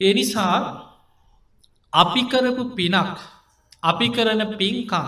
ඒ 0.00 0.12
නිසා 0.14 0.56
අපි 1.92 2.22
කරපු 2.24 2.64
පිනක් 2.72 3.16
අපි 3.82 4.06
කරන 4.08 4.42
පින්කං 4.54 5.06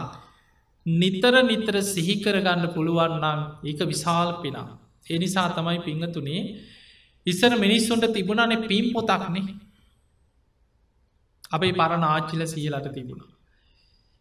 නිතර 0.87 1.35
නිතර 1.43 1.75
සිහිකරගන්න 1.85 2.64
පුළුවන්නම් 2.75 3.40
ඒක 3.62 3.81
විශාල් 3.85 4.31
පිනා. 4.43 4.69
ඒ 5.07 5.19
නිසා 5.19 5.49
තමයි 5.51 5.79
පිංහතුනේ 5.81 6.43
ඉස්සර 7.27 7.53
මිනිස්සුන්ට 7.57 8.07
තිබුණනේ 8.09 8.64
පින් 8.64 8.87
පොතක්නේ 8.93 9.45
අපේ 11.51 11.73
පරණ 11.73 12.05
ආච්චිල 12.05 12.43
සියලට 12.47 12.89
තිබුණ. 12.95 13.23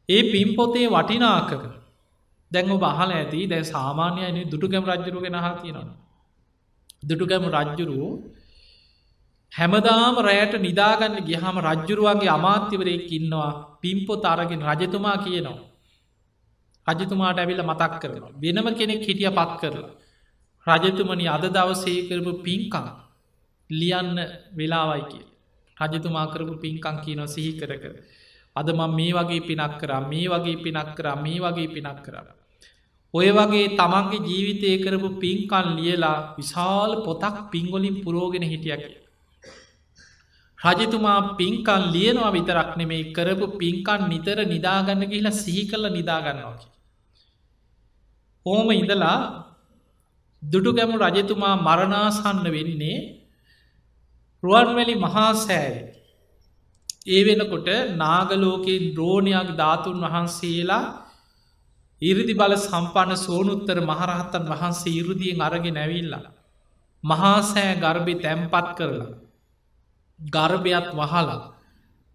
ඒ 0.09 0.21
පින් 0.31 0.49
පොතේ 0.55 0.87
වටිනාකක 0.87 1.51
දැංග 2.51 2.71
බහල 2.75 3.11
ඇති 3.11 3.47
දැ 3.47 3.63
සාමාන්‍යයන 3.65 4.37
දුටුගැම 4.51 4.83
රජ්ජරු 4.85 5.19
ගෙනහා 5.21 5.53
තියෙනවා. 5.61 5.97
දුටුගැම 7.03 7.43
රජ්ජුරුවෝ 7.47 8.13
හැමදාම 9.51 10.15
රෑට 10.19 10.53
නිදාගන්න 10.59 11.15
ගිහම 11.25 11.55
රජ්ජුරුවන්ගේ 11.59 12.29
අමාත්‍යවරයෙක් 12.29 13.11
ඉන්නවා 13.11 13.51
පිම්පොත් 13.81 14.25
අරගෙන 14.25 14.61
රජතුමා 14.71 15.17
කියනවා. 15.17 15.59
රජතුමාට 16.87 17.39
ඇවිල්ල 17.39 17.63
මතක් 17.63 17.93
කරනවා. 18.01 18.33
වෙනම 18.41 18.67
කෙනෙක් 18.75 19.03
හිටිය 19.07 19.31
පත් 19.31 19.51
කරලා. 19.61 19.91
රජතුමනි 20.67 21.25
අද 21.27 21.45
දවසේ 21.47 21.99
කරපු 22.07 22.31
පින්කං 22.45 22.87
ලියන්න 23.69 24.17
වෙලාවයි 24.57 25.03
කිය. 25.11 25.28
රජතුමා 25.81 26.27
කරපු 26.33 26.53
පින්කං 26.63 26.97
කියනො 27.03 27.25
සිහි 27.27 27.51
කර 27.59 27.71
කර. 27.83 27.95
අද 28.55 28.67
මං 28.69 28.91
මේ 28.95 29.13
වගේ 29.13 29.45
පිනක් 29.47 29.73
කරා 29.81 30.01
මේ 30.11 30.27
වගේ 30.27 30.61
පිනක් 30.63 30.89
කරා 30.97 31.15
මේ 31.15 31.39
වගේ 31.39 31.69
පිනක් 31.75 31.99
කරා. 32.05 32.35
ඔය 33.13 33.27
වගේ 33.31 33.67
තමන්ගේ 33.77 34.25
ජීවිතය 34.29 34.71
කරපු 34.83 35.09
පින්කන් 35.19 35.67
ලියලා 35.77 36.17
විශාල 36.37 36.91
පොතක් 37.05 37.37
පිංගොලින් 37.51 37.95
පුරෝගෙන 38.03 38.43
හිටිය 38.43 38.77
කිය. 38.77 38.97
රජතුමා 40.59 41.19
පින්කන් 41.37 41.83
ලියනවා 41.93 42.31
විතරක් 42.31 42.71
නෙමේ 42.77 43.03
කරපු 43.15 43.45
පින්කන් 43.59 44.01
නිතර 44.11 44.37
නිදාගන්න 44.45 45.03
කියලා 45.11 45.39
සිහි 45.43 45.63
කල්ල 45.69 45.85
නිදාගන්නවාකි. 45.89 46.67
ඕම 48.45 48.67
ඉඳලා 48.71 49.19
දුටුගැමු 50.43 50.97
රජතුමා 50.97 51.55
මරණාසන්න 51.57 52.45
වෙන්නේ 52.55 52.97
රුවන්වැලි 54.43 54.95
මහා 54.97 55.31
සෑය. 55.37 55.75
ඒ 57.07 57.21
වෙනකොට 57.25 57.69
නාගලෝකෙන් 57.97 58.83
ද්‍රෝණයක් 58.95 59.49
ධාතුන් 59.57 59.97
වහන්සේලා 60.01 60.85
ඉරදි 62.01 62.33
බල 62.33 62.53
සම්පන්න 62.57 63.17
සෝනුත්තර 63.17 63.77
මහරහත්තන් 63.81 64.45
වහන්සේ 64.45 64.93
ඉරුදියෙන් 64.93 65.41
අරගෙන 65.41 65.73
නැවිල්ලා. 65.73 66.25
මහාසෑ 67.03 67.73
ගර්භි 67.75 68.15
තැම්පත් 68.15 68.67
කරලා. 68.77 69.11
ගර්භයත් 70.19 70.87
වහලා. 70.93 71.39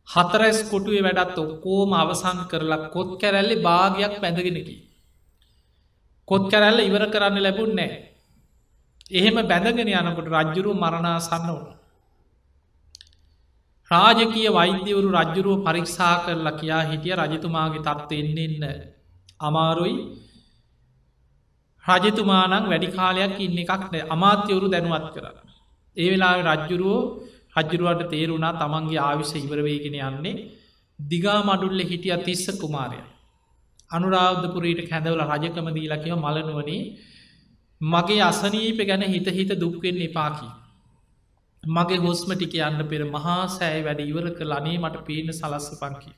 හතරැස් 0.08 0.58
කොටුවේ 0.70 1.02
වැඩත් 1.02 1.38
ඔක්කෝම 1.38 1.92
අවසන් 1.94 2.40
කරලා 2.50 2.88
කොත් 2.88 3.10
කැරැල්ලි 3.20 3.56
භාගයක් 3.58 4.14
පැඳගෙනකි. 4.20 4.76
කොත් 6.28 6.44
කැරැල්ල 6.50 6.80
ඉවර 6.80 7.04
කරන්න 7.10 7.38
ලැබුන් 7.38 7.72
නෑ. 7.74 7.92
එහෙම 9.10 9.36
බැඳගෙන 9.42 9.88
යනකොට 9.90 10.28
රජ්ජුරු 10.28 10.70
මරණා 10.74 11.18
සන්න 11.20 11.48
වුණ. 11.50 11.83
රාජකය 13.94 14.42
වෛද්‍යවරු 14.50 15.08
රජ්ජුරුව 15.14 15.64
පරීක්ෂා 15.64 16.14
කරලා 16.24 16.54
කියා 16.54 16.82
හිටිය 16.84 17.16
රජතුමාගේ 17.20 17.82
තත්ත්ව 17.82 18.12
එන්න 18.20 18.38
එන්න 18.44 18.64
අමාරුයි 19.40 19.96
රජතුමානං 21.84 22.64
වැඩි 22.64 22.88
කාලයක් 22.90 23.36
ඉන්න 23.40 23.58
එකක් 23.58 23.84
නෑ 23.84 24.02
අමාත්‍යවරු 24.08 24.66
දැනුවත් 24.68 25.08
කරන්න. 25.14 25.48
ඒ 25.96 26.08
වෙලා 26.10 26.34
රජ්ජුරුවෝ 26.42 27.00
රජ්ජුරුවට 27.56 28.10
තේරුණා 28.10 28.52
තමන්ගේ 28.54 29.00
ආවිශ 29.00 29.34
ඉවරවේගෙන 29.38 29.96
යන්නේ 30.02 30.36
දිගා 30.98 31.40
මඩුල්ල 31.42 31.80
හිටිය 31.82 32.16
තිස්ස 32.20 32.46
කුමාරය. 32.54 33.00
අනුරාධපුරීට 33.90 34.88
කැඳවල 34.88 35.22
රජකම 35.24 35.68
දීලා 35.70 36.02
කියව 36.04 36.16
මලනුවනේ 36.18 36.82
මගේ 37.80 38.22
අසනීප 38.22 38.78
ගැන 38.82 39.04
හිත 39.04 39.28
හිත 39.28 39.50
දුක්වෙන්න 39.56 40.00
එපාකි. 40.02 40.48
මගේ 41.66 41.96
හොස්ම 41.96 42.32
ටික 42.32 42.54
යන්න 42.54 42.88
පෙර 42.88 43.00
මහා 43.04 43.48
සෑයි 43.48 43.84
වැඩ 43.84 44.00
ඉවර 44.00 44.26
කළ 44.30 44.52
අනේ 44.52 44.78
මට 44.78 45.04
පේන 45.06 45.32
සලස්ස 45.32 45.80
පංකි. 45.80 46.12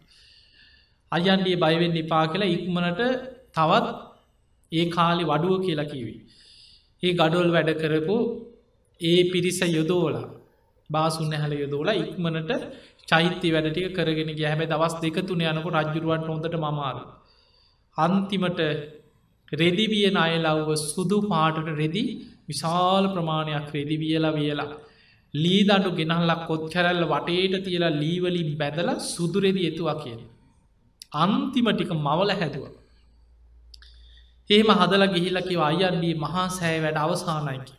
අයන්ඩිය 1.13 1.57
බයිවෙන්න 1.57 1.97
එපා 1.97 2.27
කියලා 2.27 2.47
ඉක්මනට 2.47 3.01
තවත් 3.53 3.87
ඒ 4.73 4.91
කාලි 4.91 5.25
වඩුව 5.25 5.65
කියලා 5.65 5.85
කිවී. 5.85 6.21
ඒ 7.03 7.13
ගඩොල් 7.13 7.51
වැඩ 7.51 7.71
කරපු 7.79 8.17
ඒ 9.01 9.31
පිරිස 9.33 9.61
යොදෝලා 9.61 10.27
බාසුන්න 10.91 11.33
හැල 11.33 11.53
යොදෝලා 11.53 11.95
ඉක්මනට 11.95 12.51
චෛත්‍ය 13.09 13.49
වැඩටික 13.53 13.95
කරගෙන 13.95 14.31
ගැහැබැ 14.37 14.67
දවස් 14.67 14.95
දෙක 15.01 15.27
තුන 15.27 15.41
යනක 15.41 15.67
රජ්ජුරුවන් 15.67 16.23
හොඳට 16.27 16.57
මමාරු. 16.57 17.03
අන්තිමට 17.99 18.61
රෙදිවිය 19.53 20.07
අයලව්ව 20.17 20.71
සුදු 20.77 21.19
පාටට 21.29 21.69
රෙදි 21.79 22.05
විශාල 22.49 23.15
ප්‍රමාණයක් 23.15 23.69
රෙදි 23.73 23.97
වියලා 23.97 24.35
වියලා. 25.35 25.45
ලී 25.45 25.65
දඩු 25.65 25.91
ගෙනහල්ලක් 25.91 26.47
කොත් 26.47 26.73
කැරැල්ල 26.73 27.05
වටේට 27.05 27.65
තියලා 27.65 27.91
ලීවලින් 27.91 28.59
බැදල 28.59 28.99
සුදුරෙදි 28.99 29.67
එතුවා 29.67 29.95
කියෙන්. 29.95 30.21
අන්තිමටික 31.13 31.91
මවල 31.91 32.31
හැදුව. 32.31 32.65
ඒම 34.51 34.67
හදල 34.67 35.07
ගිහිලකි 35.07 35.57
අයන්දී 35.57 36.15
මහා 36.15 36.49
සෑ 36.49 36.81
වැඩ 36.83 36.97
අවසානයිකි. 36.97 37.73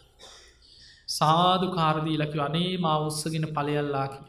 සාධු 1.08 1.72
කාරදීලකි 1.72 2.40
අනේ 2.40 2.78
මා 2.78 2.98
උත්සගෙන 3.00 3.42
පලයල්ලාකි. 3.42 4.20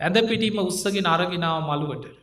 ඇද 0.00 0.28
පිටිම 0.28 0.58
උත්සගෙන 0.58 1.06
අරගෙනාව 1.06 1.62
මළුවට. 1.62 2.22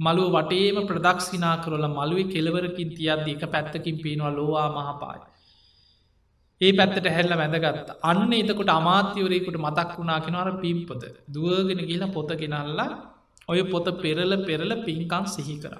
මළුව 0.00 0.32
වටේම 0.32 0.86
ප්‍රදක්ෂිනා 0.86 1.56
කරල 1.56 1.88
මළුවේ 1.88 2.24
කෙලවරකින් 2.24 2.88
තියද්ද 2.88 3.28
එක 3.28 3.50
පැත්තකින් 3.50 4.02
පේනවා 4.02 4.30
ලෝවා 4.30 4.68
මහපායි. 4.68 5.33
ඒ 6.64 6.70
පැත්තට 6.72 7.08
හැල්ල 7.08 7.34
වැඳගත්ත 7.34 7.90
අන්න 8.04 8.32
එතකොට 8.34 8.70
අමාත්‍යවරයකුට 8.72 9.58
මතක් 9.58 9.90
වුණා 9.94 10.20
කෙනවර 10.20 10.50
පිම්පොද 10.58 11.02
දුවගෙන 11.30 11.82
කියලා 11.82 12.10
පොත 12.10 12.30
ගෙනල්ලා 12.36 12.88
ඔය 13.48 13.62
පොත 13.64 13.86
පෙරල 13.98 14.32
පෙරල 14.44 14.70
පින්කම් 14.84 15.24
සිහි 15.26 15.56
කර. 15.58 15.74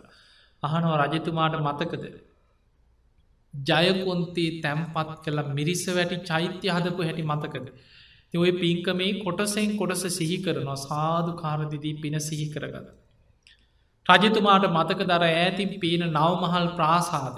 අහනවා 0.62 0.98
රජතුමාට 1.04 1.56
මතකද. 1.60 2.04
ජයකොන්තේ 3.54 4.50
තැම්පත් 4.62 5.14
කළ 5.24 5.40
මිරිස 5.52 5.84
වැටි 5.90 6.18
චෛත්‍ය 6.22 6.68
හදපු 6.68 7.00
හැටි 7.02 7.24
මතකද. 7.24 7.66
ඔය 8.34 8.52
පින්කමේ 8.54 9.12
කොටසෙන් 9.20 9.72
කොටස 9.78 10.04
සිහි 10.10 10.38
කරනවා 10.38 10.78
සාධු 10.80 11.32
කාරදිදී 11.36 11.94
පින 12.02 12.20
සිහි 12.20 12.46
කරගත. 12.50 12.86
රජතුමාට 14.06 14.66
මතක 14.70 15.00
දර 15.06 15.24
ඇතින් 15.26 15.74
පේන 15.80 16.02
නවමහල් 16.08 16.68
ප්‍රාසාද. 16.76 17.36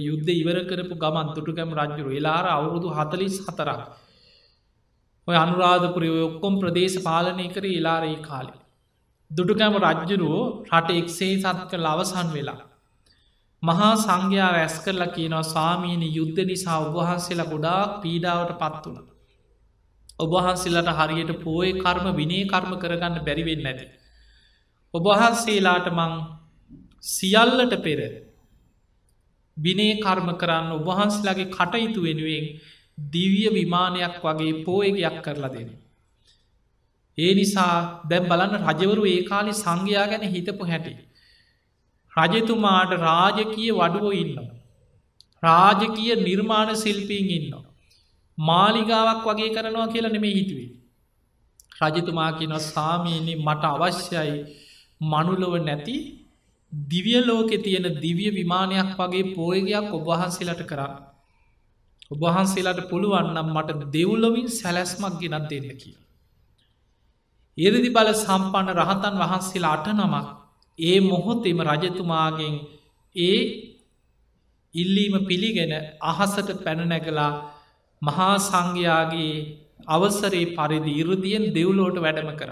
යුද්ධ 0.00 0.30
ඉවර 0.32 0.58
කරපු 0.64 0.94
ගමන් 0.94 1.28
තුටුකැම 1.34 1.70
රජ්ජුරු 1.74 2.10
එලාර 2.12 2.44
අවුරුදු 2.48 2.88
හතලිස් 2.90 3.36
හතරක්. 3.46 3.82
ඔය 5.28 5.36
අනුරාධපුරය 5.36 6.08
ඔක්කොම් 6.20 6.54
ප්‍රදේශ 6.60 6.96
පාලනය 7.02 7.46
කර 7.48 7.64
එලාරේ 7.70 8.16
කාලි. 8.22 8.54
දුටුකැම 9.30 9.74
රජ්ජුරුවෝ 9.78 10.44
රට 10.72 10.90
එක්සේ 10.92 11.34
සත්ක 11.36 11.72
ලවසන් 11.76 12.28
වෙලා. 12.32 12.60
මහා 13.62 13.92
සංඝයා 13.96 14.50
රැස් 14.52 14.76
කරලා 14.80 15.08
කියනවා 15.08 15.44
ස්වාමීනි 15.44 16.08
යුද්ධ 16.14 16.40
නිසා 16.44 16.78
ඔබහන්සේලා 16.80 17.46
ගොඩාක් 17.46 17.94
පීඩාවට 18.02 18.52
පත් 18.54 18.84
වුණ. 18.86 19.06
ඔබහන්සේලට 20.18 20.90
හරියට 20.92 21.32
පෝය 21.42 21.70
කර්ම 21.74 22.06
විනේ 22.16 22.44
කර්ම 22.44 22.72
කරගන්න 22.76 23.24
බැරිවෙන්න 23.24 23.66
ඇති. 23.66 23.86
ඔබහන්සේලාට 24.94 25.88
මං 25.90 26.12
සියල්ලට 27.08 27.74
පෙර 27.82 28.00
විනේ 29.58 29.94
කර්ම 30.00 30.28
කරන්න 30.36 30.72
ඔබහන්සලාගේ 30.72 31.50
කටයුතු 31.50 32.00
වෙනුවෙන් 32.02 32.46
දිවිය 33.12 33.48
විමානයක් 33.48 34.16
වගේ 34.22 34.64
පෝයගයක් 34.64 35.16
කරලා 35.22 35.52
දෙන. 35.54 35.68
ඒ 37.18 37.32
නිසා 37.34 37.74
දැම් 38.10 38.24
බලන්න 38.28 38.66
රජවරු 38.68 39.02
ඒ 39.06 39.22
කාලි 39.22 39.52
සංඝයා 39.54 40.06
ගැන 40.06 40.24
හිතපු 40.26 40.64
හැටි. 40.64 40.94
රජතුමාට 42.12 42.92
රාජකිය 42.98 43.70
වඩුවෝ 43.72 44.14
ඉන්නවා. 44.14 44.48
රාජකිය 45.42 46.12
නිර්මාණ 46.18 46.76
සිල්පීන් 46.76 47.30
ඉන්නවා. 47.30 47.64
මාලිගාවක් 48.38 49.24
වගේ 49.26 49.50
කරනවා 49.54 49.88
කියලා 49.88 50.12
නෙමේ 50.12 50.34
හිතුවේ. 50.34 50.70
රජතුමා 51.80 52.32
කියන 52.32 52.54
සාමීනි 52.64 53.34
මට 53.36 53.64
අවශ්‍යයි 53.64 54.38
මනුලොව 55.00 55.54
නැති 55.62 55.96
දිවිය 56.72 57.20
ලෝකෙ 57.22 57.58
තියෙන 57.58 57.86
දිවිය 57.96 58.30
විමානයක් 58.30 58.90
වගේ 58.96 59.34
පෝයගයක් 59.34 59.88
ඔබහන්සේලට 59.92 60.62
කරන්න. 60.64 60.94
ඔබහන්සේලාට 62.10 62.80
පුළුවන්නම් 62.90 63.48
මට 63.54 63.70
දෙව්ලොවින් 63.92 64.48
සැලැස්මක් 64.50 65.14
ගෙනත් 65.20 65.48
දෙන්න 65.50 65.68
කිය. 65.76 65.96
ඉරදි 67.58 67.90
බල 67.90 68.10
සම්පන්න 68.14 68.68
රහතන් 68.76 69.16
වහන්සේලා 69.16 69.74
අට 69.74 69.88
නමක් 69.90 70.26
ඒ 70.78 70.98
මොහොතෙම 71.02 71.60
රජතුමාගෙන් 71.62 72.54
ඒ 73.16 73.38
ඉල්ලීම 74.74 75.14
පිළිගෙන 75.26 75.72
අහසට 76.02 76.50
පැනනැගලා 76.64 77.32
මහා 78.02 78.34
සංඝයාගේ 78.40 79.32
අවසරේ 79.88 80.44
පරිදි 80.54 80.92
ඉරුදියෙන් 80.92 81.44
දෙව්ලෝට 81.54 81.96
වැඩම 81.98 82.30
කර. 82.36 82.50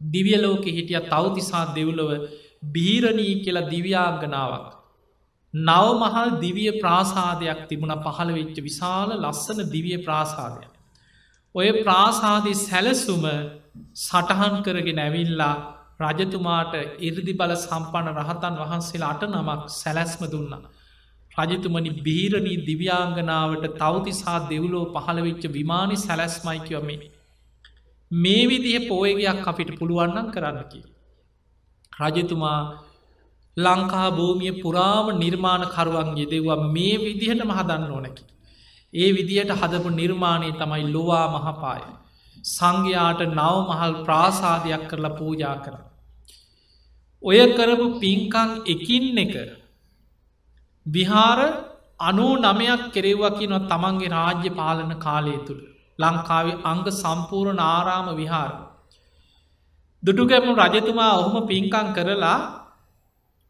දිවියලෝක 0.00 0.64
හිටිය 0.68 1.00
තවතිසා 1.04 1.64
දෙව්ලොව 1.74 2.10
බීරණී 2.72 3.34
කියලා 3.40 3.68
දිව්‍යාංගනාවක්. 3.68 4.68
නව 5.54 5.86
මහල් 6.00 6.30
දිවිය 6.40 6.70
ප්‍රාසාදයක් 6.80 7.60
තිබුණ 7.68 7.94
පහළ 7.96 8.30
වෙච්ච 8.32 8.56
විශාල 8.60 9.10
ලස්සන 9.14 9.70
දිවිය 9.70 9.98
ප්‍රාසාදය. 9.98 10.64
ඔය 11.54 11.68
ප්‍රාසාදය 11.82 12.52
සැලසුම 12.60 13.24
සටහන් 13.96 14.56
කරගෙන 14.62 14.98
ඇවිල්ලා 14.98 15.54
රජතුමාට 16.02 16.74
ඉරදි 17.00 17.32
බල 17.32 17.52
සම්පන්න 17.56 18.16
රහතන් 18.16 18.56
වහන්සේලා 18.62 19.10
අට 19.10 19.22
නමක් 19.28 19.60
සැලැස්ම 19.72 20.24
දුන්නා. 20.26 20.62
රජතුමනි 21.38 21.90
බීරණී 22.00 22.58
දිව්‍යාංගනාවට 22.62 23.64
තවතිසා 23.74 24.38
දෙව්ලෝ 24.50 24.84
පහළවෙච්ච 24.94 25.44
විමානි 25.52 25.96
සැලැස්මයිකිවමේ. 25.96 26.98
මේ 28.10 28.42
විදිහ 28.46 28.88
පෝයගයක් 28.88 29.46
අපිට 29.46 29.70
පුළුවන්නන් 29.78 30.30
කරන්නකි. 30.30 30.80
රජතුමා 32.00 32.60
ලංකා 33.56 34.10
භූමිය 34.10 34.54
පුරාම 34.62 35.06
නිර්මාණ 35.18 35.64
කරුවන් 35.68 36.16
යෙදෙව්වා 36.16 36.60
මේ 36.68 36.94
විදිහට 36.98 37.42
මහදන්න 37.44 37.90
ඕනැකි. 37.90 38.24
ඒ 38.94 39.10
විදිහට 39.12 39.52
හදපු 39.52 39.90
නිර්මාණය 39.90 40.52
තමයි 40.52 40.92
ලොවා 40.92 41.26
මහපාය. 41.28 41.82
සංඝයාට 42.48 43.20
නව 43.28 43.56
මහල් 43.60 43.94
ප්‍රාසාදයක් 44.04 44.82
කරලා 44.88 45.16
පූජා 45.18 45.56
කර. 45.56 45.74
ඔය 47.22 47.38
කරපු 47.54 47.86
පින්කං 48.00 48.50
එකින් 48.66 49.18
එක 49.18 49.34
විහාර 50.86 51.40
අනූ 52.00 52.32
නමයක් 52.38 52.82
කෙරෙව්වකි 52.92 53.46
නො 53.46 53.58
තමන්ගේ 53.64 54.08
රාජ්‍ය 54.08 54.50
පාලන 54.50 54.92
කාලය 54.98 55.36
තුළ 55.46 55.62
ලංකාවේ 55.98 56.60
අංග 56.64 56.84
සම්පූර්ණ 56.92 57.60
ආරාම 57.60 58.08
විහාර. 58.16 58.52
දුටුගැමු 60.04 60.52
රජතුමා 60.54 61.12
ඔහුම 61.18 61.46
පින්කං 61.46 61.86
කරලා 61.92 62.38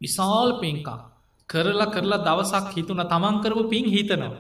විශාල් 0.01 0.51
පින්කං 0.61 1.01
කරලා 1.49 1.89
කරලා 1.89 2.21
දවසක් 2.21 2.67
හිතුන 2.73 3.03
තමන් 3.03 3.35
කරපු 3.43 3.65
පින් 3.67 3.87
හිතනවා. 3.87 4.33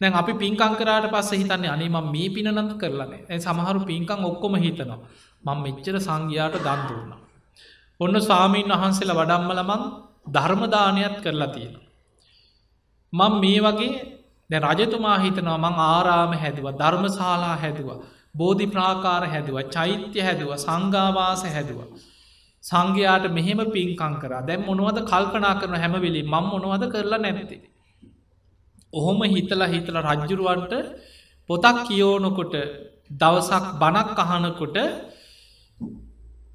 දැන් 0.00 0.12
අපි 0.12 0.32
පින්කං 0.34 0.72
කරාට 0.74 1.06
පස්ස 1.08 1.30
හිතන්නේ 1.32 1.70
අනේම 1.70 1.96
මේ 2.06 2.28
පිනනත් 2.28 2.72
කරලනේ 2.74 3.22
ඇ 3.24 3.38
සමහරු 3.38 3.80
පින්කං 3.82 4.20
ඔක්කොම 4.22 4.54
හිතනවා 4.56 4.98
මං 5.44 5.58
මෙච්චර 5.58 5.96
සංඝයාට 5.98 6.56
දන්දුන්න. 6.58 7.12
ඔන්න 8.00 8.16
ස්වාමීන් 8.20 8.72
වහන්සේලා 8.72 9.18
වඩම්මලමං 9.18 9.82
ධර්මදානයක් 10.28 11.14
කරලා 11.20 11.48
තියෙන. 11.48 11.74
මං 13.12 13.32
මේ 13.36 13.60
වගේ 13.60 13.92
දැ 14.50 14.60
රජතුමා 14.62 15.18
හිතනවා 15.18 15.58
මං 15.58 15.74
ආරාම 15.84 16.32
හැදුව 16.34 16.66
ධර්මශාලා 16.74 17.56
හැදුව 17.56 17.88
බෝධි 18.36 18.66
ප්‍රාකාර 18.66 19.22
හැදුව 19.26 19.58
චෛත්‍ය 19.70 20.20
හැදුව 20.20 20.50
සංගාවාස 20.58 21.42
හැදුව. 21.46 21.80
සංඝයාට 22.64 23.26
මෙහෙම 23.30 23.60
පින්කං 23.68 24.14
කර 24.16 24.32
දැම් 24.42 24.60
මොනවද 24.64 24.98
කල්පනා 25.04 25.54
කරන 25.60 25.76
හැමවෙලි 25.76 26.22
මං 26.24 26.44
මොනවද 26.46 26.84
කරලා 26.88 27.20
නැත්තේ. 27.20 27.62
ඔහොම 28.92 29.20
හිතලා 29.26 29.68
හිතල 29.68 29.96
රජ්ජුරුවන්ට 30.02 30.72
පොතක් 31.50 31.76
කියෝනකොට 31.86 32.54
දවසක් 33.12 33.64
බනක් 33.74 34.18
අහනකොට 34.18 34.76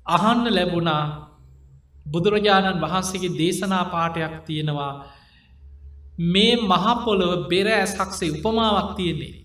අහන්න 0.07 0.45
ලැබුණා 0.49 1.03
බුදුරජාණන් 2.05 2.81
වහන්සේගේ 2.81 3.35
දේශනා 3.35 3.85
පාටයක් 3.87 4.33
තියෙනවා 4.45 4.93
මේ 6.25 6.55
මහපොළොව 6.63 7.47
බෙර 7.47 7.67
ඇසක්සේ 7.69 8.31
උපමාවක් 8.31 8.89
තියෙන්නේ 8.97 9.40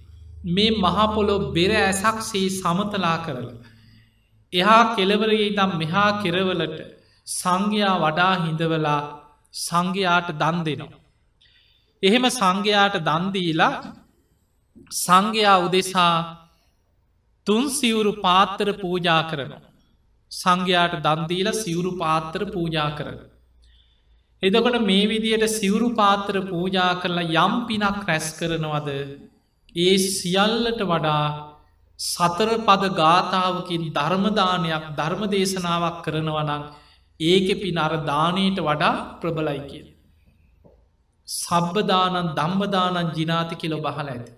මේ 0.47 0.77
මහපොළො 0.77 1.37
බෙර 1.53 1.71
ඇසක්සේ 1.79 2.49
සමතලා 2.53 3.19
කරලා 3.19 3.57
එහා 4.53 4.83
කෙලවරගේ 4.97 5.51
දම් 5.51 5.73
මෙහා 5.77 6.11
කෙරවලට 6.23 6.79
සංඝයා 7.27 7.95
වඩා 7.99 8.35
හිඳවලා 8.37 9.01
සංඝයාට 9.55 10.29
දන් 10.35 10.59
දෙනවා 10.65 10.99
එහෙම 12.03 12.25
සංඝයාට 12.33 12.97
දන්දීලා 13.03 13.73
සංඝයා 14.97 15.57
උදෙසා 15.61 16.15
තුන් 17.47 17.65
සිවුරු 17.71 18.13
පාත්තර 18.17 18.69
පූජා 18.75 19.23
කරනවා. 19.25 19.63
සංඝයාට 20.33 20.95
දන්දීල 21.03 21.49
සිවුරු 21.55 21.93
පාත්තර 21.95 22.41
පූජා 22.47 22.91
කරන. 22.97 23.19
එදකොට 24.43 24.79
මේ 24.83 25.07
විදියට 25.07 25.47
සිවුරු 25.51 25.89
පාත්තර 25.95 26.37
පූජා 26.43 26.91
කරලා 27.03 27.31
යම් 27.37 27.55
පිනක් 27.67 28.03
රැස් 28.05 28.27
කරනවද 28.39 28.91
ඒ 29.77 29.97
සියල්ලට 29.99 30.81
වඩා 30.83 31.27
සතර 32.01 32.51
පද 32.61 32.85
ගාථාවකින් 32.95 33.85
ධර්මදානයක් 33.93 34.85
ධර්ම 34.97 35.23
දේශනාවක් 35.27 35.99
කරනවනං 36.05 36.63
ඒක 37.21 37.49
පින 37.57 37.79
අර 37.79 37.93
දානයට 38.05 38.59
වඩා 38.61 39.21
ප්‍රබලයි 39.21 39.61
කිය. 39.67 39.87
සබ්බදානන් 41.29 42.35
දම්බදානන් 42.35 43.13
ජිනාති 43.13 43.57
කියලො 43.57 43.79
බහල 43.79 44.09
ඇති. 44.09 44.33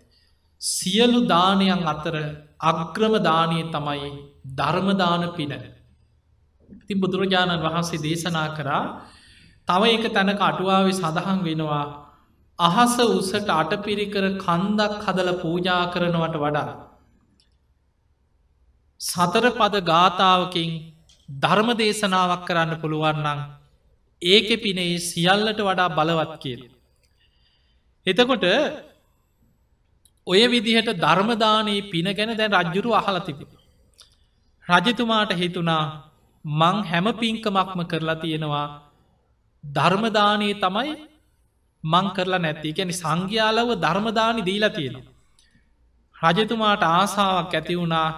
සියලු 0.61 1.20
දානයන් 1.27 1.83
අතර 1.85 2.14
අග්‍රම 2.62 3.14
දානය 3.20 3.59
තමයි 3.66 4.11
ධර්මදාන 4.55 5.22
පින. 5.33 5.53
ති 6.87 6.94
බුදුරජාණන් 6.94 7.61
වහන්සේ 7.61 8.01
දේශනා 8.01 8.48
කරා 8.51 8.85
තව 9.68 9.83
එක 9.88 10.05
තැනක 10.12 10.40
අටුවාවේ 10.40 10.92
සඳහන් 10.92 11.38
වෙනවා 11.42 12.08
අහස 12.59 12.94
උසට 13.01 13.51
අටපිරිකර 13.53 14.25
කන්දක් 14.37 14.94
හදල 15.05 15.31
පූජා 15.38 15.83
කරනවට 15.92 16.37
වඩා. 16.37 16.71
සතර 19.01 19.47
පද 19.53 19.75
ගාථාවකින් 19.85 20.71
ධර්ම 21.29 21.68
දේශනාවක් 21.77 22.42
කරන්න 22.47 22.81
පුළුවන්නන් 22.81 23.40
ඒක 24.23 24.49
පිනේ 24.59 24.99
සියල්ලට 25.01 25.61
වඩා 25.61 25.88
බලවත් 25.90 26.35
කියල. 26.38 26.62
එතකොට 28.07 28.44
ඔය 30.27 30.42
විදිහට 30.47 30.90
ධර්මදානයේ 30.97 31.87
පින 31.87 32.09
ගැන 32.12 32.35
දැන් 32.37 32.53
රජ්ජුරු 32.55 32.90
අහලතිබ. 32.92 33.38
රජතුමාට 34.66 35.33
හිතුනා 35.35 35.85
මං 36.44 36.77
හැම 36.85 37.07
පින්කමක්ම 37.14 37.81
කරලා 37.85 38.16
තියෙනවා 38.16 38.66
ධර්මදානයේ 39.64 40.57
තමයි 40.57 40.92
මං 41.85 42.07
කරලා 42.14 42.38
නැති 42.38 42.73
ගැනි 42.73 42.95
සංඝ්‍යාලව 42.95 43.71
ධර්මදානි 43.77 44.43
දීලා 44.45 44.71
තියෙනවා. 44.71 45.14
රජතුමාට 46.17 46.83
ආසාාවක් 46.85 47.55
ඇති 47.55 47.79
වුණා 47.79 48.09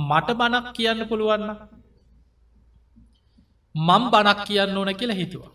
මට 0.00 0.28
බණක් 0.32 0.66
කියන්න 0.72 1.08
පුළුවන්න 1.08 1.48
මං 3.74 4.02
බණක් 4.10 4.40
කියන්න 4.46 4.76
ඕන 4.76 4.92
කියලා 4.94 5.16
හිතුවා. 5.16 5.52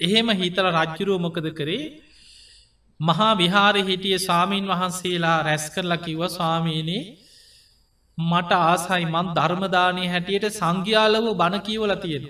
එහෙම 0.00 0.28
හිතල 0.32 0.68
රජ්ජුරුව 0.68 1.20
මොකද 1.20 1.46
කරේ 1.52 1.84
මහා 3.00 3.32
විහාර 3.34 3.76
හිටිය 3.80 4.18
සාමීන් 4.20 4.66
වහන්සේලා 4.66 5.38
රැස් 5.42 5.64
කරලා 5.70 5.96
කිව්ව 5.98 6.22
ස්වාමීනී 6.28 7.02
මට 8.18 8.52
ආසයි 8.62 9.04
මන් 9.06 9.26
ධර්මදානය 9.34 10.04
හැටියට 10.06 10.46
සංඝ්‍යාලව 10.50 11.26
බණ 11.34 11.62
කියවල 11.62 11.94
තියෙන. 11.96 12.24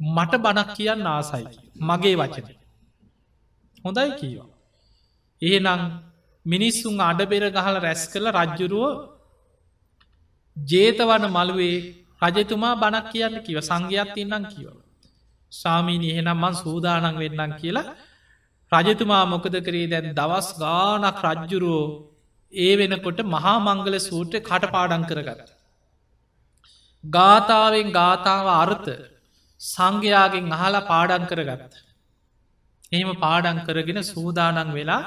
මට 0.00 0.32
බණක් 0.38 0.70
කියන්න 0.76 1.06
ආසයි 1.08 1.44
මගේ 1.82 2.16
වචන. 2.16 2.65
හොඳයි 3.86 4.10
කියවා. 4.20 4.48
එහෙනම් 5.42 5.82
මිනිස්සුන් 6.46 6.98
අඩබෙර 7.00 7.44
ගහල 7.50 7.76
රැස් 7.80 8.02
කළ 8.12 8.26
රජ්ජුරුව 8.36 8.90
ජේතවන 10.56 11.24
මළුවේ 11.28 11.78
රජතුමා 12.24 12.74
බණක් 12.74 13.06
කියන්න 13.12 13.36
කිව 13.46 13.58
සංඝයක් 13.60 14.12
ඉන්නම් 14.16 14.44
කියව. 14.46 14.74
සාමීනි 15.52 16.08
එහෙනම් 16.12 16.38
මන් 16.38 16.54
සූදානන් 16.54 17.16
වෙන්නම් 17.16 17.56
කියලා 17.60 17.86
රජතුමා 18.72 19.24
මොකද 19.24 19.56
කරේ 19.66 19.86
දැන් 19.86 20.08
දවස් 20.14 20.48
ගානක් 20.58 21.18
රජ්ජුරුවෝ 21.26 21.86
ඒ 22.52 22.72
වෙනකොට 22.76 23.20
මහා 23.26 23.58
මංගල 23.58 23.96
සූට්‍ර 24.00 24.40
කටපාඩන් 24.40 25.04
කරගත්. 25.04 25.42
ගාථාවෙන් 27.04 27.90
ගාථාව 27.90 28.46
අර්ථ 28.54 28.88
සංඝයාගෙන් 29.60 30.54
අහලා 30.56 30.88
පාඩන් 30.90 31.26
කරගත්ත. 31.26 31.85
එහෙම 32.92 33.10
පාඩන් 33.16 33.58
කරගෙන 33.66 34.00
සූදානන් 34.04 34.70
වෙලා 34.72 35.02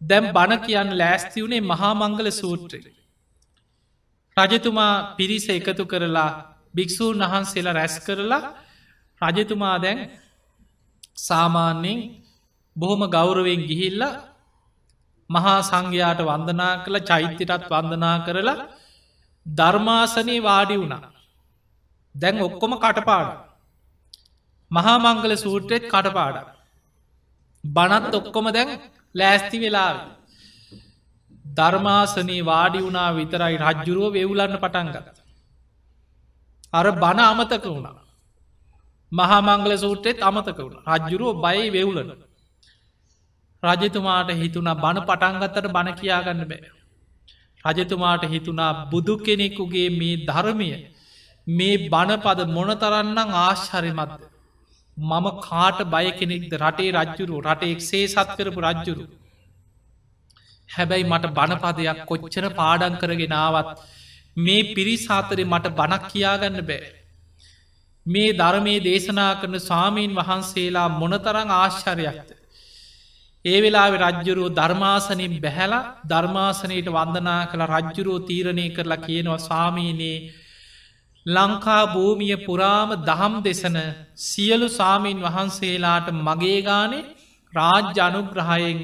දැම් 0.00 0.24
බණ 0.32 0.60
කියන්න 0.60 0.90
ලෑස්ති 0.98 1.42
වුණේ 1.42 1.62
මහා 1.62 1.92
මංගල 1.94 2.28
සූත්‍රය. 2.32 2.80
රජතුමා 4.36 4.94
පිරිස 5.16 5.46
එකතු 5.48 5.84
කරලා 5.84 6.30
භික්‍ෂූන් 6.74 7.22
වහන්සේලා 7.22 7.74
රැස් 7.74 7.96
කරලා 8.00 8.42
රජතුමා 9.20 9.76
දැන් 9.78 9.98
සාමාන්‍යයෙන් 11.18 11.98
බොහොම 12.76 13.02
ගෞරවෙන් 13.08 13.62
ගිහිල්ල 13.68 14.02
මහා 15.30 15.58
සංඝයාට 15.62 16.20
වන්දනා 16.20 16.74
කළ 16.84 16.98
චෛත්‍යටත් 17.02 17.70
වන්දනා 17.70 18.16
කරලා 18.26 18.68
ධර්මාසනී 19.46 20.40
වාඩි 20.40 20.80
වුණා. 20.80 21.12
දැන් 22.14 22.36
ඔක්කොම 22.40 22.72
කටපාඩ. 22.76 23.28
මහාමංගල 24.72 25.32
සූට්‍රෙත් 25.36 25.84
කටපාඩ. 25.84 26.36
බනත් 27.64 28.14
ඔක්කොම 28.14 28.46
දැන් 28.50 28.70
ලෑස්ති 29.14 29.58
වෙලාව. 29.58 29.96
ධර්මාසනී 31.56 32.42
වාඩි 32.42 32.78
වුණා 32.80 33.10
විතරයි 33.12 33.56
රජ්ජුරුව 33.60 34.12
වෙවුලන්න 34.12 34.56
පටන්ගත්. 34.58 35.06
අර 36.72 36.86
බණ 36.94 37.20
අමතක 37.22 37.64
වුණා. 37.66 37.96
මහාමංගල 39.12 39.72
සූට්‍රෙත් 39.76 40.18
අමතක 40.22 40.58
වුණ 40.58 40.78
රජ්ජුරුව 40.90 41.42
බයි 41.42 41.66
වෙවුලන. 41.70 42.12
රජතුමාට 43.62 44.30
හිතුනා 44.34 44.76
බණ 44.76 45.04
පටන්ගත්තට 45.04 45.68
බණ 45.68 45.94
කියාගන්න 45.94 46.44
බෑ. 46.46 46.70
රජතුමාට 47.64 48.24
හිතුනා 48.26 48.72
බුදු 48.86 49.14
කෙනෙකුගේ 49.18 49.88
මේ 49.92 50.16
ධර්මය 50.24 50.70
මේ 51.46 51.82
බණපද 51.86 52.40
මොනතරන්නම් 52.48 53.38
ආශ්හරිමත්ද. 53.38 54.31
මම 54.96 55.26
කාට 55.40 55.78
බය 55.86 56.06
කෙනෙක්ද 56.12 56.52
රටේ 56.54 56.92
රජ්ජුරු 56.92 57.40
රට 57.40 57.62
එක්සේ 57.66 58.06
සත් 58.06 58.28
කරපු 58.36 58.60
රජ්ජුරු. 58.62 59.04
හැබැයි 60.70 61.04
මට 61.04 61.32
බණපදයක් 61.32 62.06
කොච්චර 62.06 62.44
පාඩන් 62.52 62.98
කරගෙනාවත් 62.98 63.78
මේ 64.38 64.74
පිරිසාතරේ 64.74 65.44
මට 65.44 65.72
බණක් 65.72 66.04
කියාගන්න 66.08 66.60
බෑ. 66.62 66.92
මේ 68.06 68.32
ධර්මයේ 68.34 68.82
දේශනා 68.82 69.32
කරන 69.36 69.58
ස්වාමීන් 69.60 70.14
වහන්සේලා 70.14 70.88
මොනතරං 70.90 71.50
ආශ්චරයක්ද. 71.52 72.30
ඒ 73.44 73.58
වෙලාවෙ 73.60 73.96
රජ්ජුරුව 73.98 74.54
ධර්මාසනින් 74.54 75.34
බැහැල 75.38 75.74
ධර්මාසනයට 76.06 76.88
වන්දනා 76.90 77.40
කළ 77.46 77.64
රජ්ජුරුව 77.68 78.24
තීරණය 78.26 78.66
කරලා 78.70 79.00
කියනවා 79.00 79.38
ස්වාමීනයේ 79.40 80.41
ලංකා 81.26 81.82
භූමිය 81.88 82.36
පුරාම 82.38 82.90
දහම් 83.00 83.34
දෙසන 83.42 83.76
සියලු 84.16 84.68
සාමීන් 84.70 85.20
වහන්සේලාට 85.20 86.08
මගේ 86.18 86.60
ගානේ 86.62 87.04
රාජ්‍ය 87.52 88.00
අනුග්‍රහයෙන් 88.00 88.78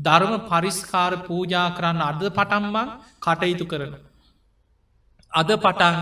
ධර්ම 0.00 0.34
පරිස්කාර 0.42 1.12
පූජා 1.22 1.66
කරන්න 1.70 2.02
අර්ධ 2.02 2.26
පටම්බන් 2.28 2.88
කටයුතු 3.20 3.66
කරන. 3.66 3.92
අද 5.32 5.50
පටන් 5.56 5.96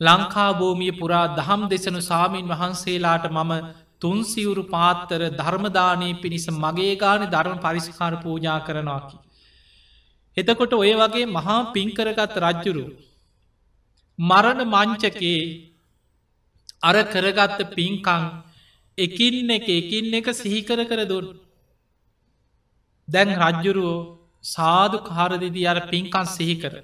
ලංකාභූමිය 0.00 0.92
පුරා 0.92 1.26
දහම් 1.30 1.62
දෙසනු 1.68 2.00
සාමීන් 2.02 2.48
වහන්සේලාට 2.48 3.26
මම 3.30 3.52
තුන්සිවුරු 4.00 4.64
පාත්තර 4.66 5.20
ධර්මදානය 5.32 6.10
පිණිස 6.16 6.46
මගේ 6.54 6.94
ගාන 6.96 7.22
ධර්ම 7.26 7.58
පරිස්කාර 7.58 8.12
පූජා 8.16 8.58
කරනවාකි. 8.60 9.16
එතකොට 10.36 10.72
ඔය 10.74 10.92
වගේ 10.94 11.26
මහා 11.28 11.60
පින්කරගත් 11.72 12.36
රජ්ජුරු 12.38 12.84
මරණ 14.18 14.62
මංචකේ 14.66 15.42
අර 16.82 16.96
කරගත්ත 17.06 17.60
පින්කං 17.72 18.24
එකින් 18.98 19.50
එක 19.50 19.68
එකින් 19.70 20.14
එක 20.14 20.32
සිහිකර 20.34 20.80
කර 20.84 21.04
දුන් 21.06 21.28
දැන් 23.08 23.36
රජ්ජුරුවෝ 23.42 24.00
සාධු 24.46 25.04
කාරදිදී 25.04 25.66
අර 25.66 25.78
පින්කන් 25.88 26.26
සිහිකර 26.28 26.74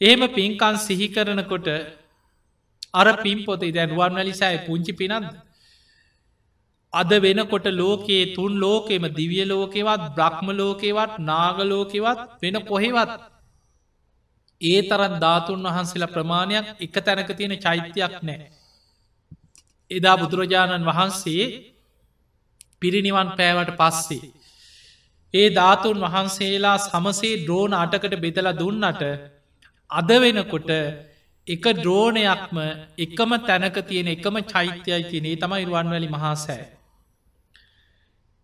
එහෙම 0.00 0.22
පින්කන් 0.30 0.76
සිහි 0.78 1.08
කරනකොට 1.08 1.68
අර 2.94 3.06
පින්පොතේ 3.18 3.72
දැන්ුවන් 3.72 4.14
වැලිසෑ 4.14 4.58
පුංචි 4.66 4.92
පිනන්ද. 4.92 5.28
අද 6.92 7.10
වෙනකොට 7.18 7.66
ලෝකයේ 7.72 8.34
තුන් 8.34 8.52
ලෝකෙම 8.56 9.04
දිවිය 9.10 9.44
ලෝකෙවත් 9.44 10.02
බ්‍රහ්ම 10.16 10.48
ලෝකෙවත් 10.52 11.12
නාගලෝකෙවත් 11.20 12.20
වෙන 12.42 12.56
කොහෙවත් 12.62 13.10
ඒ 14.60 14.80
තරන් 14.82 15.14
ධාතුන් 15.20 15.66
වහන්සේලා 15.66 16.14
ප්‍රමාණයක් 16.14 16.66
එක 16.80 16.96
තැනක 17.00 17.30
තියෙන 17.32 17.54
චෛත්‍යයක් 17.58 18.14
නෑ. 18.22 18.46
එදා 19.90 20.16
බුදුරජාණන් 20.16 20.86
වහන්සේ 20.86 21.44
පිරිනිවන් 22.80 23.30
පෑවට 23.30 23.76
පස්සේ. 23.76 24.32
ඒ 25.34 25.48
ධාතුන් 25.50 25.98
වහන්සේලා 26.04 26.76
සමසේ 26.80 27.40
ද්‍රෝණ 27.44 27.74
අටකට 27.74 28.14
බෙදල 28.18 28.48
දුන්නට 28.54 29.02
අද 29.90 30.10
වෙනකොට 30.18 30.70
එක 31.46 31.64
ද්‍රෝණයක්ම 31.74 32.56
එකම 32.98 33.30
තැනක 33.42 33.76
තියෙන 33.82 34.08
එකම 34.08 34.36
චෛත්‍යයි 34.44 35.02
තියනේ 35.04 35.36
තමයි 35.36 35.64
රුවන්වැලි 35.64 36.08
මහාසෑ. 36.08 36.64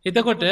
එතකොට 0.07 0.45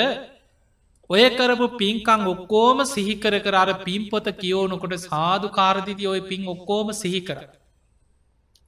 ඔය 1.11 1.25
කරපු 1.31 1.67
පින්කං 1.75 2.27
ඔක්කෝම 2.27 2.79
සිහිකර 2.87 3.35
කර 3.39 3.55
අර 3.55 3.71
පින්පොත 3.81 4.27
කියෝනකොට 4.35 4.95
සාධු 5.01 5.49
කාරදිදි 5.51 6.07
ඔය 6.07 6.21
පින් 6.23 6.43
ඔක්කෝම 6.47 6.93
සිහිකර. 6.95 7.39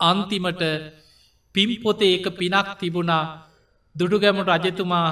අන්තිමට 0.00 0.62
පිම්පොතේ 1.54 2.14
එක 2.14 2.26
පිනක් 2.34 2.68
තිබුණා 2.78 3.24
දුඩුගැමු 3.96 4.42
රජතුමා 4.44 5.08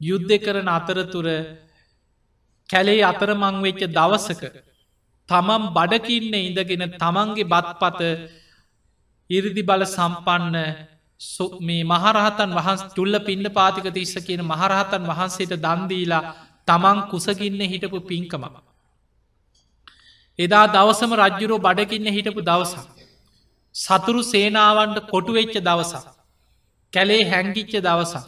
යුද්ධ 0.00 0.34
කරන 0.38 0.68
අතරතුර 0.68 1.28
කැලේ 2.68 3.04
අතරමං 3.04 3.56
වෙච්ච 3.62 3.82
දවසක 3.90 4.42
තමන් 5.28 5.62
බඩකින්න 5.72 6.34
ඉඳගෙන 6.40 6.84
තමන්ගේ 6.94 7.50
බත්පත 7.52 8.00
ඉරිදි 9.30 9.62
බල 9.62 9.82
සම්පන්න 9.86 10.56
මේ 11.60 11.84
මහරහතන් 11.84 12.50
වහන්ස් 12.52 12.82
තුල්ල 12.94 13.14
පින්ඩ 13.20 13.48
පාතික 13.50 13.86
තිස්ස 13.90 14.14
කියන 14.20 14.42
මහරහතන් 14.44 15.04
වහන්සේට 15.04 15.54
දන්දීලා 15.58 16.24
තමන් 16.68 16.98
කුසගින්න 17.10 17.62
හිටපු 17.64 18.00
පින්කම. 18.02 18.44
එදා 20.38 20.66
දවසම 20.68 21.12
රජ්ජුරෝ 21.16 21.60
බඩකින්න 21.60 22.08
හිටපු 22.10 22.40
දවසක්. 22.42 22.84
සතුරු 23.74 24.22
සේනාවන්ට 24.24 24.98
කොටුවෙච්ච 25.06 25.56
දවසක්. 25.60 26.04
කැලේ 26.92 27.22
හැංගිච්ච 27.24 27.74
දවසක්. 27.80 28.24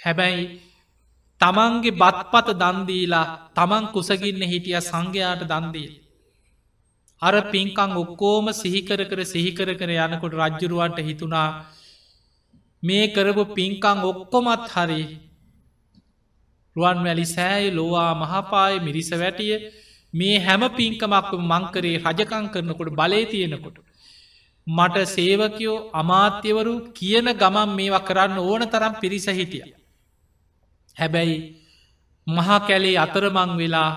හැබැයි 0.00 0.44
තමන්ගේ 1.40 1.94
බත්පත 1.94 2.48
දන්දීලා 2.56 3.26
තමන් 3.52 3.84
කුසගින්න 3.88 4.42
හිටිය 4.44 4.78
සංඝයාට 4.82 5.44
දන්දීල. 5.46 5.92
අර 7.22 7.34
පින්කං 7.50 7.92
ඔක්කෝම 7.96 8.46
සිහිකර 8.52 9.00
කර 9.04 9.20
සිහිකර 9.24 9.68
කර 9.74 9.90
යනකොට 9.96 10.34
රජ්ජුරුවන්ට 10.36 10.98
හිතුනා 11.00 11.48
මේ 12.82 13.04
කරපු 13.08 13.44
පින්කං 13.52 13.98
ඔක්කොමත් 14.04 14.64
හරි 14.70 15.02
රුවන් 16.76 16.98
වැලි 17.04 17.26
සෑය 17.26 17.64
ලෝවා 17.70 18.10
මහපාය 18.14 18.74
මිරිස 18.80 19.10
වැටිය 19.14 19.56
මේ 20.14 20.36
හැම 20.38 20.62
පින්කමක්ම 20.76 21.42
මංකරේ 21.50 21.96
රජකං 22.04 22.46
කරනකොට 22.52 22.90
බලය 22.90 23.22
තියෙනකොට. 23.26 23.76
මට 24.66 24.96
සේවකයෝ 25.06 25.76
අමාත්‍යවරු 25.92 26.74
කියන 26.92 27.28
ගමන් 27.34 27.70
මේවා 27.78 28.06
කරන්න 28.08 28.38
ඕන 28.40 28.62
තරම් 28.68 28.94
පිරිස 29.00 29.26
හිටිය. 29.30 29.64
හැබැයි 30.96 31.36
මහා 32.26 32.60
කැලේ 32.60 32.96
අතරමං 32.96 33.52
වෙලා 33.56 33.90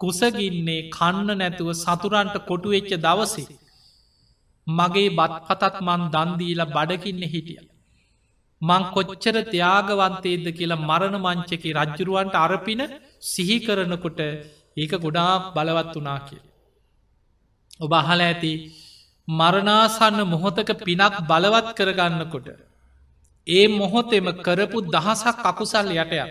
කුසගින්නේ 0.00 0.82
කන්න 0.88 1.28
නැතුව 1.38 1.68
සතුරන්ට 1.74 2.36
කොටුවෙච්ච 2.48 2.90
දවසේ. 2.96 3.48
මගේ 4.66 5.10
බත් 5.10 5.34
පතත් 5.48 5.74
මන් 5.80 6.02
දන්දීල 6.14 6.60
බඩකින්න 6.66 7.22
හිටිය. 7.32 7.60
මං 8.62 8.82
කොච්චර 8.90 9.36
ත්‍යාගවන්තේද 9.46 10.46
කියලා 10.52 10.82
මරණ 10.82 11.16
මංචක 11.18 11.64
රජ්ජුරුවන්ට 11.76 12.34
අරපින 12.36 12.82
සිහි 13.24 13.56
කරනකොට 13.60 14.20
ඒක 14.76 14.92
ගොඩාක් 14.98 15.42
බලවත් 15.54 15.94
වනා 15.96 16.18
කිය. 16.26 16.42
ඔබ 17.80 17.92
අහල 17.94 18.20
ඇති 18.22 18.52
මරණාසන්න 19.28 20.20
මොහොතක 20.26 20.70
පිනක් 20.80 21.16
බලවත් 21.24 21.68
කරගන්නකොට. 21.74 22.48
ඒ 23.46 23.66
මොහොතෙම 23.70 24.26
කරපු 24.38 24.78
දහසක් 24.88 25.36
අකුසල් 25.46 25.92
යටයක්. 25.94 26.30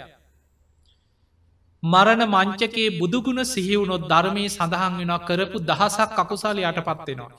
මරණ 1.83 2.23
මංචකේ 2.27 2.99
බුදුගුණ 2.99 3.45
සිහිවුණොත් 3.45 4.03
ධර්මය 4.03 4.43
සඳහන් 4.47 4.97
වෙනවා 4.97 5.19
කරපු 5.21 5.57
දහසක් 5.61 6.17
අකුසාල 6.17 6.57
යටපත්වෙනවා. 6.59 7.31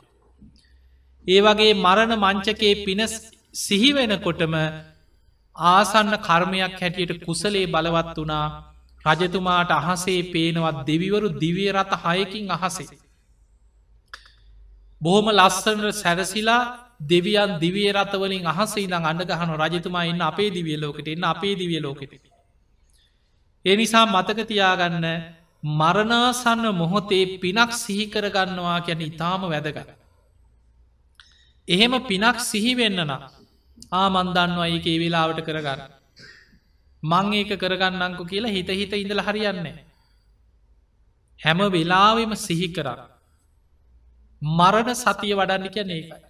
ඒ 1.27 1.40
වගේ 1.40 1.75
මරණ 1.77 2.12
මංචකේ 2.17 2.75
පින 2.79 3.00
සිහිවෙනකොටම 3.55 4.55
ආසන්න 5.57 6.13
කර්මයක් 6.19 6.75
හැටියට 6.75 7.25
කුසලේ 7.25 7.67
බලවත් 7.67 8.17
වනා 8.17 8.46
රජතුමාට 9.05 9.71
අහසේ 9.73 10.23
පේනවත් 10.25 10.87
දෙවිවරු 10.87 11.29
දිවිය 11.35 11.73
රත 11.73 11.92
හයකින් 12.05 12.51
අහසේ. 12.51 12.98
බොහොම 15.01 15.27
ලස්සනට 15.31 15.94
සැරසිලා 15.94 16.63
දෙවියන් 17.03 17.59
දිවිය 17.59 17.90
රතවලින් 17.92 18.46
අහසේ 18.46 18.85
ඉඳං 18.85 19.05
අන්නගහන 19.05 19.53
රජතුමා 19.63 20.05
ඉන්න 20.05 20.23
අපේ 20.23 20.51
දිවිය 20.51 20.77
ලෝකට 20.77 21.09
එන්න 21.09 21.25
අපේ 21.25 21.55
දිවිය 21.55 21.81
ලෝකෙට. 21.81 22.13
එනිසා 23.65 24.07
මතකතියාගන්න 24.07 25.07
මරණාසන්න 25.63 26.65
මොහොතේ 26.73 27.25
පිනක් 27.38 27.73
සිහිකරගන්නවා 27.75 28.79
ගැන 28.81 29.01
ඉතාම 29.03 29.42
වැදගත්. 29.44 29.88
එහෙම 31.69 31.92
පිනක් 32.03 32.37
සිහිවෙන්න 32.42 33.01
නම් 33.01 33.40
ආමන්දන්නවා 33.93 34.69
ඒකේ 34.69 34.99
වෙලාවට 34.99 35.41
කරගන්න. 35.47 35.81
මං 37.03 37.33
ඒක 37.35 37.53
කරගන්නංකු 37.59 38.25
කියලා 38.25 38.55
හිත 38.57 38.71
හිත 38.71 38.93
ඉඳල 38.95 39.21
හරියන්නේ. 39.21 39.77
හැම 41.41 41.61
වෙලාවෙම 41.69 42.35
සිහි 42.38 42.69
කරන්න. 42.71 43.01
මරණ 44.43 44.95
සතිය 44.95 45.35
වඩන්න 45.35 45.71
කියන 45.71 45.91
ඒකයි. 45.91 46.21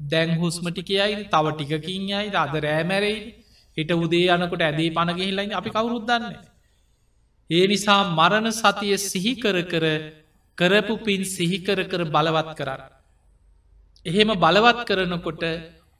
දැන් 0.00 0.36
හුස්මටි 0.38 0.82
කියයි 0.82 1.24
තව 1.26 1.46
ටිකකින් 1.52 2.08
යයි 2.10 2.36
අද 2.36 2.54
රෑමැරයි 2.58 3.16
හිට 3.76 3.90
උදේ 3.94 4.28
යනකොට 4.34 4.62
ඇදේ 4.62 4.90
පණගහිල්ලයි 4.90 5.54
අපි 5.54 5.70
කවුරුද්දන්න. 5.70 6.24
ඒ 7.50 7.66
නිසා 7.66 8.00
මරණ 8.10 8.52
සතිය 8.52 8.96
සිහි 9.00 9.32
කර 9.36 9.58
කර 9.72 9.86
කරපු 10.58 10.94
පින් 11.04 11.22
සිහිකර 11.26 11.78
කර 11.84 12.02
බලවත් 12.06 12.50
කරන්න. 12.58 12.82
එහෙම 14.06 14.30
බලවත් 14.36 14.80
කරනකොට 14.88 15.42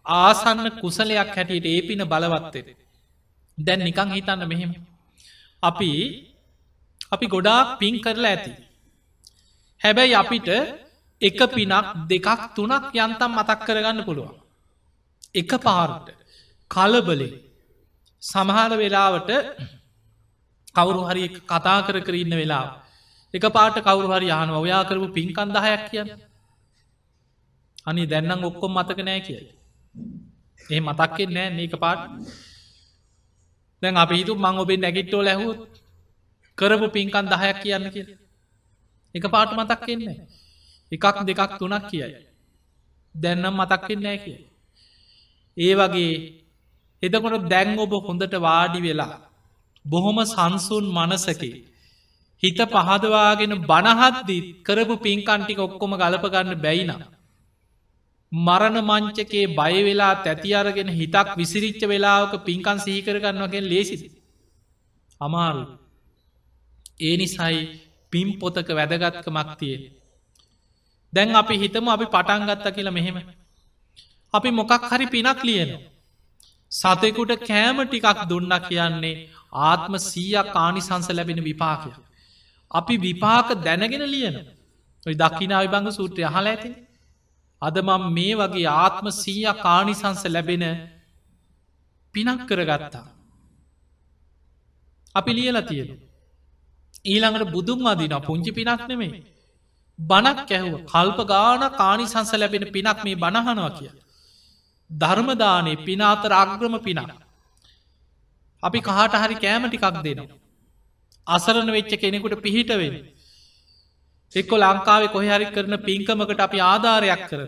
ආසන්න 0.07 0.71
කුසලයක් 0.73 1.19
හැටියට 1.29 1.67
ඒ 1.67 1.81
පින 1.83 2.03
බලවත්තේ. 2.05 2.77
දැන් 3.59 3.81
නිකං 3.81 4.11
හිතන්න 4.11 4.43
මෙහෙම. 4.45 4.73
අපි 5.63 5.91
අපි 7.11 7.27
ගොඩාක් 7.27 7.79
පින් 7.79 7.95
කරලා 7.99 8.31
ඇති. 8.31 8.53
හැබැයි 9.81 10.15
අපිට 10.15 10.49
එක 11.21 11.41
පිනක් 11.49 11.73
දෙකක් 12.07 12.41
තුනක් 12.55 12.85
යන්තම් 12.97 13.33
මතක් 13.33 13.61
කරගන්න 13.63 14.05
පුළුවන්. 14.05 14.37
එක 15.35 15.51
පාරට 15.59 16.07
කලබලේ 16.71 17.33
සමහර 18.23 18.73
වෙලාවට 18.75 19.31
කවුරු 20.75 21.03
හරි 21.05 21.25
කතා 21.45 21.79
කර 21.83 21.97
කර 22.01 22.15
ඉන්න 22.15 22.35
වෙලා 22.35 22.67
එක 23.35 23.45
පාට 23.49 23.77
කවුරු 23.81 24.09
හරි 24.09 24.29
යහන 24.29 24.51
ඔයා 24.53 24.83
කරපු 24.85 25.07
පින්කන් 25.11 25.51
දහයක් 25.51 25.83
කියන්න 25.91 26.11
අනි 27.87 28.03
දැන්නම් 28.07 28.45
ඔක්කොම් 28.45 28.73
මතක 28.73 28.99
නෑ 29.01 29.21
කිය 29.21 29.41
ඒ 30.61 30.81
මතක්කෙන් 30.81 31.31
නෑ 31.31 31.49
ඒක 31.57 31.75
පාට. 31.77 32.01
දැන් 33.83 33.97
අප 33.97 34.11
හිතු 34.11 34.33
මං 34.35 34.57
ඔබේ 34.59 34.77
නැගිට්ටෝ 34.77 35.23
ලැහුත් 35.23 35.61
කරපු 36.59 36.87
පින්කන් 36.89 37.27
දහයක් 37.27 37.59
කියන්න 37.63 37.87
කිය 37.91 38.07
එක 39.15 39.25
පාට 39.29 39.51
මතක් 39.53 39.81
කෙන්නේ 39.83 40.19
එකක් 40.93 41.17
දෙකක් 41.27 41.53
තුනක් 41.59 41.85
කියයි. 41.91 42.19
දැන්නම් 43.15 43.55
මතක්කෙන් 43.55 44.01
නෑ 44.03 44.19
කිය 44.19 44.39
ඒ 45.57 45.75
වගේ 45.75 46.13
එතකොට 47.03 47.49
දැන් 47.49 47.79
ඔබ 47.79 47.93
හොඳට 48.03 48.35
වාඩි 48.39 48.81
වෙලා 48.81 49.17
බොහොම 49.85 50.19
සංසුන් 50.25 50.87
මනසකි 50.91 51.51
හිත 52.43 52.61
පහදවාගෙන 52.67 53.55
බණහත්දී 53.63 54.47
කරපු 54.63 54.95
පින්කන්ටික 54.99 55.59
ඔක්කොම 55.59 55.93
ගලපගන්න 55.93 56.61
බැයිනම්. 56.61 57.03
මරණ 58.33 58.79
මංචකේ 58.83 59.47
බයවෙලා 59.49 60.14
තැති 60.16 60.55
අරගෙන 60.55 60.89
හිතක් 60.91 61.29
විසිරිච්ච 61.37 61.83
වෙලාවක 61.85 62.33
පින්කන් 62.45 62.79
සහිකරගන්නවගෙන් 62.79 63.64
ලේසි. 63.64 63.97
අමාරු. 65.20 65.64
ඒ 67.01 67.16
නිසයි 67.16 67.59
පිම් 68.12 68.29
පොතක 68.41 68.68
වැදගත්ක 68.70 69.27
මක්තිය. 69.29 69.77
දැන් 71.12 71.35
අපි 71.35 71.55
හිතම 71.57 71.89
අපි 71.89 72.07
පටන්ගත්ත 72.07 72.66
කියලා 72.74 72.93
මෙහෙම. 72.93 73.16
අපි 74.35 74.51
මොකක් 74.51 74.72
හරි 74.91 75.07
පිනක් 75.07 75.41
ලියන. 75.43 75.70
සතෙකුට 76.72 77.33
කෑම 77.41 77.79
ටිකක් 77.83 78.18
දුන්න 78.29 78.53
කියන්නේ 78.62 79.29
ආත්ම 79.53 79.95
සීයක් 80.01 80.53
කානිසංස 80.53 81.09
ලැබෙන 81.11 81.41
විපාකය. 81.43 81.91
අපි 82.70 82.95
විපාක 82.99 83.49
දැනගෙන 83.64 84.05
ලියන 84.07 84.37
ඔයි 85.07 85.14
දක්කිනා 85.14 85.62
විභංග 85.64 85.89
සූත්‍රය 85.93 86.22
අහල 86.24 86.47
ඇති 86.47 86.70
අද 87.63 87.77
මම් 87.79 88.03
මේ 88.13 88.35
වගේ 88.35 88.67
ආත්ම 88.75 89.07
සීය 89.13 89.53
කානිසංස 89.59 90.23
ලැබෙන 90.27 90.65
පිනක් 92.15 92.41
කරගත්තා. 92.47 93.07
අපි 95.15 95.33
ලියල 95.33 95.59
තියෙන 95.63 95.91
ඊළඟට 97.05 97.53
බුදුන් 97.53 97.87
අදින 97.87 98.15
පුංචි 98.23 98.51
පිනක් 98.53 98.83
නෙමේ 98.89 99.23
බණක් 99.99 100.51
ඇහුව 100.51 100.75
කල්ප 100.85 101.19
ගාන 101.27 101.63
කානිසංස 101.73 102.33
ලැබෙන 102.35 102.65
පිනක් 102.71 102.99
මේ 103.05 103.17
බණහනවා 103.17 103.71
කිය. 103.71 103.91
ධර්මදානය 104.91 105.73
පිනාතර 105.79 106.33
අග්‍රම 106.35 106.75
පිනක්. 106.81 107.13
අපි 108.63 108.79
කහට 108.81 109.15
හරි 109.17 109.37
කෑම 109.37 109.63
ටිකක් 109.65 109.87
දෙනවා. 109.99 110.37
අසරණ 111.27 111.71
වෙච්ච 111.71 111.93
කෙනෙකුට 111.97 112.43
පිහිටවෙන. 112.43 112.95
එක්කො 114.33 114.55
ලංකාවේ 114.57 115.12
කොහරි 115.14 115.47
කරන 115.55 115.74
පින්කමකට 115.79 116.41
අපි 116.41 116.59
ආධාරයක් 116.62 117.22
කර. 117.31 117.41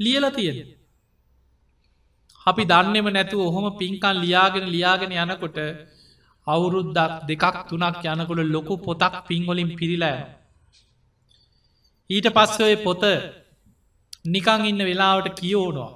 ලියල 0.00 0.24
තියෙන. 0.30 0.58
අපි 2.46 2.62
දන්නෙම 2.64 3.08
නැතුව 3.08 3.40
ඔහොම 3.40 3.66
පින්කන් 3.78 4.16
ලියාගෙන 4.24 4.66
ලියාගෙන 4.74 5.12
යනකොට 5.14 5.58
අවුරුද්දක් 6.46 7.12
දෙකක් 7.28 7.56
තුනක් 7.68 8.04
යනකොට 8.04 8.40
ලොකු 8.54 8.74
පොතක් 8.78 9.14
පින්වලින් 9.28 9.70
පිරිලෑ. 9.78 10.20
ඊට 12.10 12.28
පස්සය 12.30 12.76
පොත 12.84 13.02
නිකං 14.24 14.60
ඉන්න 14.64 14.80
වෙලාවට 14.80 15.36
කියෝනවා. 15.38 15.92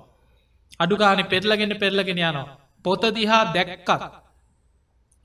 අඩුගාන 0.81 1.21
පෙරලගෙන 1.25 1.73
පෙරලගෙන 1.79 2.19
යනවා. 2.19 2.47
පොත 2.85 3.03
දිහා 3.17 3.45
දැක්කත් 3.55 4.03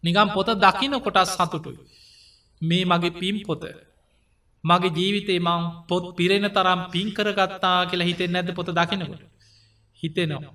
නිගම් 0.04 0.30
පොත 0.36 0.50
දකින 0.56 0.96
කොටස් 1.00 1.30
සතුටුයි. 1.34 1.80
මේ 2.62 2.86
මගේ 2.86 3.18
පිම් 3.22 3.38
පොත. 3.48 3.64
මගේ 4.70 4.96
ජීවිතේ 4.98 5.40
මං 5.40 5.64
පොත් 5.88 6.06
පිරෙන 6.18 6.48
තරම් 6.50 6.82
පින් 6.94 7.08
කරගත්තා 7.12 7.80
කියලා 7.86 8.10
හිතෙන් 8.10 8.32
නැද 8.32 8.50
පොත 8.54 8.70
දකිනකොට. 8.72 9.22
හිතෙනවා. 10.00 10.54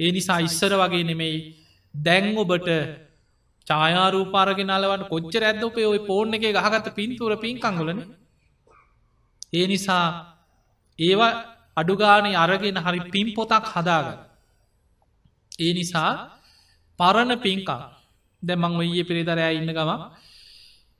ඒ 0.00 0.10
නිසා 0.10 0.40
ඉස්සර 0.40 0.72
වගේ 0.74 1.04
නෙමෙයි 1.04 1.38
දැන් 1.94 2.26
ඔබට 2.36 2.68
චායාරූපාරගෙන 3.66 4.70
අලවන්න 4.70 5.08
කොච්චර 5.08 5.42
ඇදෝපේ 5.42 5.86
ඔය 5.86 6.00
පෝර්ණ 6.00 6.36
එක 6.36 6.44
ගහගත 6.48 6.86
පින්තුර 6.94 7.32
පින්කංගලන 7.36 8.00
ඒ 9.52 9.66
නිසා 9.66 10.06
ඒවා 10.98 11.32
අඩුගානේ 11.76 12.36
අරගෙන 12.36 12.78
හරි 12.78 13.00
පින් 13.06 13.28
පොතක් 13.34 13.66
හදාග 13.66 14.06
ඒ 15.58 15.72
නිසා 15.72 16.10
පරණ 16.98 17.32
පින්කා 17.38 17.82
දැමං 18.42 18.80
ඔයේ 18.80 19.04
පිරිතරෑ 19.04 19.52
ඉන්න 19.54 19.70
ගම 19.70 19.90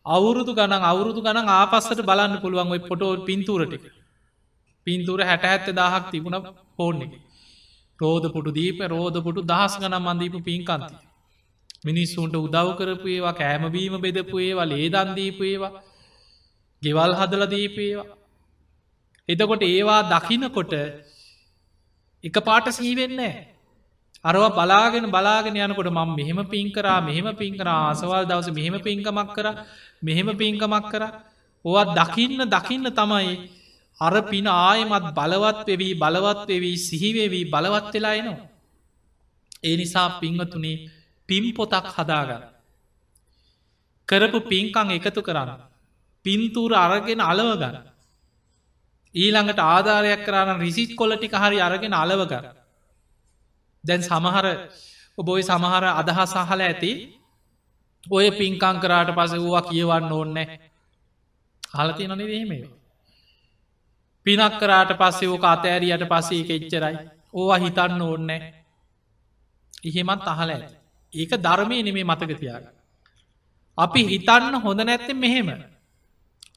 අවුරුදු 0.07 0.53
ගණන් 0.55 0.82
අවුරුදු 0.82 1.20
ගණන් 1.20 1.48
ආපස්සට 1.50 2.00
බලන්න 2.03 2.40
පුළුවන් 2.40 2.72
ඔයි 2.72 2.82
පොටෝ 2.88 3.12
පින්තූරටික 3.24 3.84
පින්තූර 4.86 5.20
හැට 5.20 5.44
ඇත්ත 5.44 5.68
දාහක් 5.72 6.11
තිබුණ 6.11 6.38
පෝර්ණ 6.76 7.03
එක. 7.03 7.12
රෝධපුටු 8.00 8.50
දීප 8.50 8.78
රෝධපුටු 8.88 9.40
දහස් 9.42 9.74
ගනම් 9.78 10.05
මන්දීපු 10.07 10.38
පින්කන්ති. 10.40 10.94
මිනිස්සුන්ට 11.84 12.34
උදව් 12.36 12.68
කරපු 12.78 13.09
ඒවා 13.09 13.32
කෑමබීම 13.32 13.94
බෙදපු 14.00 14.36
ඒවා 14.38 14.64
ලේදන්දීපු 14.64 15.42
ඒවා 15.44 15.72
ගෙවල් 16.82 17.12
හදල 17.14 17.44
දීපේවා 17.46 18.11
එතකොට 19.28 19.62
ඒවා 19.62 20.03
දකිනකොට 20.05 20.72
එක 22.24 22.36
පාට 22.40 22.66
සීවෙන්නේ 22.70 23.34
අරව 24.24 24.42
බලාගෙන 24.52 25.06
බලාගෙන 25.08 25.56
යනකොට 25.56 25.88
මං 25.88 26.14
මෙහෙම 26.14 26.38
පින්කරා 26.46 27.00
මෙහෙම 27.00 27.28
පින්කරා 27.34 27.78
ආසවල් 27.88 28.24
දවස 28.24 28.48
මෙහෙම 28.50 28.76
පින්කමක් 28.80 29.34
කර 29.34 29.46
මෙහෙම 30.02 30.28
පින්කමක් 30.36 30.86
කර 30.88 31.02
ඕත් 31.64 31.88
දකින්න 31.92 32.46
දකින්න 32.46 32.86
තමයි 32.92 33.34
අර 34.00 34.14
පින 34.22 34.46
ආයමත් 34.46 35.10
බලවත් 35.12 35.66
වෙවී 35.68 35.94
බලවත් 35.96 36.48
වෙවී 36.48 36.76
සිහිවේවී 36.78 37.44
බලවත් 37.46 37.92
වෙලා 37.94 38.14
එනවා. 38.14 38.48
ඒ 39.62 39.76
නිසා 39.76 40.08
පිංහතුනේ 40.20 40.88
පිම් 41.28 41.44
පොතක් 41.52 41.86
හදාගන්න. 41.88 42.42
කරපු 44.08 44.38
පින්කං 44.44 44.88
එකතු 44.92 45.20
කරන්න. 45.20 45.60
පින්තූර 46.24 46.72
අරගෙන 46.76 47.20
අලවගන්න. 47.22 47.76
ඊළඟට 49.14 49.60
ආධාරයක් 49.66 50.24
කරන්න 50.24 50.60
රිසිත් 50.60 50.90
කොලටික 50.94 51.34
හරි 51.34 51.58
අරගෙන 51.60 51.94
අලවගන්න. 51.94 52.61
දැන් 53.85 54.03
සමහර 54.03 54.47
ඔබොයි 55.18 55.43
සමහර 55.43 55.85
අදහස් 55.93 56.35
සහල 56.35 56.61
ඇති 56.61 56.93
ඔය 58.07 58.26
පින්කං 58.33 58.76
කරාට 58.83 59.11
පස 59.12 59.33
වූවා 59.37 59.62
කියවන්න 59.62 60.12
ඕන්නෑ 60.12 60.47
හලති 61.62 62.09
නොන 62.09 62.22
දීමේ 62.22 62.62
පිනක් 64.26 64.59
කරාට 64.59 64.93
පස්සේ 64.95 65.28
ඕක 65.28 65.45
අතෑරියට 65.45 66.05
පස්සේ 66.05 66.41
එක 66.43 66.51
එච්චරයි. 66.53 66.97
ඕවා 67.35 67.59
හිතන්න 67.59 68.03
ඕන්නෑ 68.03 68.41
එහෙමත් 69.85 70.26
අහල 70.28 70.51
ඇති. 70.51 70.74
ඒක 71.12 71.33
ධර්මය 71.39 71.83
නෙමේ 71.83 72.05
මතකතියාග 72.05 72.64
අපි 73.78 74.01
හිතන්න 74.05 74.55
හොඳ 74.57 74.80
නැත්තෙ 74.80 75.12
මෙහෙම. 75.16 75.49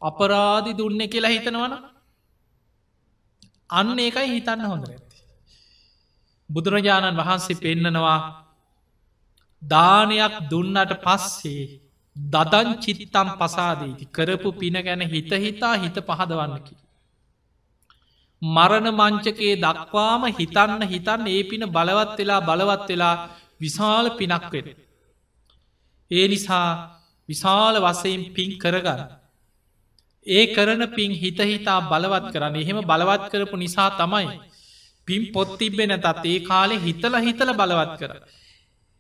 අපරාධි 0.02 0.72
දුන්න 0.74 1.02
කියලා 1.06 1.32
හිතනවන 1.32 1.74
අන්න 3.70 4.00
ඒකයි 4.00 4.28
හිතන්න 4.30 4.66
හොඳ 4.66 4.84
නැත 4.86 5.05
බුදුරජාණන් 6.50 7.18
වහන්සේ 7.18 7.58
පෙන්නනවා 7.58 8.20
දානයක් 9.62 10.34
දුන්නට 10.50 10.92
පස්සේ 11.00 11.64
දදන් 12.16 12.70
චිත්තම් 12.78 13.30
පසාදීති 13.36 14.06
කරපු 14.08 14.50
පින 14.54 14.78
ගැන 14.80 15.02
හිත 15.04 15.32
හිතා 15.36 15.76
හිත 15.76 15.98
පහදවන්නකි. 16.00 16.76
මරණ 18.42 18.88
මංචකේ 18.94 19.54
දක්වාම 19.58 20.24
හිතන්න 20.32 20.82
හිතන්න 20.84 21.28
ඒ 21.28 21.44
පින 21.44 21.64
බලවත් 21.68 22.18
වෙලා 22.20 22.42
බලවත් 22.42 22.90
වෙලා 22.90 23.16
විශාල 23.60 24.06
පිනක් 24.12 24.46
වෙන. 24.54 24.68
ඒ 26.12 26.26
නිසා 26.28 26.70
විශාල 27.30 27.76
වසයෙන් 27.82 28.22
පින් 28.34 28.52
කරගන්න. 28.58 29.02
ඒ 30.28 30.44
කරන 30.48 30.82
පින් 30.90 31.12
හිත 31.14 31.40
හිතා 31.44 31.80
බලවත් 31.84 32.26
කරන්න 32.34 32.56
එහෙම 32.56 32.80
බලවත් 32.84 33.24
කරපු 33.32 33.56
නිසා 33.58 33.90
තමයි 33.92 34.28
පින් 35.08 35.32
පොත් 35.34 35.50
තිබෙන 35.60 35.94
තත් 35.98 36.26
ඒ 36.26 36.40
කාලෙ 36.50 36.76
හිතල 36.78 37.16
හිතල 37.26 37.52
බලවත් 37.54 37.94
කර. 38.00 38.12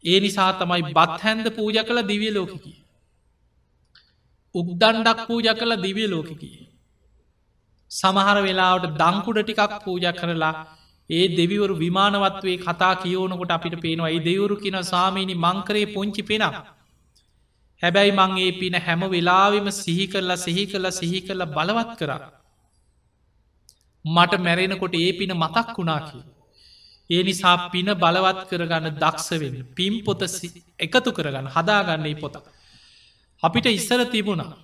ඒ 0.03 0.19
නිසා 0.19 0.51
තමයි 0.59 0.93
බත් 0.97 1.19
හැන්ද 1.21 1.47
පූජ 1.57 1.77
කළ 1.81 2.01
දිවිය 2.11 2.33
ලෝකකි. 2.33 2.71
උක්දන්ඩක් 4.55 5.19
පූජ 5.27 5.47
කළ 5.53 5.75
දිවිය 5.81 6.07
ලෝකකි. 6.07 6.51
සමහර 7.91 8.37
වෙලාවට 8.47 8.95
දංකුඩ 9.01 9.39
ටිකක් 9.41 9.75
පූජ 9.85 10.05
කරලා 10.11 10.53
ඒ 11.09 11.25
දෙවිවරු 11.37 11.75
විමානවත්වේ 11.75 12.57
කතා 12.57 12.93
කියෝනකොට 12.95 13.51
අපිට 13.51 13.75
පේනවා 13.81 14.09
ඒ 14.09 14.23
දෙවරු 14.29 14.55
කියන 14.57 14.79
සාමීනි 14.83 15.35
මංකරේ 15.37 15.85
පුංචි 15.85 16.23
පෙනම්. 16.23 16.55
හැබැයි 17.81 18.17
මං 18.19 18.31
ඒ 18.37 18.51
පින 18.61 18.75
හැම 18.85 19.01
වෙලාවිම 19.09 19.67
සිහි 19.73 20.05
කරලා 20.07 20.37
සිහි 20.37 20.63
කරලා 20.65 20.91
සිහි 20.91 21.19
කරලා 21.21 21.53
බලවත් 21.55 21.91
කරා. 21.99 22.21
මට 24.05 24.33
මැරෙනකොට 24.39 24.95
ඒ 24.95 25.11
පින 25.19 25.31
මතක් 25.33 25.77
වුණා 25.77 25.99
කිය. 26.07 26.23
ඒ 27.09 27.23
නිසා 27.23 27.69
පින 27.69 27.87
බලවත් 28.03 28.41
කරගන්න 28.49 28.97
දක්ෂවෙන්න 29.01 29.57
පිම් 29.75 29.93
පොත 30.05 30.21
එකතු 30.79 31.09
කරගන්න 31.11 31.47
හදාගන්න 31.55 32.05
ඒ 32.05 32.15
පොත. 32.15 32.35
අපිට 33.43 33.65
ඉස්සර 33.67 34.01
තිබුණා. 34.05 34.57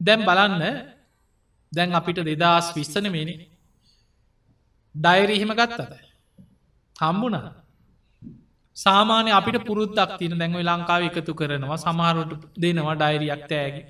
දැම් 0.00 0.20
බලන්න 0.24 0.62
දැන් 1.72 1.94
අපිට 1.94 2.18
දෙදස් 2.20 2.66
විස්සන 2.76 3.06
මේනි 3.10 3.34
ඩයිරීහෙම 4.94 5.52
ගත්තද. 5.52 5.92
හම්බුණා 6.96 7.60
සාමානය 8.76 9.30
අපිට 9.30 9.58
පුරුද්දක් 9.68 10.16
තින 10.18 10.38
දැන්ව 10.38 10.62
ලංකාව 10.62 11.02
එකතු 11.08 11.32
කරනවා 11.34 11.78
සමහරුට 11.78 12.32
දෙනවා 12.56 12.96
ඩයිරියක් 12.96 13.42
තෑගි. 13.50 13.82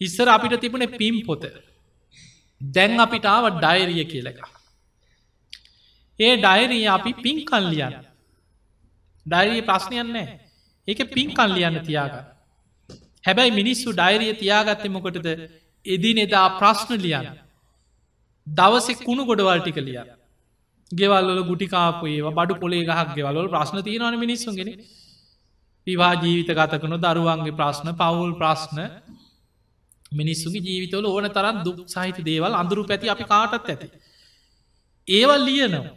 ඉස්සර 0.00 0.28
අපිට 0.28 0.60
තිබුණ 0.60 0.86
පිම් 1.00 1.16
පොත. 1.26 1.44
දැන් 2.70 3.00
අපිට 3.00 3.26
ආව 3.26 3.46
ඩයිරිය 3.54 4.04
කියලක. 4.04 4.40
ඒ 6.18 6.36
ඩයිරිය 6.36 6.86
අපි 6.88 7.12
පින්කල් 7.16 7.64
ලියන්න. 7.70 7.96
ඩයිරිය 9.26 9.62
ප්‍රශ්නයන්නේ 9.62 10.26
ඒක 10.88 11.00
පින්කල් 11.10 11.50
ලියන්න 11.50 11.80
තියාග. 11.82 12.14
හැබැයි 13.24 13.52
මිනිස්සු 13.52 13.88
ඩයිරිය 13.92 14.34
තියාගත්තෙ 14.34 14.88
මොකොටද 14.88 15.28
එදින 15.86 16.18
එදා 16.18 16.48
ප්‍රශ්න 16.58 16.92
ලියන්න. 16.98 17.32
දවසෙ 18.46 18.92
කුණු 18.96 19.24
ගොඩවල් 19.24 19.60
ටික 19.60 19.80
ලියන්න. 19.80 20.12
ගෙවල්ල 20.90 21.40
ගුටිකාපු 21.42 22.06
ඒවා 22.06 22.36
බඩු 22.38 22.60
පොලේ 22.60 22.84
ගහක් 22.84 23.08
ගෙවල 23.16 23.48
ප්‍රශ්න 23.48 23.82
තියෙනවන 23.82 24.18
මිනිස්සුගෙන 24.18 24.70
විවා 25.86 26.14
ජීවිත 26.16 26.50
ගතකනු 26.50 26.96
දරුවන්ගේ 26.98 27.56
ප්‍රශ්න 27.60 27.88
පවුල් 27.94 28.32
ප්‍රශ්න 28.34 28.78
මිනිස්සුගේ 30.14 30.64
ජීවිතවල 30.66 31.06
ඕන 31.06 31.26
තරම් 31.30 31.56
දුක් 31.64 31.78
සහිත 31.86 32.18
දේවල් 32.22 32.54
අඳුරු 32.54 32.82
පැති 32.86 33.06
අපි 33.08 33.24
කාටත් 33.24 33.54
ඇති. 33.64 33.88
ඒවල් 35.08 35.42
ලියනවා. 35.44 35.94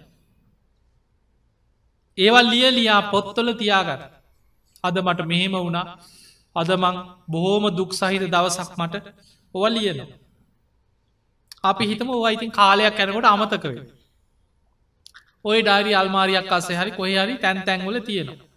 ඒවල් 2.18 2.48
ලිය 2.50 2.70
ලියා 2.72 3.02
පොත්තොල 3.12 3.50
තියාගත. 3.54 4.02
අද 4.84 4.96
මට 4.98 5.20
මෙහෙම 5.26 5.54
වුණා 5.58 5.86
අදමං 6.56 6.96
බොහෝම 7.30 7.66
දුක් 7.76 7.92
සහිත 7.94 8.24
දවසක් 8.28 8.72
මට 8.78 8.96
ඔවල් 9.56 9.74
ලියනවා. 9.74 10.10
අපි 11.64 11.84
හිතම 11.86 12.10
ඔයිතින් 12.10 12.52
කාලයක් 12.52 12.94
කැනකොට 12.98 13.26
අමතකවේ. 13.26 13.86
ඔය 15.46 15.60
ඩාරි 15.62 15.92
අල්මාරියක් 15.94 16.52
අස්සේ 16.52 16.78
හරි 16.78 16.92
කොහ 16.92 17.08
හරි 17.16 17.36
තැන් 17.38 17.58
තැන්වල 17.66 18.00
තියෙනවා. 18.02 18.48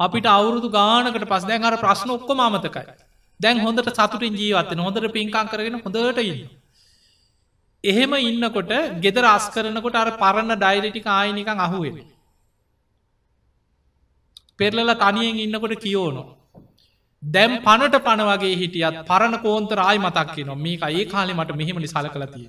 අපිට 0.00 0.26
අවුරුදු 0.28 0.68
ගානකට 0.70 1.24
පස් 1.24 1.44
දැන් 1.44 1.64
අර 1.64 1.76
ප්‍රශ්න 1.76 2.10
ඔක්කො 2.10 2.32
අමතකයි. 2.40 3.07
දැන් 3.40 3.60
හොඳට 3.60 3.90
සතුටින් 3.90 4.34
ජීවත්තන 4.34 4.84
හොඳට 4.86 5.12
පින්කං 5.12 5.50
කරගෙන 5.52 5.80
හොඳට 5.80 6.22
ඉන්න. 6.22 6.40
එහෙම 7.84 8.12
ඉන්නකොට 8.20 8.72
ගෙදර 9.00 9.24
අස් 9.26 9.50
කරනකොට 9.50 9.96
අර 9.96 10.10
පරණ 10.22 10.56
ඩයිලිටික 10.56 11.06
ආයනිකං 11.08 11.60
අහුවෙන. 11.66 11.98
පෙරලල 14.58 14.94
තනියෙන් 14.96 15.38
ඉන්නකොට 15.44 15.76
කියෝනො. 15.84 16.24
දැම් 17.22 17.52
පනට 17.62 18.02
පන 18.06 18.24
වගේ 18.30 18.56
හිටියත් 18.56 18.98
පරණ 19.06 19.38
කෝන්තර 19.44 19.78
ආයි 19.80 19.98
මතක් 19.98 20.36
නවා 20.40 20.62
මේක 20.64 20.82
ඒ 20.88 21.04
කාලෙ 21.04 21.32
මට 21.34 21.56
මෙහෙමලි 21.60 21.88
සල 21.88 22.08
කලතිය. 22.08 22.48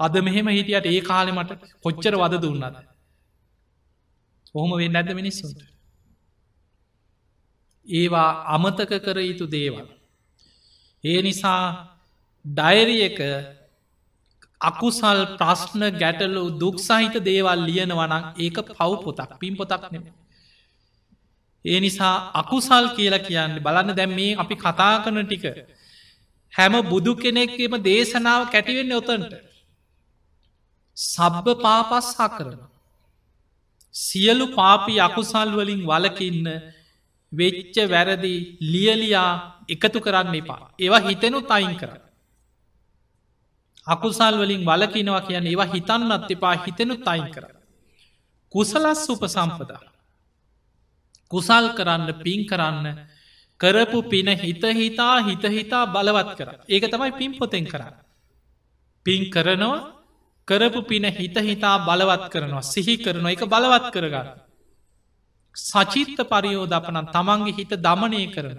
අද 0.00 0.14
මෙහෙම 0.22 0.48
හිටියට 0.48 0.86
ඒ 0.86 1.02
කාලෙ 1.02 1.32
මට 1.32 1.50
කොච්චර 1.84 2.14
වද 2.22 2.42
දුන්නද. 2.44 2.64
ඔහොම 4.54 4.72
වෙන්න 4.78 4.96
ඇද 4.96 5.14
මිනිස්සුන්ට. 5.20 5.71
ඒවා 7.86 8.30
අමතක 8.48 8.92
කර 8.98 9.18
යුතු 9.20 9.46
දේවල්. 9.48 9.86
ඒ 11.04 11.22
නිසා 11.22 11.62
ඩයිරියක 12.44 13.20
අකුසල් 14.60 15.20
ප්‍රශ්න 15.36 15.82
ගැටලු 15.92 16.42
දුක් 16.58 16.76
සහිත 16.78 17.14
දේවල් 17.20 17.60
ලියනවනං 17.66 18.24
ඒක 18.38 18.56
පව් 18.68 18.90
පොතක් 19.04 19.30
පින් 19.38 19.54
පොතක් 19.56 19.84
නෙම. 19.92 20.04
ඒ 21.64 21.80
නිසා 21.80 22.14
අකුසල් 22.34 22.84
කියලා 22.96 23.18
කියන්න 23.20 23.54
බලන්න 23.58 23.96
දැම් 23.96 24.12
මේ 24.14 24.36
අපි 24.36 24.54
කතා 24.56 24.94
කරන 25.04 25.26
ටික 25.26 25.44
හැම 26.52 26.74
බුදු 26.84 27.12
කෙනෙක්ම 27.14 27.74
දේශනාව 27.80 28.42
කැටිවෙන්න 28.50 28.92
ඔතන්ට 28.92 29.32
සබ්බ 30.96 31.46
පාපස්හා 31.58 32.28
කරන. 32.28 32.60
සියලු 33.94 34.46
පාපි 34.50 34.94
අකුසල් 35.00 35.48
වලින් 35.50 35.82
වලකින්න 35.84 36.46
වෙච්ච 37.32 37.76
වැරදි 37.88 38.34
ලියලියා 38.62 39.32
එකතු 39.68 39.98
කරන්න 40.00 40.34
එපා. 40.34 40.62
ඒවා 40.78 41.00
හිතෙනුත් 41.00 41.50
අයින් 41.50 41.76
කර. 41.76 41.90
අකුසල් 43.86 44.34
වලින් 44.38 44.62
වලකිනවා 44.62 45.22
කියන 45.22 45.46
ඒවා 45.46 45.72
හිතන්නත් 45.74 46.30
එපා 46.30 46.54
හිතෙනුත් 46.56 47.08
අයින් 47.08 47.30
කර. 47.30 47.44
කුසලස් 48.52 49.02
උප 49.08 49.22
සම්පදා. 49.26 49.82
කුසල් 51.30 51.66
කරන්න 51.76 52.08
පින් 52.22 52.40
කරන්න 52.46 52.86
කරපු 53.60 53.98
පින 54.04 54.28
හිත 54.36 54.62
හිතා 54.72 55.16
හිත 55.20 55.44
හිතා 55.48 55.84
බලවත් 55.86 56.30
කර. 56.38 56.48
ඒක 56.68 56.84
තමයි 56.84 57.12
පින් 57.12 57.32
පොතෙන් 57.34 57.64
කරන්න. 57.64 57.94
පින් 59.06 59.22
කරනවා 59.30 59.80
කරපු 60.48 60.80
පින 60.82 61.04
හිත 61.10 61.36
හිතා 61.38 61.76
බලවත් 61.80 62.24
කරනවා 62.28 62.62
සිහි 62.64 62.94
කරනවා 62.98 63.32
එක 63.32 63.44
බලවත් 63.46 63.86
කරගන්න. 63.90 64.51
සචිත්ත 65.54 66.18
පරියෝධපනන් 66.24 67.06
තමන්ගේ 67.08 67.54
හිත 67.54 67.72
දමනය 67.78 68.22
කරන. 68.28 68.58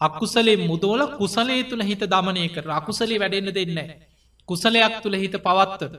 අකුසලේ 0.00 0.56
මුදෝල 0.62 1.00
කුසලේ 1.16 1.62
තුළ 1.64 1.82
හිත 1.82 2.02
දමනය 2.04 2.48
කර 2.48 2.70
අකුසලේ 2.72 3.18
වැඩෙන්න්න 3.18 3.54
දෙන්න. 3.54 3.78
කුසලයක් 4.48 4.94
තුළ 5.02 5.16
හිත 5.16 5.34
පවත්තද. 5.38 5.94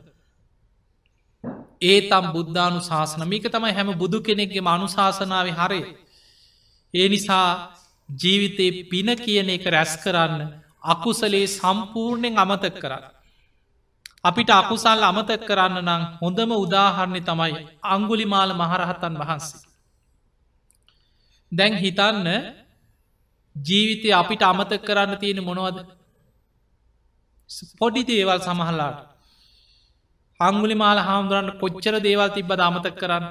ඒ 1.82 2.00
තම් 2.04 2.26
බුද්ධානු 2.32 2.80
ශාසන 2.82 3.24
මේක 3.26 3.46
තමයි 3.46 3.74
හැම 3.74 3.90
බුදු 3.96 4.20
කෙනෙක්ගේ 4.22 4.62
මනුශාසනාව 4.62 5.48
හරය. 5.52 5.82
ඒ 6.94 7.08
නිසා 7.10 7.48
ජීවිතයේ 8.10 8.84
පින 8.86 9.10
කියන 9.16 9.50
එක 9.50 9.66
රැස් 9.68 9.94
කරන්න 9.98 10.42
අකුසලේ 10.86 11.48
සම්පූර්ණයෙන් 11.50 12.36
අමතක් 12.38 12.76
කරන්න. 12.78 13.04
අපිට 14.24 14.50
අකුසල් 14.52 15.04
අමතක් 15.04 15.42
කරන්න 15.42 15.78
නම් 15.82 16.04
හොඳම 16.22 16.52
උදාහරණය 16.56 17.22
තමයි 17.22 17.54
අංගුලිමාල 17.86 18.52
මහරහතන් 18.54 19.16
වහන්සේ. 19.16 19.73
දැන් 21.54 21.74
හිතන්න 21.76 22.28
ජීවිතය 23.56 24.10
අපිට 24.12 24.44
අමතක 24.44 24.84
කරන්න 24.88 25.20
තියෙන 25.20 25.42
මොනවද 25.42 25.80
පොඩි 27.80 28.04
දේවල් 28.04 28.40
සමහල්ලාට 28.40 29.00
අංගුලි 30.40 30.76
මාල 30.76 31.00
හාමුදුරන්න 31.00 31.58
කොච්චර 31.60 31.96
දේවල් 32.00 32.30
තිබ්බ 32.30 32.54
අමතක 32.60 32.96
කරන්න 32.98 33.26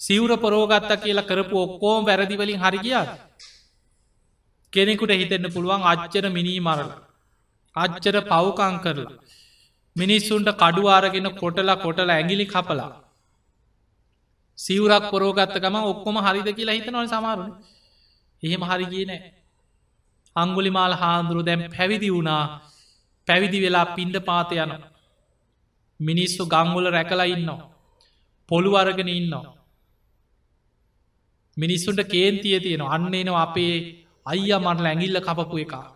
සිවුර 0.00 0.32
පරෝගත්ත 0.36 0.92
කියලා 1.02 1.28
කරපු 1.30 1.56
ඔක්කෝම 1.58 2.02
වැරදිවලින් 2.04 2.62
හරිගියාද 2.64 3.10
කෙනෙකුට 4.72 5.12
හිතෙන්න්න 5.12 5.52
පුළුවන් 5.52 5.82
අච්චර 5.84 6.24
මිනී 6.30 6.60
මරලා 6.60 7.04
අච්චර 7.74 8.16
පව්කං 8.22 8.74
කරලා. 8.82 9.14
මිනිස්සුන්ට 9.96 10.50
කඩුවාරගෙන 10.54 11.28
කොටලා 11.32 11.76
කොටලා 11.76 12.16
ඇගිලි 12.16 12.46
කපලා. 12.46 12.90
සිවරක් 14.58 15.04
පොරෝගත්තකම 15.10 15.76
ඔක්කොම 15.82 16.16
හරිද 16.26 16.48
කියලා 16.56 16.76
හිතනවන 16.78 17.08
සමාරුණ. 17.08 17.52
එහෙම 18.42 18.62
හරි 18.62 18.86
කිය 18.86 19.04
නෑ. 19.04 19.32
අංගුලි 20.36 20.70
මාල් 20.70 20.92
හාන්දුරු 20.92 21.42
දැම් 21.42 21.62
පැවිදි 21.76 22.08
වුණා 22.10 22.42
පැවිදි 23.28 23.58
වෙලා 23.60 23.86
පින්ඩ 23.96 24.16
පාත 24.24 24.52
යන. 24.54 24.72
මිනිස්සු 26.00 26.42
ගංගොල 26.46 26.86
රැකලා 26.90 27.26
ඉන්නවා. 27.26 27.70
පොළු 28.48 28.70
අරගෙන 28.76 29.10
ඉන්නවා. 29.10 29.54
මිනිස්සුන්ට 31.56 32.02
කේන්තිය 32.06 32.60
තියෙන 32.60 32.86
අන්නේනවා 32.88 33.42
අපේ 33.42 33.74
අයිය 34.26 34.54
මටල 34.58 34.86
ඇගිල්ල 34.86 35.20
කපපු 35.20 35.56
එකා. 35.58 35.86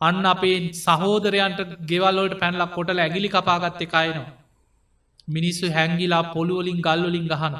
අන්න 0.00 0.26
අපේ 0.26 0.58
සහෝදරයන්ට 0.74 1.60
ගෙවල්ලෝට 1.88 2.34
පැනලක් 2.40 2.70
කොටල 2.74 2.98
ඇගිලි 2.98 3.28
කපාගත්ත 3.28 3.82
එකයිනවා. 3.82 4.39
මිනිස්සු 5.30 5.66
හැංගිලා 5.68 6.24
පොළුවලින් 6.32 6.80
ගල්වලින් 6.80 7.26
ගහන. 7.28 7.56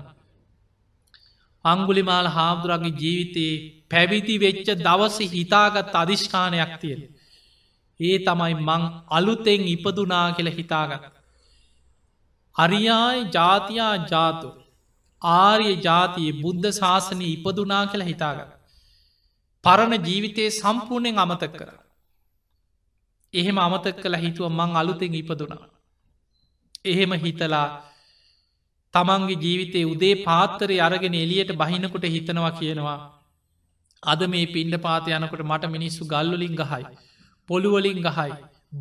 අංගුලිමාල 1.65 2.29
හාමුදුරගේ 2.29 2.93
ජීවිතයේ 2.95 3.55
පැවිදි 3.91 4.37
වෙච්ච 4.39 4.69
දවස 4.79 5.19
හිතාගත් 5.31 5.95
අධිෂ්ඨානයක් 5.95 6.73
තියෙන. 6.81 7.03
ඒ 8.01 8.17
තමයි 8.19 8.55
මං 8.61 8.83
අලුතෙන් 9.11 9.63
ඉපදුනා 9.67 10.27
කියල 10.33 10.51
හිතාගත්. 10.51 11.05
අරියායි 12.57 13.29
ජාතියා 13.31 13.95
ජාතු 14.07 14.49
ආර්ය 15.23 15.71
ජාතියේ 15.79 16.39
බුද්ධ 16.43 16.71
ශාසනය 16.73 17.27
ඉපදුනා 17.27 17.85
කියල 17.87 18.05
හිතාගත්. 18.05 18.51
පරණ 19.65 20.05
ජීවිතයේ 20.05 20.51
සම්පූර්ණයෙන් 20.53 21.19
අමතක් 21.19 21.53
කර. 21.55 21.71
එහෙම 23.35 23.59
අමතක් 23.59 23.97
කළ 24.03 24.17
හිතුව 24.17 24.49
මං 24.51 24.71
අලුතෙන් 24.77 25.15
ඉපදුනා. 25.15 25.70
එහෙම 26.85 27.13
හිතලා 27.19 27.67
තමන්ගේ 28.95 29.39
ජීවිතේ 29.39 29.85
උදේ 29.85 30.15
පාත්තරය 30.25 30.77
අරගෙන 30.81 31.15
එලියට 31.15 31.53
බහිනකොට 31.55 32.05
හිතනවා 32.07 32.53
කියනවා. 32.53 32.99
අද 34.03 34.23
මේ 34.27 34.47
පින්ඩ 34.47 34.77
පාත 34.79 35.09
යනකොට 35.11 35.43
මට 35.43 35.65
මිනිස්සු 35.67 36.03
ගල්ලුලින් 36.05 36.55
ගහයි. 36.57 36.85
පොළුවලින් 37.49 38.01
ගහයි. 38.01 38.33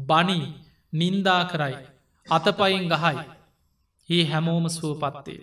බනි 0.06 0.40
නින්දා 0.94 1.44
කරයි. 1.46 1.78
අතපයින් 2.28 2.86
ගහයි. 2.88 3.18
ඒ 4.10 4.24
හැමෝම 4.26 4.66
සුවපත්තේ. 4.70 5.42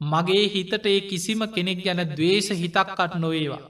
මගේ 0.00 0.44
හිතට 0.48 0.86
ඒ 0.86 1.00
කිසිම 1.02 1.40
කෙනෙක් 1.48 1.84
ගැන 1.84 2.02
දවේශ 2.10 2.50
හිතක්කට 2.54 3.14
නොවේවා. 3.16 3.64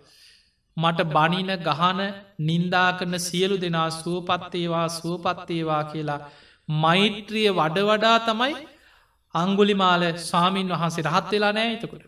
මට 0.76 1.01
බනින 1.09 1.51
ගහන 1.61 2.01
නින්දා 2.40 2.90
කරන 2.92 3.14
සියලු 3.18 3.57
දෙනා 3.61 3.88
සුවපත්තේවා 3.92 4.88
සුවපත්තේවා 4.90 5.84
කියලා 5.84 6.20
මෛත්‍රිය 6.68 7.48
වඩ 7.50 7.78
වඩා 7.80 8.18
තමයි 8.18 8.54
අංගුලිමාල 9.34 10.02
ස්වාමීන් 10.20 10.68
වහන්සේ 10.68 11.04
රහත් 11.04 11.30
වෙලා 11.32 11.52
නෑ 11.52 11.74
එතකොට. 11.74 12.04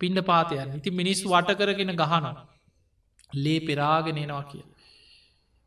පින්ඩ 0.00 0.20
පාතයන් 0.22 0.76
ඉති 0.76 0.90
මිනිස් 0.90 1.20
වට 1.24 1.58
කරගෙන 1.58 1.92
ගහනවා. 1.92 2.46
ලේ 3.34 3.60
පෙරාගෙනනවා 3.60 4.42
කිය. 4.42 4.64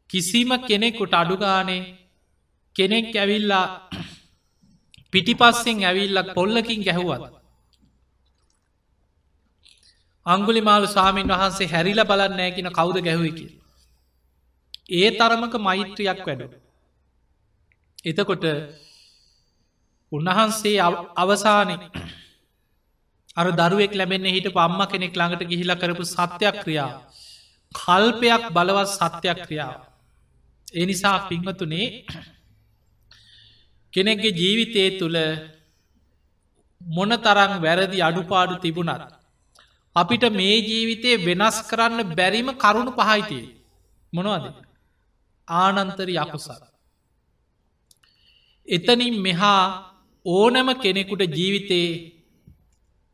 කිසිම 0.10 0.52
කෙනෙකුට 0.60 1.14
අඩුගානේ 1.14 1.82
කෙනෙක් 2.76 3.16
ඇවිල්ලා 3.16 3.90
පිටිපස්සෙන් 5.12 5.84
ඇවිල්ලක් 5.84 6.34
පොල්ලකින් 6.34 6.82
ගැහුවත්. 6.84 7.24
අංගුලිමාල 10.26 10.88
ස්වාමීන් 10.88 11.28
වහන්සේ 11.28 11.68
හැරිල 11.68 12.02
බලන්නෑ 12.06 12.52
කියෙන 12.52 12.72
කවුද 12.72 12.98
ගැහුවකි. 13.02 13.46
ඒ 14.92 15.10
තරමක 15.12 15.54
මෛත්‍රියක් 15.60 16.26
වැඩ. 16.28 16.69
එතකොට 18.06 18.46
උන්වහන්සේ 20.12 20.80
අවසානය 21.16 21.76
අර 23.36 23.48
දරුවෙක් 23.52 23.94
ලැබෙන්නේ 23.94 24.34
හිට 24.34 24.48
පම්ම 24.50 24.82
කෙනෙක් 24.88 25.14
ළඟට 25.14 25.44
ගිහිල 25.46 25.72
කරපු 25.76 26.04
සත්‍යයක් 26.06 26.56
ක්‍රියා. 26.64 26.92
කල්පයක් 27.76 28.44
බලවත් 28.50 28.90
සත්‍යයක් 28.90 29.40
ක්‍රියාව. 29.46 29.80
ඒ 30.74 30.86
නිසා 30.86 31.28
පිංහතුනේ 31.28 31.88
කෙනෙක්ගේ 33.94 34.34
ජීවිතය 34.34 34.84
තුළ 35.00 35.18
මොන 36.82 37.12
තරං 37.18 37.54
වැරදි 37.60 38.00
අඩුපාඩු 38.02 38.56
තිබුණත්. 38.58 39.04
අපිට 39.96 40.24
මේ 40.32 40.58
ජීවිතය 40.62 41.12
වෙනස් 41.20 41.58
කරන්න 41.70 42.00
බැරිම 42.12 42.50
කරුණු 42.56 42.92
පහයිතිය. 42.94 43.46
මොනවද. 44.14 44.46
ආනන්තරි 45.48 46.16
අකුසර. 46.18 46.69
එතනින් 48.70 49.16
මෙහා 49.20 49.64
ඕනම 50.26 50.68
කෙනෙකුට 50.76 51.22
ජීවිතයේ 51.30 51.90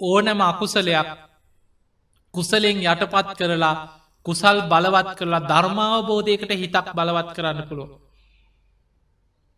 ඕනම 0.02 0.40
අකුසලයක් 0.44 1.10
කුසලෙන් 2.34 2.78
යටපත් 2.84 3.30
කරලා 3.38 3.76
කුසල් 4.26 4.58
බලවත් 4.64 5.10
කරලා 5.18 5.44
ධර්මාවබෝධයකට 5.44 6.52
හිතක් 6.54 6.88
බලවත් 6.94 7.30
කරන්න 7.36 7.62
පුළුව. 7.70 7.92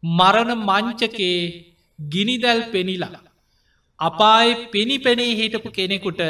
මරණ 0.04 0.52
මංචකේ 0.60 1.40
ගිනිදැල් 2.00 2.62
පෙනිලා. 2.66 3.24
අපායි 4.00 4.52
පෙනි 4.68 4.96
පෙනේ 5.00 5.34
හිටපු 5.34 5.70
කෙනෙකුට 5.72 6.22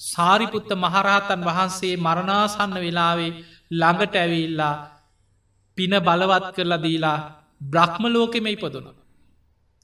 සාරිපුත්ත 0.00 0.70
මහරහතන් 0.76 1.40
වහන්සේ 1.42 1.94
මරණාසන්න 1.98 2.74
වෙලාවේ 2.76 3.36
ළඟට 3.72 4.14
ඇවිල්ලා 4.16 4.74
පින 5.78 5.92
බලවත් 5.98 6.46
කරලා 6.54 6.82
දීලා 6.82 7.18
බ්‍රහ්ම 7.60 8.04
ලෝකෙම 8.08 8.46
ඉපදුන. 8.46 8.86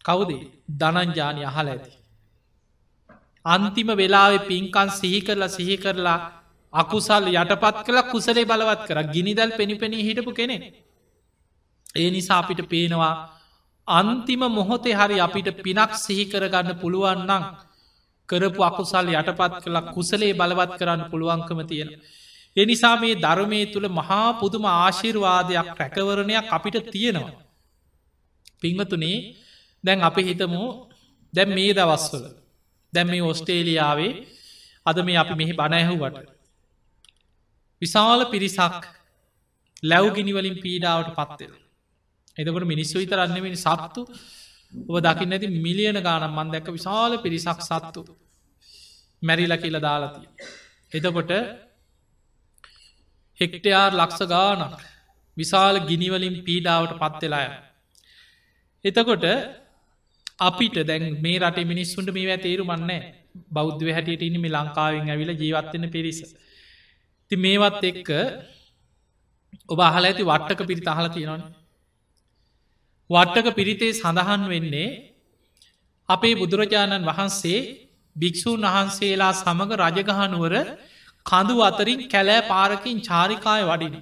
කවුදේ 0.05 0.43
දනංජානය 0.71 1.43
අහල 1.45 1.69
ඇති. 1.69 1.93
අන්තිම 3.45 3.89
වෙලාවෙ 3.95 4.39
පින්කන් 4.43 4.89
සිහි 4.91 5.21
කරලා 5.21 5.49
සිහි 5.49 5.77
කරලා 5.77 6.19
අකුසල් 6.73 7.25
යටපත් 7.33 7.77
කළ 7.87 8.01
කුසලේ 8.11 8.45
බලවත් 8.45 8.83
කර 8.87 8.99
ගිනිදල් 9.09 9.51
පෙනිපෙනී 9.53 10.03
හිටපු 10.03 10.33
කෙනෙ. 10.33 10.57
ඒ 11.95 12.09
නිසා 12.11 12.39
අපිට 12.39 12.61
පේනවා 12.69 13.15
අන්තිම 13.89 14.43
මොහොතේ 14.51 14.95
හරි 14.95 15.21
අපිට 15.21 15.49
පිනක් 15.59 15.93
සිහි 15.97 16.25
කරගන්න 16.27 16.79
පුළුවන්නම් 16.81 17.45
කරපු 18.29 18.61
අකුසල් 18.63 19.07
යටපත් 19.13 19.53
කළ 19.63 19.79
කුසලේ 19.91 20.33
බලවත් 20.33 20.73
කරන්න 20.79 21.03
පුළුවන්කම 21.11 21.61
තියෙන. 21.65 21.91
එනිසා 22.57 22.97
මේ 22.97 23.15
ධර්මය 23.17 23.61
තුළ 23.67 23.89
මහා 23.91 24.29
පුදුම 24.35 24.65
ආශිර්වාදයක් 24.67 25.69
රැකවරණයක් 25.75 26.47
අපිට 26.51 26.77
තියෙනවා. 26.91 27.44
පිංහතුනේ 28.65 29.19
දැන් 29.85 30.01
අපි 30.03 30.23
හිතමු 30.23 30.63
දැම් 31.35 31.51
මේ 31.51 31.73
දවස්වල 31.73 32.25
දැම් 32.93 33.09
මේ 33.09 33.25
ඔස්ටේලියාවේ 33.25 34.13
අද 34.87 34.99
මේ 35.03 35.17
අපි 35.17 35.35
මෙහි 35.35 35.53
බණැහුවට 35.53 36.17
විශාල 37.83 38.21
පිරිසක් 38.27 38.81
ලැව්ගිනිවලින් 39.83 40.57
පීඩාවට 40.59 41.11
පත්වෙන 41.13 41.53
එතකට 42.37 42.67
මිනිස්සු 42.67 42.97
විතරන්නමනි 42.99 43.59
සත්තු 43.59 44.03
ඔබ 44.89 44.97
දකින්න 45.01 45.35
ඇති 45.35 45.49
මිලියන 45.59 45.99
ගානම් 46.01 46.33
මන් 46.33 46.49
දැක 46.51 46.69
විශාල 46.71 47.13
පිරිසක් 47.19 47.61
සත්තු 47.63 48.03
මැරිල 49.23 49.55
කියල 49.57 49.79
දාලතිය 49.81 50.27
එතකොට 50.93 51.33
හෙක්ටයාර් 53.39 53.93
ලක්ෂ 53.93 54.23
ගානක් 54.29 54.81
විශාල 55.37 55.77
ගිනිවලින් 55.83 56.37
පීඩාවට 56.43 56.99
පත්වෙලාය 57.01 57.49
එතකොට 58.85 59.25
අපිට 60.41 60.77
දැන් 60.85 61.05
මේ 61.21 61.39
රට 61.41 61.65
මිනිස්සුන්ට 61.65 62.11
මේ 62.13 62.37
තේරු 62.39 62.65
මන්නේ 62.65 63.01
බෞද්ධ 63.51 63.85
හැටියට 63.89 64.23
ඉනිමි 64.23 64.49
ලංකාවෙන් 64.51 65.09
ඇවිල 65.09 65.31
ජීවත්වන්න 65.35 65.91
පිරිස. 65.91 66.21
ති 67.31 67.35
මේවත් 67.37 67.83
එක්ක 67.83 68.11
ඔබ 69.69 69.79
අහල 69.81 70.05
ඇති 70.05 70.23
වට්ටක 70.23 70.67
පිරිත 70.67 70.87
අහල 70.87 71.07
තියෙනවන. 71.09 71.43
වට්ටක 73.11 73.49
පිරිතේ 73.55 73.93
සඳහන් 73.93 74.43
වෙන්නේ 74.49 74.89
අපේ 76.09 76.35
බුදුරජාණන් 76.35 77.09
වහන්සේ 77.11 77.61
භික්‍ෂූන් 78.17 78.67
වහන්සේලා 78.67 79.33
සමඟ 79.35 79.73
රජගහනුවර 79.81 80.55
කඳු 81.27 81.57
අතරින් 81.63 82.01
කැලෑ 82.09 82.43
පාරකින් 82.45 82.99
චාරිකාය 83.01 83.63
වඩින. 83.65 83.97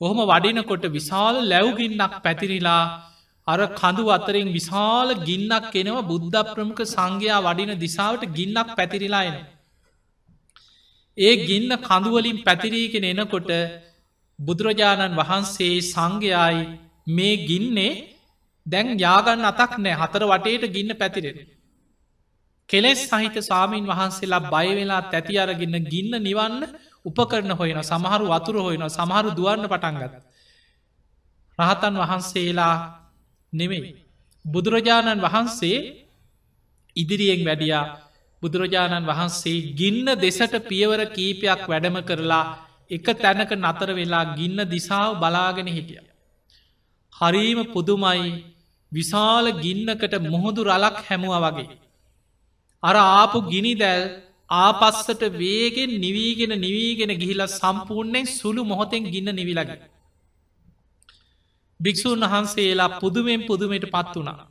ඔහොම 0.00 0.18
වඩිනකොට 0.24 0.84
විශාල 0.88 1.36
ලැව්ගින්නක් 1.44 2.14
පැතිරිලා 2.24 2.84
අර 3.50 3.60
කඳු 3.74 4.04
අතරින් 4.08 4.48
විශාල 4.50 5.08
ගින්නක් 5.22 5.74
එනවා 5.76 6.04
බුද්ධ 6.04 6.38
ප්‍රමුඛ 6.48 6.82
සංඝයා 6.86 7.40
වඩින 7.42 7.72
දිසාවට 7.78 8.24
ගින්නක් 8.32 8.68
පැතිරිලායන. 8.76 9.36
ඒ 11.18 11.34
ගින්න 11.42 11.72
කඳුවලින් 11.80 12.38
පැතිරීගෙන 12.42 13.06
එනකොට 13.06 13.50
බුදුරජාණන් 14.38 15.16
වහන්සේ 15.16 15.76
සංඝයායි 15.86 16.60
මේ 17.08 17.34
ගින්නේ 17.44 17.92
දැන් 18.66 18.88
යාගන්න 18.98 19.44
අතක් 19.44 19.72
නෑ 19.78 19.96
හතර 19.96 20.22
වටේට 20.26 20.64
ගින්න 20.68 20.92
පැතිරෙන. 20.96 21.38
කෙලෙස් 22.68 23.00
සහිත 23.04 23.36
සාමීන් 23.42 23.84
වහන්සේලා 23.86 24.46
බයවෙලා 24.46 25.02
තැති 25.04 25.34
අරගන්න 25.38 25.76
ගින්න 25.86 26.12
නිවන්න 26.20 26.62
උපකරන 27.04 27.52
හොයන 27.52 27.80
සමහරු 27.82 28.26
වතුර 28.28 28.56
හොයන 28.58 28.84
සමහරු 28.90 29.30
දුවන්න 29.32 29.66
පටන්ගත්. 29.66 30.14
රහතන් 31.58 31.94
වහන්සේලා 31.96 32.74
නෙමෙයි. 33.52 33.96
බුදුරජාණන් 34.44 35.20
වහන්සේ 35.20 35.78
ඉදිරියෙන් 36.96 37.42
වැඩියා 37.44 37.86
බුදුරජාණන් 38.42 39.06
වහන්සේ 39.06 39.58
ගින්න 39.74 40.06
දෙසට 40.16 40.54
පියවර 40.64 41.00
කීපයක් 41.08 41.62
වැඩම 41.64 41.96
කරලා 42.02 42.44
එක 42.90 43.06
තැනක 43.16 43.52
නතර 43.56 43.90
වෙලා 43.92 44.24
ගින්න 44.36 44.58
දිසාව 44.66 45.10
බලාගෙන 45.16 45.68
හිටිය. 45.68 46.00
හරීම 47.12 47.60
පුදුමයි 47.66 48.32
විශාල 48.92 49.46
ගින්නකට 49.58 50.14
මුහුදු 50.24 50.60
රලක් 50.64 50.96
හැමුව 51.06 51.34
වගේ. 51.44 51.78
අර 52.82 52.96
ආපු 52.96 53.38
ගිනි 53.44 53.74
දැල් 53.74 54.02
ආපස්සට 54.50 55.22
වේගෙන් 55.34 55.90
නිවීගෙන 55.98 56.52
නිවීගෙන 56.56 57.12
ගිහිල 57.14 57.42
සම්පූර්ණයෙන් 57.50 58.26
සුළු 58.28 58.62
මොහොතෙන් 58.64 59.02
ගින්න 59.06 59.30
නිවිලගේ. 59.32 59.80
භික්‍ෂූන් 61.80 62.24
වහන්සේලා 62.24 62.90
පුදුමෙන් 63.00 63.42
පුදුමයට 63.42 63.86
පත් 63.86 64.14
වනා. 64.16 64.46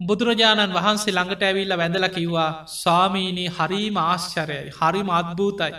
බුදුරජාණන් 0.00 0.74
වහන්සේ 0.74 1.12
ළඟට 1.12 1.42
ඇවිල්ල 1.42 1.74
වැඳල 1.76 2.06
කිව්වා 2.08 2.50
ස්වාමීනී 2.72 3.48
හරිම 3.50 3.96
ආශ්චරයයි 3.98 4.72
හරිම 4.72 5.08
අත්භූතයි. 5.12 5.72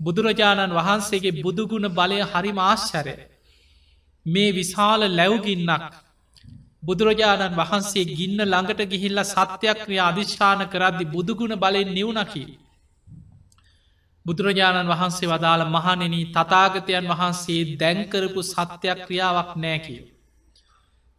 බුදුරජාණන් 0.00 0.74
වහන්සේගේ 0.74 1.38
බුදුගුණ 1.38 1.88
බලය 1.90 2.20
හරිම 2.24 2.58
ආශ්චරය. 2.60 3.14
මේ 4.26 4.50
විශාල 4.52 5.02
ලැව්ගින්නක් 5.10 5.88
බුදුරජාණන් 6.82 7.56
වහන්සේ 7.56 8.04
ගින්න 8.12 8.40
ළඟට 8.44 8.82
ගිහිල්ල 8.86 9.20
සත්‍යයක්ක්‍රිය 9.26 10.00
අධිශ්ාන 10.00 10.60
කරද්දි 10.66 11.04
බුදුගුණ 11.06 11.54
බලෙන් 11.56 11.88
නිවුණකි. 11.90 12.44
බුදුරජාණන් 14.28 14.88
වහන්සේ 14.88 15.28
වදාළ 15.28 15.64
මහනෙන 15.68 16.14
තතාගතයන් 16.32 17.06
වහන්සේ 17.08 17.60
දැන්කරපු 17.76 18.40
සත්‍යයක් 18.44 18.98
ක්‍රියාවක් 19.02 19.50
නෑකිව. 19.56 20.02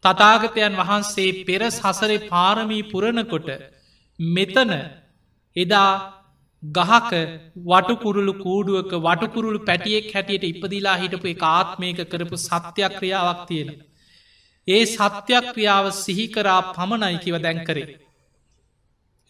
තතාගතයන් 0.04 0.74
වහන්සේ 0.74 1.44
පෙර 1.44 1.62
සසරේ 1.70 2.24
පාරමී 2.26 2.82
පුරණකොට 2.84 3.48
මෙතන 4.18 4.70
එදා 5.56 5.90
ගහක 6.62 7.12
වටකුරුළු 7.66 8.34
කූඩුවක 8.36 8.92
වටකුරුළු 8.98 9.60
පැටියෙක් 9.60 10.12
හැටියට 10.12 10.44
ඉපදිලා 10.44 10.96
හිටපු 10.96 11.26
එක 11.26 11.42
ආත්මයක 11.48 11.98
කරපු 12.06 12.36
සත්‍යයක් 12.38 12.92
ක්‍රියාවක් 12.98 13.40
තියෙන. 13.48 13.70
ඒ 14.68 14.82
සත්‍යයක් 14.86 15.46
ක්‍රියාව 15.48 15.86
සිහිකරා 15.94 16.60
පමණයි 16.68 17.18
කිව 17.18 17.36
දැන්කරේ. 17.38 17.88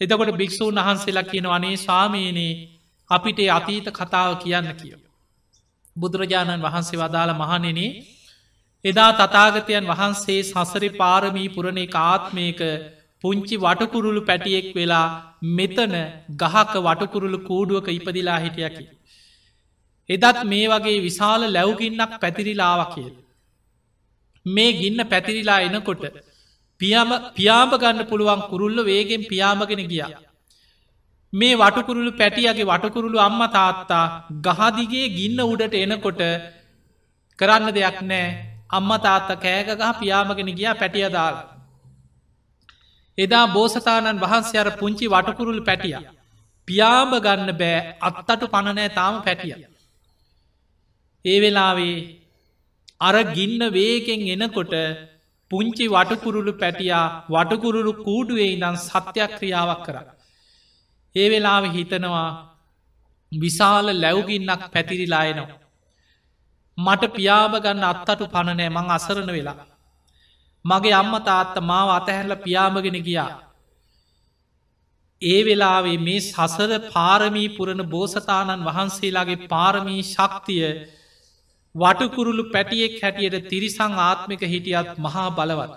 එතකොට 0.01 0.31
භික්‍ෂූන් 0.33 0.77
වහන්සේලා 0.77 1.25
කියන 1.25 1.47
අනේ 1.47 1.75
ස්වාමීනයේ 1.77 2.53
අපිට 3.11 3.39
අතීත 3.51 3.87
කතාව 3.91 4.31
කියන්න 4.41 4.71
කියව. 4.75 4.99
බුදුරජාණන් 5.95 6.65
වහන්සේ 6.65 6.99
වදාළ 6.99 7.31
මහනෙනේ 7.33 7.91
එදා 8.85 9.11
තතාගතයන් 9.13 9.85
වහන්සේ 9.85 10.39
සසරි 10.43 10.89
පාරමී 10.93 11.49
පුරණේ 11.49 11.89
ආත්මයක 12.03 12.61
පුංචි 13.23 13.55
වටකුරුළු 13.57 14.21
පැටියෙක් 14.21 14.67
වෙලා 14.75 15.07
මෙතන 15.57 15.93
ගහක 16.41 16.73
වටකුරුළු 16.79 17.39
කූඩුවක 17.41 17.87
ඉපදිලා 17.89 18.39
හිටියකි. 18.39 18.85
එදත් 20.09 20.37
මේ 20.45 20.65
වගේ 20.67 20.97
විශාල 21.01 21.41
ලැව්ගින්නක් 21.49 22.13
පැතිරිලාව 22.21 22.81
කියල්. 22.93 23.13
මේ 24.45 24.71
ගින්න 24.73 25.01
පැතිරිලා 25.05 25.61
එනකොට 25.61 26.03
පියම 26.81 27.09
පියාඹ 27.35 27.73
ගන්න 27.75 28.09
පුළුවන් 28.09 28.41
කුරුල්ල 28.49 28.77
වේගෙන් 28.83 29.23
පියාමගෙන 29.25 29.83
ගියා. 29.87 30.11
මේ 31.33 31.55
වටකුරුළු 31.55 32.11
පැටියගේ 32.13 32.65
වටකුරුළු 32.65 33.19
අම්ම 33.19 33.41
තාත්තා 33.49 34.05
ගහදිගේ 34.39 35.07
ගින්න 35.09 35.39
උඩට 35.43 35.75
එනකොට 35.75 36.21
කරන්න 37.39 37.69
දෙයක් 37.73 37.99
නෑ 38.03 38.25
අම්ම 38.69 38.91
තාත්ත 38.99 39.29
කෑගගහ 39.37 39.85
පියාමගෙන 39.99 40.51
ගියා 40.57 40.75
පැටිය 40.75 41.07
දාල්. 41.09 41.35
එදා 43.17 43.45
බෝසතාණන් 43.47 44.21
වහන්සේ 44.23 44.61
අර 44.63 44.69
පුංචි 44.77 45.05
වටකුරුළු 45.07 45.63
පැටිය. 45.63 45.95
පියාඹ 46.67 47.13
ගන්න 47.17 47.51
බෑ 47.57 47.79
අත්තටු 48.01 48.45
පණනෑ 48.47 48.89
තාම 48.91 49.23
පැටිය. 49.23 49.55
ඒ 51.25 51.39
වෙලාවේ 51.39 51.97
අර 53.01 53.15
ගින්න 53.35 53.61
වේගෙන් 53.71 54.21
එනකොට 54.35 54.73
පුංචි 55.51 55.85
වටකුරුළු 55.87 56.53
පැටියා 56.53 57.05
වටකුරුළු 57.29 57.99
කූඩුවේ 58.05 58.49
ඉදන් 58.55 58.75
සත්‍යයක් 58.79 59.31
ක්‍රියාවක් 59.37 59.81
කර. 59.85 59.97
ඒ 61.15 61.27
වෙලාව 61.29 61.63
හිතනවා 61.69 62.29
විශාල 63.31 63.87
ලැව්ගින්නක් 63.95 64.63
පැතිරිලායනවා. 64.73 65.59
මට 66.77 67.13
පියාබ 67.13 67.53
ගන්න 67.57 67.85
අත්තටු 67.85 68.25
පණනෑ 68.27 68.69
මං 68.69 68.91
අසරණ 68.91 69.31
වෙලා. 69.31 69.67
මගේ 70.65 70.93
අම්ම 70.93 71.13
තාත්ත 71.21 71.55
මාව 71.61 71.89
අතහැරල 71.91 72.33
පියාමගෙන 72.37 72.97
ගියා. 73.01 73.29
ඒ 75.21 75.39
වෙලාවේ 75.41 75.97
මේ 75.97 76.21
සසර 76.21 76.71
පාරමී 76.87 77.49
පුරණ 77.49 77.83
බෝසතාණන් 77.85 78.65
වහන්සේලාගේ 78.65 79.47
පාරමී 79.47 80.01
ශක්තිය 80.05 80.67
වටකුරුළු 81.75 82.43
පැටියෙක් 82.45 82.95
හැටියට 83.01 83.49
තිරිසං 83.49 83.93
ආත්මික 84.01 84.41
හිටියත් 84.43 84.89
මහා 84.97 85.29
බලවත්. 85.31 85.73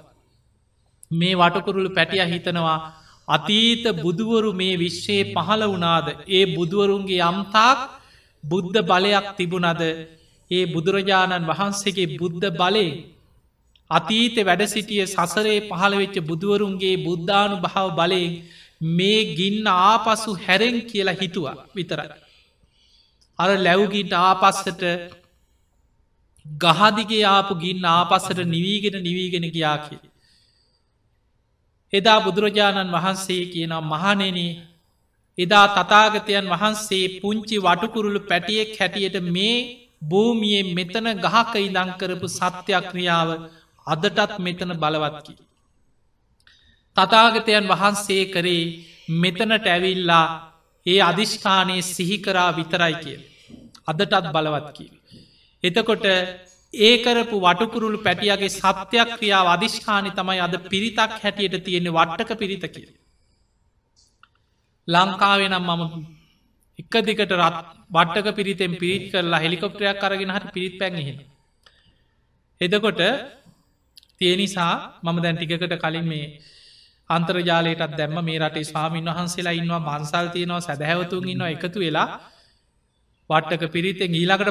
මේ 1.11 1.35
වටකුරුළු 1.35 1.91
පැටිය 1.91 2.25
හිතනවා 2.27 2.79
අතීත 3.29 3.85
බුදුවරු 3.97 4.51
මේ 4.53 4.77
විශ්වයේ 4.77 5.31
පහළ 5.33 5.63
වනාද 5.67 6.07
ඒ 6.29 6.45
බුදුවරුන්ගේ 6.49 7.23
යම්තාක් 7.23 7.81
බුද්ධ 8.45 8.79
බලයක් 8.83 9.27
තිබුණද 9.37 9.83
ඒ 10.51 10.65
බුදුරජාණන් 10.67 11.47
වහන්සේගේ 11.47 12.13
බුද්ධ 12.15 12.47
බලේ 12.53 12.91
අතීත 13.91 14.37
වැඩ 14.41 14.63
සිටිය 14.67 15.05
සසරේ 15.07 15.57
පහළවෙච්ච 15.63 16.17
බුදුවරුන්ගේ 16.23 16.97
බුද්ධානු 16.99 17.57
භාව 17.59 17.89
බලයෙන් 17.93 18.33
මේ 18.91 19.21
ගින්න 19.35 19.67
ආපසු 19.69 20.31
හැරෙන් 20.37 20.77
කියලා 20.83 21.15
හිතුවා 21.15 21.57
විතරයි. 21.75 22.09
අර 23.39 23.51
ලැව්ගින්ට 23.59 24.13
ආපස්සට 24.21 24.83
ගහදිගේ 26.47 27.25
ආපු 27.27 27.55
ගින්න 27.57 27.85
ආපස්සට 27.89 28.39
නිවීගෙන 28.47 28.97
නිවීගෙන 29.03 29.47
ගියා 29.51 29.79
කිය. 29.79 30.03
එදා 31.95 32.19
බුදුරජාණන් 32.21 32.95
වහන්සේ 32.95 33.43
කියනම් 33.53 33.85
මහනෙන 33.85 34.39
එදා 35.39 35.67
තතාගතයන් 35.77 36.47
වහන්සේ 36.53 37.07
පුංචි 37.21 37.57
වටකුරුළු 37.59 38.21
පැටියෙක් 38.23 38.71
හැටියට 38.79 39.17
මේ 39.29 39.57
භූමියයෙන් 40.03 40.69
මෙතන 40.77 41.07
ගහක 41.25 41.53
ඉදංකරපු 41.61 42.27
සත්‍යක්‍රියාව 42.31 43.29
අදටත් 43.87 44.33
මෙතන 44.39 44.71
බලවත්කි. 44.75 45.35
තතාගතයන් 46.97 47.65
වහන්සේ 47.73 48.25
කරේ 48.27 48.65
මෙතනට 49.15 49.67
ඇවිල්ලා 49.67 50.27
ඒ 50.87 51.01
අධිෂ්ඨානයේ 51.03 51.83
සිහිකරා 51.85 52.51
විතරයි 52.59 52.95
කිය. 53.03 53.19
අදටත් 53.87 54.27
බලවත්කි. 54.35 54.87
එතකොට 55.65 56.05
ඒකරපු 56.81 57.37
වටකුරුළු 57.41 57.99
පැටියගේ 57.99 58.51
සත්‍යයක් 58.51 59.11
ක්‍රියාව 59.13 59.47
අධිෂ්ඨානි 59.49 60.11
තමයි 60.13 60.41
අද 60.41 60.55
පිරිතක් 60.65 61.13
හැටියට 61.19 61.57
තියෙන 61.61 61.89
වට්ටක 61.91 62.39
පිරිත 62.39 62.65
කිය. 62.69 62.89
ලංකාවෙනම් 64.89 65.65
මම 65.71 65.83
එක 66.79 66.95
දිකට 67.03 67.33
රත් 67.35 67.57
බට්ටක 67.91 68.29
පිරිතෙන් 68.33 68.73
පිරිත් 68.75 69.05
කරලා 69.13 69.41
හෙලිකොප්ටරයක් 69.41 69.99
කරගෙන 69.99 70.31
හට 70.31 70.53
පිරිත් 70.53 70.75
පැන්හෙන. 70.79 71.19
එදකොට 72.61 73.01
තියනිසා 74.19 74.75
මම 75.03 75.17
දැන් 75.23 75.37
ටිකට 75.37 75.75
කලින් 75.77 76.07
මේ 76.07 76.27
අන්තර්ජාලයටත් 77.11 77.97
දැම්ම 77.97 78.19
මේ 78.21 78.39
රටේ 78.39 78.65
ස්වාමීන් 78.65 79.07
වහන්සේලා 79.07 79.53
ඉන්නවා 79.53 79.81
මන්සල් 79.89 80.29
තියනවා 80.29 80.61
සැදැහැවතුන් 80.61 81.29
ඉන්නවා 81.29 81.49
එකතු 81.49 81.79
වෙලා 81.81 82.09
වට්ටක 83.31 83.73
පිරිතෙන් 83.73 84.15
ඊළකට 84.15 84.51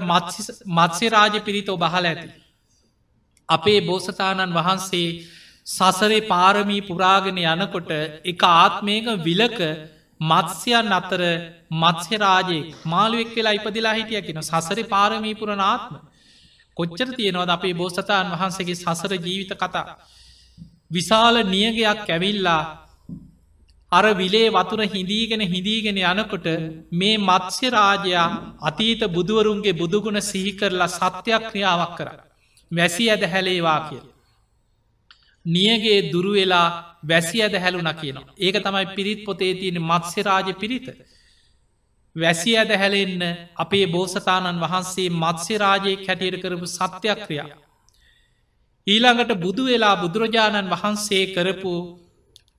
මත්ස්‍ය 0.69 1.09
රාජ 1.09 1.35
පිරිතෝ 1.41 1.77
බහල 1.77 2.05
ඇති. 2.05 2.27
අපේ 3.49 3.79
බෝසතාණන් 3.81 4.53
වහන්සේ 4.53 5.07
සසරේ 5.67 6.21
පාරමී 6.23 6.81
පුරාගෙන 6.81 7.37
යනකොට 7.39 7.91
එක 8.25 8.41
ආත්මයක 8.43 9.05
විලක 9.21 9.59
මත්ස්‍යයන් 10.21 10.89
අතර 10.91 11.21
මත්ස්‍යරාජයේ 11.73 12.73
මාළුවෙක් 12.85 13.35
වෙලා 13.35 13.53
ඉපදිලා 13.53 13.93
හිටිය 13.93 14.21
කියෙන 14.21 14.43
සසර 14.43 14.79
පාරමී 14.85 15.35
පුරණාත්ම 15.35 15.93
කොච්චර 16.77 17.09
තියෙනවද 17.11 17.49
අපේ 17.49 17.73
බෝසතාන් 17.73 18.31
වහන්සේගේ 18.33 18.75
සසර 18.77 19.13
ජීවිත 19.17 19.53
කතා. 19.55 19.97
විශාල 20.91 21.35
නියගයක් 21.45 22.07
ඇවිල්ලා 22.07 22.61
අර 23.93 24.05
විලේ 24.13 24.47
වතුර 24.49 24.81
හිදීගෙන 24.87 25.41
හිදීගෙන 25.45 25.97
යනකොට 26.03 26.47
මේ 26.93 27.17
මත්ස්‍ය 27.19 27.67
රාජයා 27.69 28.27
අතීත 28.61 29.01
බුදුවරුන්ගේ 29.09 29.73
බුදුගුණ 29.73 30.19
සිහිකරලා 30.21 30.89
සත්‍යයක් 30.89 31.43
ක්‍රියාවක් 31.49 31.93
කර. 31.97 32.09
වැසි 32.71 33.09
ඇද 33.09 33.23
හැලේවා 33.25 33.79
කියල. 33.87 34.05
නියගේ 35.45 35.99
දුරුවෙලා 36.11 36.67
වැසි 37.03 37.37
ඇද 37.39 37.55
හැලුන 37.55 37.89
කියනවා. 37.93 38.33
ඒක 38.37 38.55
තමයි 38.57 38.85
පිරිත් 38.95 39.19
පොතේ 39.23 39.53
තියෙන 39.55 39.81
මත්ස්‍යරාජ 39.81 40.47
පිරිත. 40.55 40.87
වැසි 42.15 42.51
ඇද 42.53 42.71
හැලෙන්න 42.73 43.21
අපේ 43.55 43.85
බෝසතාණන් 43.87 44.61
වහන්සේ 44.61 45.09
මත්ස්‍යරාජයෙක් 45.15 46.07
හැටියට 46.07 46.41
කරපු 46.41 46.67
සත්‍යයක් 46.67 47.19
ක්‍රියා. 47.21 47.49
ඊළඟට 48.87 49.31
බුදු 49.37 49.63
වෙලා 49.65 49.95
බුදුරජාණන් 49.95 50.71
වහන්සේ 50.71 51.25
කරපු 51.27 51.73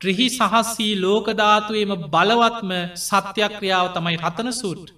ත්‍රහි 0.05 0.26
සහස්සී 0.30 0.92
ලෝකධාතුවේම 0.96 1.92
බලවත්ම 2.09 2.72
සත්‍යක්‍රියාව 3.00 3.86
තමයි 3.92 4.16
රතන 4.20 4.50
සූට්. 4.55 4.88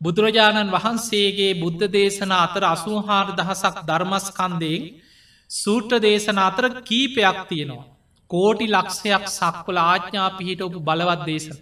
බුදුරජාණන් 0.00 0.72
වහන්සේගේ 0.72 1.52
බුද්ධ 1.54 1.84
දේශන 1.90 2.32
අතර 2.36 2.64
අසූහාර 2.66 3.28
දහසක් 3.32 3.76
ධර්මස්කන්දයෙන් 3.88 4.88
සූට්‍ර 5.50 6.00
දේශන 6.00 6.38
අතර 6.38 6.64
කීපයක් 6.82 7.38
තියෙනවා. 7.48 7.86
කෝටි 8.30 8.66
ලක්ෂයක් 8.68 9.24
සක්වල 9.30 9.78
ආඥා 9.82 10.28
පිහිට 10.30 10.60
ඔපු 10.60 10.78
බලවත් 10.80 11.22
දේශන. 11.26 11.58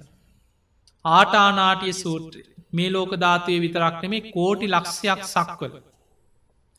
ආටානාටිය 1.04 1.94
සූට්‍ර 1.94 2.40
මේ 2.72 2.90
ලෝක 2.90 3.12
ධාතුවය 3.16 3.58
විතරක් 3.58 3.96
නෙමේ 4.02 4.26
කෝටි 4.30 4.66
ලක්ෂයක් 4.68 5.22
සක්වල. 5.26 5.74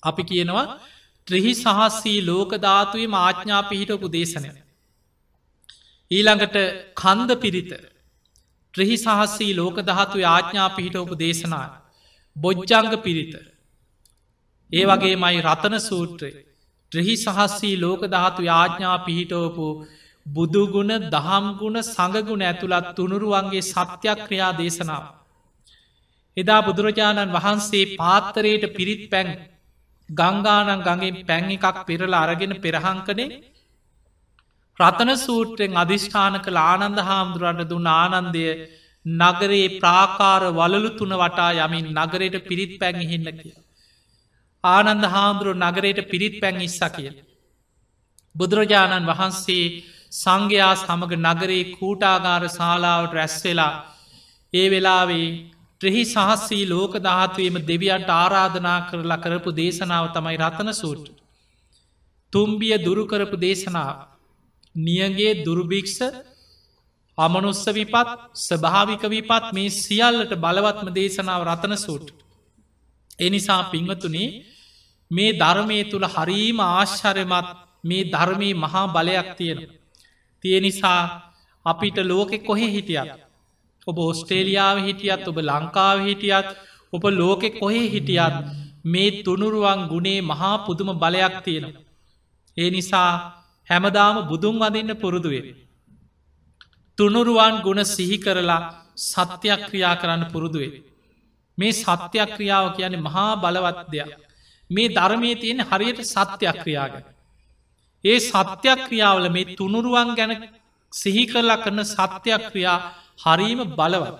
අපි 0.04 0.24
කියනවා 0.24 0.66
ත්‍රහි 1.28 1.54
සහස්සී 1.56 2.20
ලෝක 2.24 2.52
ධාතුවේ 2.60 3.10
මාඥා 3.10 3.62
පිහිටපු 3.64 4.08
දේශනය. 4.10 4.52
ඊළඟට 6.12 6.58
කන්ද 6.96 7.32
පිරිත. 7.38 7.72
ත්‍රහි 8.74 8.98
සහස්සී 8.98 9.54
ලෝක 9.54 9.78
දහතු 9.82 10.18
ආඥා 10.26 10.70
පිහිටෝපු 10.70 11.16
දේශනා. 11.16 11.68
බොජ්ජංග 12.36 12.94
පිරිත. 13.00 13.34
ඒ 14.72 14.86
වගේ 14.86 15.16
මයි 15.16 15.40
රතන 15.42 15.76
සූත්‍රය. 15.82 16.32
ත්‍රහි 16.92 17.16
සහස්සී 17.18 17.76
ලෝක 17.78 18.02
දහතු 18.08 18.42
යාඥා 18.44 18.98
පිහිටෝපු 19.00 19.68
බුදුගුණ 20.26 20.94
දහම්ගුණ 21.10 21.78
සඟගුණ 21.84 22.44
ඇතුළත් 22.44 22.88
තුනුරුවන්ගේ 22.96 23.64
සත්‍යක්‍රියා 23.64 24.52
දේශනාව. 24.54 25.04
එදා 26.38 26.62
බුදුරජාණන් 26.62 27.34
වහන්සේ 27.34 27.92
පාත්තරයට 27.96 28.66
පිරිත් 28.76 29.04
පැන් 29.10 29.30
ගංගානන් 30.10 30.70
ගඟෙන් 30.80 31.18
පැන් 31.26 31.50
එකක් 31.50 31.78
පෙරල 31.88 32.14
අරගෙන 32.16 32.54
පෙරහංකනේ 32.60 33.30
රතන 34.82 35.12
සූට්‍රයෙන් 35.18 35.78
අධිෂ්ඨාන 35.78 36.38
කළ 36.40 36.60
ආනන්ද 36.62 37.00
හාමුදුරන්ට 37.02 37.70
දුන්න 37.70 37.88
ආනන්දය 37.94 38.46
නගරේ 39.06 39.80
ප්‍රාකාර 39.80 40.44
වලලු 40.52 40.90
තුන 40.98 41.14
වටා 41.14 41.52
යමින් 41.60 41.88
නගරයට 41.96 42.38
පිරිත් 42.48 42.74
පැන්හින්න 42.80 43.28
කිය. 43.34 43.56
ආනන්ද 44.64 45.06
හාමුදුරුව 45.06 45.58
නගරයට 45.58 46.10
පිරිත් 46.10 46.36
පැන් 46.42 46.62
ඉස්ස 46.62 46.80
කිය. 46.96 47.12
බුදුරජාණන් 48.36 49.08
වහන්සේ 49.08 49.66
සංඝයා 50.14 50.74
සමඟ 50.78 51.16
නගරේ 51.26 51.64
කූටාගාර 51.72 52.44
ශාලාවට 52.50 53.14
රැස්වෙලා 53.14 53.74
ඒ 54.54 54.68
වෙලාවේ 54.70 55.28
ත්‍රහි 55.82 56.04
සහස්සී 56.06 56.70
ලෝක 56.70 56.94
ධාත්වීම 57.00 57.58
දෙවියන්ට 57.64 58.10
ආරාධනා 58.12 58.80
කරලා 58.88 59.18
කරපු 59.18 59.52
දේශනාව 59.54 60.06
තමයි 60.16 60.38
රතන 60.38 60.72
සූට්. 60.74 61.06
තුම්බිය 62.34 62.76
දුරුකරපු 62.78 63.36
දේශනාව. 63.38 64.11
නියගේ 64.76 65.44
දුරුභික්ෂ 65.44 66.00
අමනුස්ස 67.18 67.66
විපත් 67.70 68.08
ස්භාවික 68.38 69.04
විපත් 69.06 69.46
මේ 69.52 69.70
සියල්ලට 69.72 70.34
බලවත්ම 70.36 70.88
දේශනාව 70.92 71.42
රතන 71.44 71.76
සූට්. 71.78 72.08
එනිසා 73.20 73.62
පිංවතුනේ 73.66 74.30
මේ 75.12 75.32
ධර්මය 75.34 75.80
තුළ 75.86 76.08
හරීම 76.08 76.58
ආශ්චරයමත් 76.62 77.48
මේ 77.84 78.04
ධර්මී 78.06 78.54
මහා 78.56 78.86
බලයක් 78.88 79.28
තියෙන. 79.38 79.60
තිය 80.44 80.60
නිසා 80.60 81.02
අපිට 81.66 81.98
ලෝකෙ 82.02 82.38
කොහෙ 82.40 82.68
හිටියත්. 82.68 83.10
ඔබ 83.88 83.98
ඔස්ටේලියාව 84.00 84.78
හිටියත් 84.80 85.28
ඔබ 85.28 85.38
ලංකාව 85.40 85.98
හිටියත් 86.00 86.48
ඔබ 86.94 87.04
ලෝකෙ 87.12 87.50
කොහෙ 87.52 87.84
හිටියත් 87.90 88.36
මේ 88.86 89.24
තුනුරුවන් 89.24 89.80
ගුණේ 89.88 90.22
මහා 90.22 90.64
පුදුම 90.66 90.90
බලයක් 90.96 91.36
තියෙන. 91.44 91.66
ඒ 92.58 92.70
නිසා 92.70 93.41
හැමදාම 93.72 94.16
බුදුන් 94.30 94.56
වදින්න 94.60 94.92
පුරුදුවේ. 94.96 95.56
තුනුරුවන් 96.98 97.56
ගුණ 97.66 97.82
සිහි 97.86 98.18
කරලා 98.18 98.62
සත්‍යයක් 98.96 99.62
ක්‍රියා 99.68 99.96
කරන්න 99.96 100.24
පුරුදුවේ. 100.34 100.84
මේ 101.58 101.74
සත්‍යයක් 101.74 102.30
ක්‍රියාව 102.36 102.66
කියන්නේ 102.76 103.06
මහා 103.08 103.34
බලවත් 103.36 103.80
දෙයක්. 103.92 104.10
මේ 104.70 104.90
ධර්මය 104.90 105.32
තියෙන 105.36 105.60
හරියට 105.62 106.00
සත්‍යයක් 106.06 106.58
ක්‍රියාගෙන. 106.64 107.04
ඒ 108.04 108.20
සත්‍යයක් 108.22 108.80
ක්‍රියාවල 108.88 109.26
මේ 109.30 109.56
තුනුරුවන් 109.56 110.10
ගැන 110.16 110.32
සිහි 110.94 111.24
කරලා 111.26 111.62
කරන 111.64 111.80
සත්‍යයක් 111.86 112.44
ක්‍රියා 112.52 112.78
හරීම 113.20 113.60
බලවත්. 113.78 114.18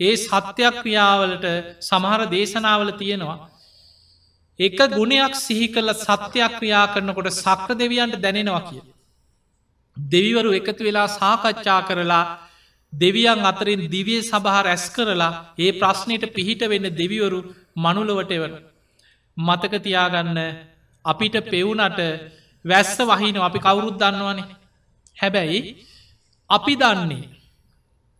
ඒ 0.00 0.14
සත්‍යයක් 0.18 0.74
ක්‍රියාවලට 0.82 1.46
සමහර 1.80 2.20
දේශනාවල 2.30 2.90
තියෙනවා. 2.92 3.38
එක 4.58 4.78
ගුණයක් 4.90 5.34
සිහි 5.36 5.66
කළ 5.68 5.90
සත්‍යයක් 5.94 6.52
ක්‍රියා 6.54 6.86
කරනකොට 6.88 7.28
සක්‍ර 7.32 7.70
දෙවියන්ට 7.74 8.16
දැනෙනවා 8.16 8.62
කිය. 8.62 8.82
දෙවිවරු 9.96 10.50
එකතු 10.52 10.82
වෙලා 10.82 11.08
සාකච්ඡා 11.10 11.80
කරලා 11.82 12.24
දෙවියන් 12.92 13.40
අතරින් 13.42 13.82
දිවිය 13.88 14.20
සභහ 14.22 14.58
රැස් 14.62 14.84
කරලා 14.90 15.32
ඒ 15.56 15.70
ප්‍රශ්නයට 15.72 16.24
පිහිට 16.30 16.62
වෙන්න 16.64 16.88
දෙවිවරු 16.92 17.40
මනුලවට 17.76 18.30
එවන. 18.32 18.54
මතකතියාගන්න 19.36 20.38
අපිට 21.04 21.36
පෙවුනට 21.44 22.00
වැස්ස 22.64 22.98
වහින 23.00 23.36
අපි 23.38 23.58
කවුරුත් 23.60 23.96
දන්නවනේ 23.96 24.46
හැබැයි 25.16 25.60
අපි 26.50 26.72
දන්නේ 26.74 27.28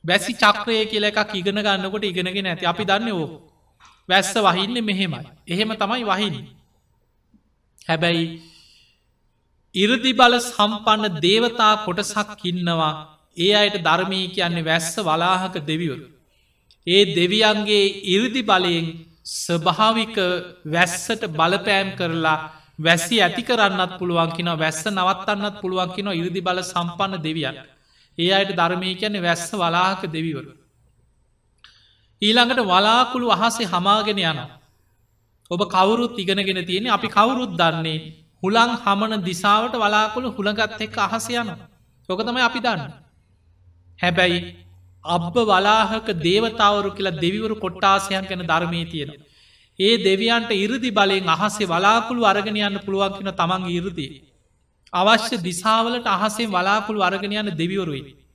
වැසි 0.05 0.33
චක්‍රය 0.35 0.87
කියල 0.87 1.05
එකක් 1.05 1.35
ඉගෙන 1.35 1.59
ගන්නකොට 1.59 2.05
ඉගෙනගෙන 2.05 2.47
ඇති 2.47 2.65
අපි 2.65 2.85
දන්න 2.85 3.13
ඕ 3.13 3.27
වැස්ස 4.09 4.35
වහින්න 4.39 4.77
මෙහෙමයි 4.83 5.23
එහෙම 5.49 5.71
තමයි 5.75 6.05
වහිනි 6.05 6.43
හැබැයි 7.83 8.27
ඉරදි 9.75 10.13
බල 10.13 10.35
සම්පන්න 10.41 11.21
දේවතා 11.21 11.73
කොටසක් 11.79 12.45
ඉන්නවා 12.45 12.93
ඒ 13.37 13.53
අයට 13.55 13.79
ධර්මී 13.83 14.27
කියන්නේ 14.29 14.65
වැස්ස 14.65 14.93
වලාහක 15.01 15.57
දෙවිවරු 15.65 16.07
ඒ 16.87 17.03
දෙවියන්ගේ 17.15 17.85
ඉරදි 18.09 18.43
බලයෙන් 18.43 18.87
ස්භාවික 19.27 20.17
වැස්සට 20.67 21.23
බලපෑම් 21.31 21.89
කරලා 21.99 22.39
වැසි 22.79 23.17
ඇති 23.19 23.43
කරන්නත් 23.43 23.93
පුළුවන් 23.99 24.31
කින 24.31 24.49
වැස්ස 24.55 24.85
නවත්තන්නත් 24.87 25.57
පුළුවන් 25.61 25.91
කින 25.91 26.09
ඉරදි 26.15 26.41
බල 26.41 26.63
සම්පන්න 26.63 27.19
දෙවියන්. 27.21 27.57
ඒ 28.19 28.33
අයට 28.33 28.53
ධර්මය 28.53 28.95
කියන්නේ 28.95 29.23
වැස්ස 29.23 29.51
වලාහක 29.53 30.03
දෙවිවරු. 30.07 30.51
ඊළඟට 32.23 32.61
වලාකුළු 32.63 33.31
අහසේ 33.31 33.67
හමාගෙන 33.67 34.19
යන. 34.21 34.39
ඔබ 35.51 35.61
කවුරුත් 35.69 36.15
ඉගෙනගෙන 36.17 36.61
තියෙන 36.65 36.87
අපි 36.89 37.09
කවුරුත් 37.09 37.53
දන්නේ 37.53 37.99
හුළං 38.43 38.71
හමන 38.77 39.23
දිසාවට 39.23 39.75
වලාකුළු 39.77 40.29
හුළගත් 40.31 40.81
එක්ක 40.81 40.97
අහස 40.99 41.29
යන. 41.31 41.49
ඔක 42.09 42.21
තමයි 42.21 42.43
අපි 42.43 42.61
දන්න. 42.61 42.93
හැබැයි 43.99 44.41
අබ්බ 45.05 45.35
වලාහක 45.45 46.09
දේවතාවරු 46.19 46.91
කියලා 46.91 47.21
දෙවිවරු 47.21 47.55
කොට්ටාසයන් 47.57 48.25
ගැන 48.25 48.43
ධර්මී 48.43 48.87
තියෙන. 48.87 49.11
ඒ 49.79 49.95
දෙවියන්ට 49.99 50.51
ඉරදි 50.55 50.91
බලයෙන් 50.91 51.29
අහසේ 51.29 51.67
වලාකුළු 51.67 52.23
අරගෙන 52.25 52.57
යන්න 52.59 52.79
පුළුවන්කින 52.79 53.31
තමන්ගේ 53.33 53.77
ඉරදී. 53.79 54.13
අවශ්‍ය 54.93 55.37
දිසාවලට 55.41 56.07
අහසේ 56.09 56.49
වලාකුළු 56.49 57.01
අරගෙන 57.03 57.33
යන්න 57.33 57.53
දෙවිවරුයි. 57.55 58.26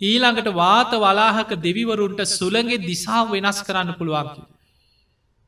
ඊළඟට 0.00 0.48
වාත 0.54 0.92
වලාහක 0.94 1.50
දෙවිවරුන්ට 1.58 2.20
සුළගේ 2.28 2.78
දිසාාව 2.80 3.30
වෙනස් 3.30 3.62
කරන්න 3.62 3.94
පුළුවන්කි. 3.94 4.42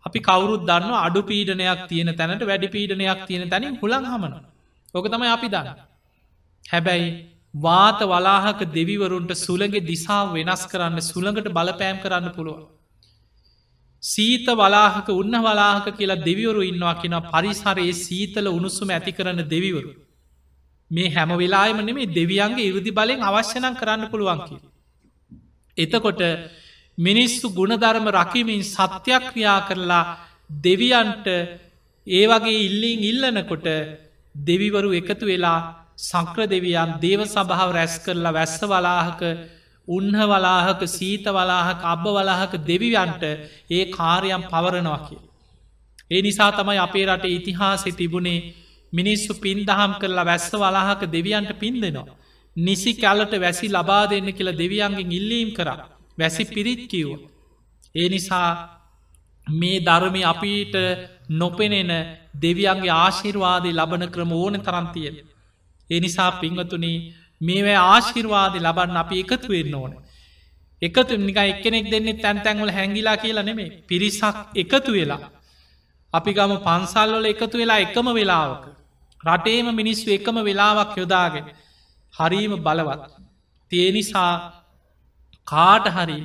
අපි 0.05 0.21
කවුරුත් 0.21 0.63
දන්න 0.63 0.93
අඩු 0.97 1.23
පීඩනයක් 1.23 1.89
තියෙන 1.89 2.11
තැනට 2.15 2.43
වැඩි 2.43 2.69
පීඩනයක් 2.69 3.27
තියෙන 3.27 3.49
තැනින් 3.49 3.77
හුළන් 3.77 4.05
හමන. 4.05 4.35
ඕක 4.95 5.07
තමයි 5.07 5.29
අපි 5.29 5.49
දන්න. 5.49 5.83
හැබැයි 6.65 7.11
වාත 7.55 8.01
වලාහක 8.03 8.61
දෙවිවරුන්ට 8.71 9.33
සුළගේ 9.37 9.83
දිසා 9.83 10.23
වෙනස් 10.33 10.63
කරන්න 10.67 11.03
සුළඟට 11.03 11.51
බලපෑම් 11.51 11.99
කරන්න 11.99 12.33
පුළුවන්. 12.33 12.65
සීත 14.03 14.47
වලාහක 14.53 15.09
උන්න 15.11 15.37
වලාහක 15.41 15.87
කියලා 15.91 16.23
දෙවිවරු 16.23 16.63
ඉන්නවා 16.63 16.95
කියෙන 16.95 17.17
පරිසරයේ 17.25 17.95
සීතල 17.97 18.47
උණුසුම 18.49 18.91
ඇති 18.91 19.13
කරන්න 19.13 19.49
දෙවිවරු. 19.49 19.91
මේ 20.91 21.11
හැම 21.11 21.31
වෙලායම 21.35 21.79
නෙමේ 21.81 22.07
දෙවියන්ගේ 22.09 22.67
ඉරුදි 22.67 22.91
බලෙන් 22.91 23.21
අවශ්‍යනං 23.23 23.75
කරන්න 23.75 24.11
පුළුවන්කි. 24.11 24.57
එතකොට 25.77 26.21
මිනිස්සු 26.99 27.47
ගුණධර්ම 27.51 28.07
රකිමින් 28.11 28.63
සත්‍යයක් 28.65 29.25
ක්‍රියා 29.27 29.61
කරලා 29.63 30.05
දෙවියන්ට 30.61 31.27
ඒ 32.07 32.25
වගේ 32.27 32.61
ඉල්ලින් 32.61 33.01
ඉල්ලනකොට 33.05 33.67
දෙවිවරු 34.35 34.91
එකතු 34.93 35.25
වෙලා 35.25 35.61
සංක්‍ර 35.99 36.47
දෙවියන් 36.47 36.91
දේව 37.01 37.21
සභාව 37.27 37.71
රැස් 37.71 37.95
කරලා 37.99 38.33
වැස්ස 38.33 38.61
වලාහක 38.63 39.21
උන්හ 39.89 40.21
වලාහක 40.23 40.81
සීත 40.89 41.27
වලාහක 41.29 41.81
අබ්බ 41.85 42.05
වලාහක 42.09 42.53
දෙවියන්ට 42.63 43.23
ඒ 43.71 43.85
කාරයම් 43.89 44.43
පවරනවා 44.45 45.01
කිය. 45.07 45.21
ඒ 46.11 46.23
නිසා 46.23 46.53
තමයි 46.53 46.79
අපේ 46.79 47.07
රට 47.07 47.25
ඉතිහාසෙ 47.29 47.91
තිබුණේ 47.93 48.66
මිනිස්සු 48.93 49.35
පින් 49.37 49.59
දහම් 49.65 49.93
කරලා 50.01 50.25
වැස්ස 50.25 50.53
වලාහක 50.53 51.03
දෙවියන්ට 51.09 51.53
පින් 51.59 51.81
දෙනවා. 51.81 52.17
නිසි 52.57 52.95
කැලට 52.95 53.33
වැසි 53.37 53.69
ලබා 53.69 54.05
දෙන්න 54.07 54.33
කියලා 54.33 54.53
දෙවියන්ගෙන් 54.55 55.13
ඉල්ලීම් 55.13 55.51
කර 55.53 55.69
වැසි 56.19 56.45
පිරිත් 56.47 56.89
කිව්ව. 56.89 57.21
ඒ 57.95 58.09
නිසා 58.09 58.49
මේ 59.47 59.81
ධර්මය 59.81 60.23
අපිට 60.25 60.75
නොපෙනෙන 61.31 61.91
දෙවියන්ගේ 62.37 62.97
ආශිර්වාදය 62.97 63.71
ලබන 63.73 64.11
ක්‍රම 64.11 64.33
ඕන 64.33 64.55
තරන්තියෙන්. 64.61 65.17
එනිසා 65.91 66.31
පිංවතුනි 66.33 66.93
මේවැ 67.41 67.77
ආශිර්වාද 67.77 68.55
ලබන්න 68.57 68.97
අපි 68.97 69.21
එකතු 69.21 69.49
වෙන්න 69.49 69.75
ඕන. 69.75 69.93
එකතු 70.83 71.17
නික 71.19 71.37
එක්කෙනෙක් 71.37 71.91
දෙන්නේ 71.91 72.21
තැන් 72.23 72.41
තැන්වල 72.41 72.71
හැඟිලා 72.71 73.17
කියලා 73.17 73.43
නෙමේ 73.43 73.71
පිරිසක් 73.83 74.37
එකතු 74.55 74.93
වෙලා. 74.93 75.31
අපි 76.15 76.31
ගම 76.33 76.53
පන්සල්වල 76.59 77.27
එකතු 77.27 77.59
වෙලා 77.59 77.79
එකම 77.79 78.07
වෙලාවක. 78.11 78.76
රටේම 79.21 79.69
මිනිස්සු 79.75 80.09
එකම 80.11 80.37
වෙලාවක් 80.43 80.93
යොදාගෙන. 80.97 81.47
හරීම 82.15 82.53
බලවත්. 82.59 83.03
තියනිසා 83.71 84.33
කාට 85.47 85.87
හරි 85.89 86.19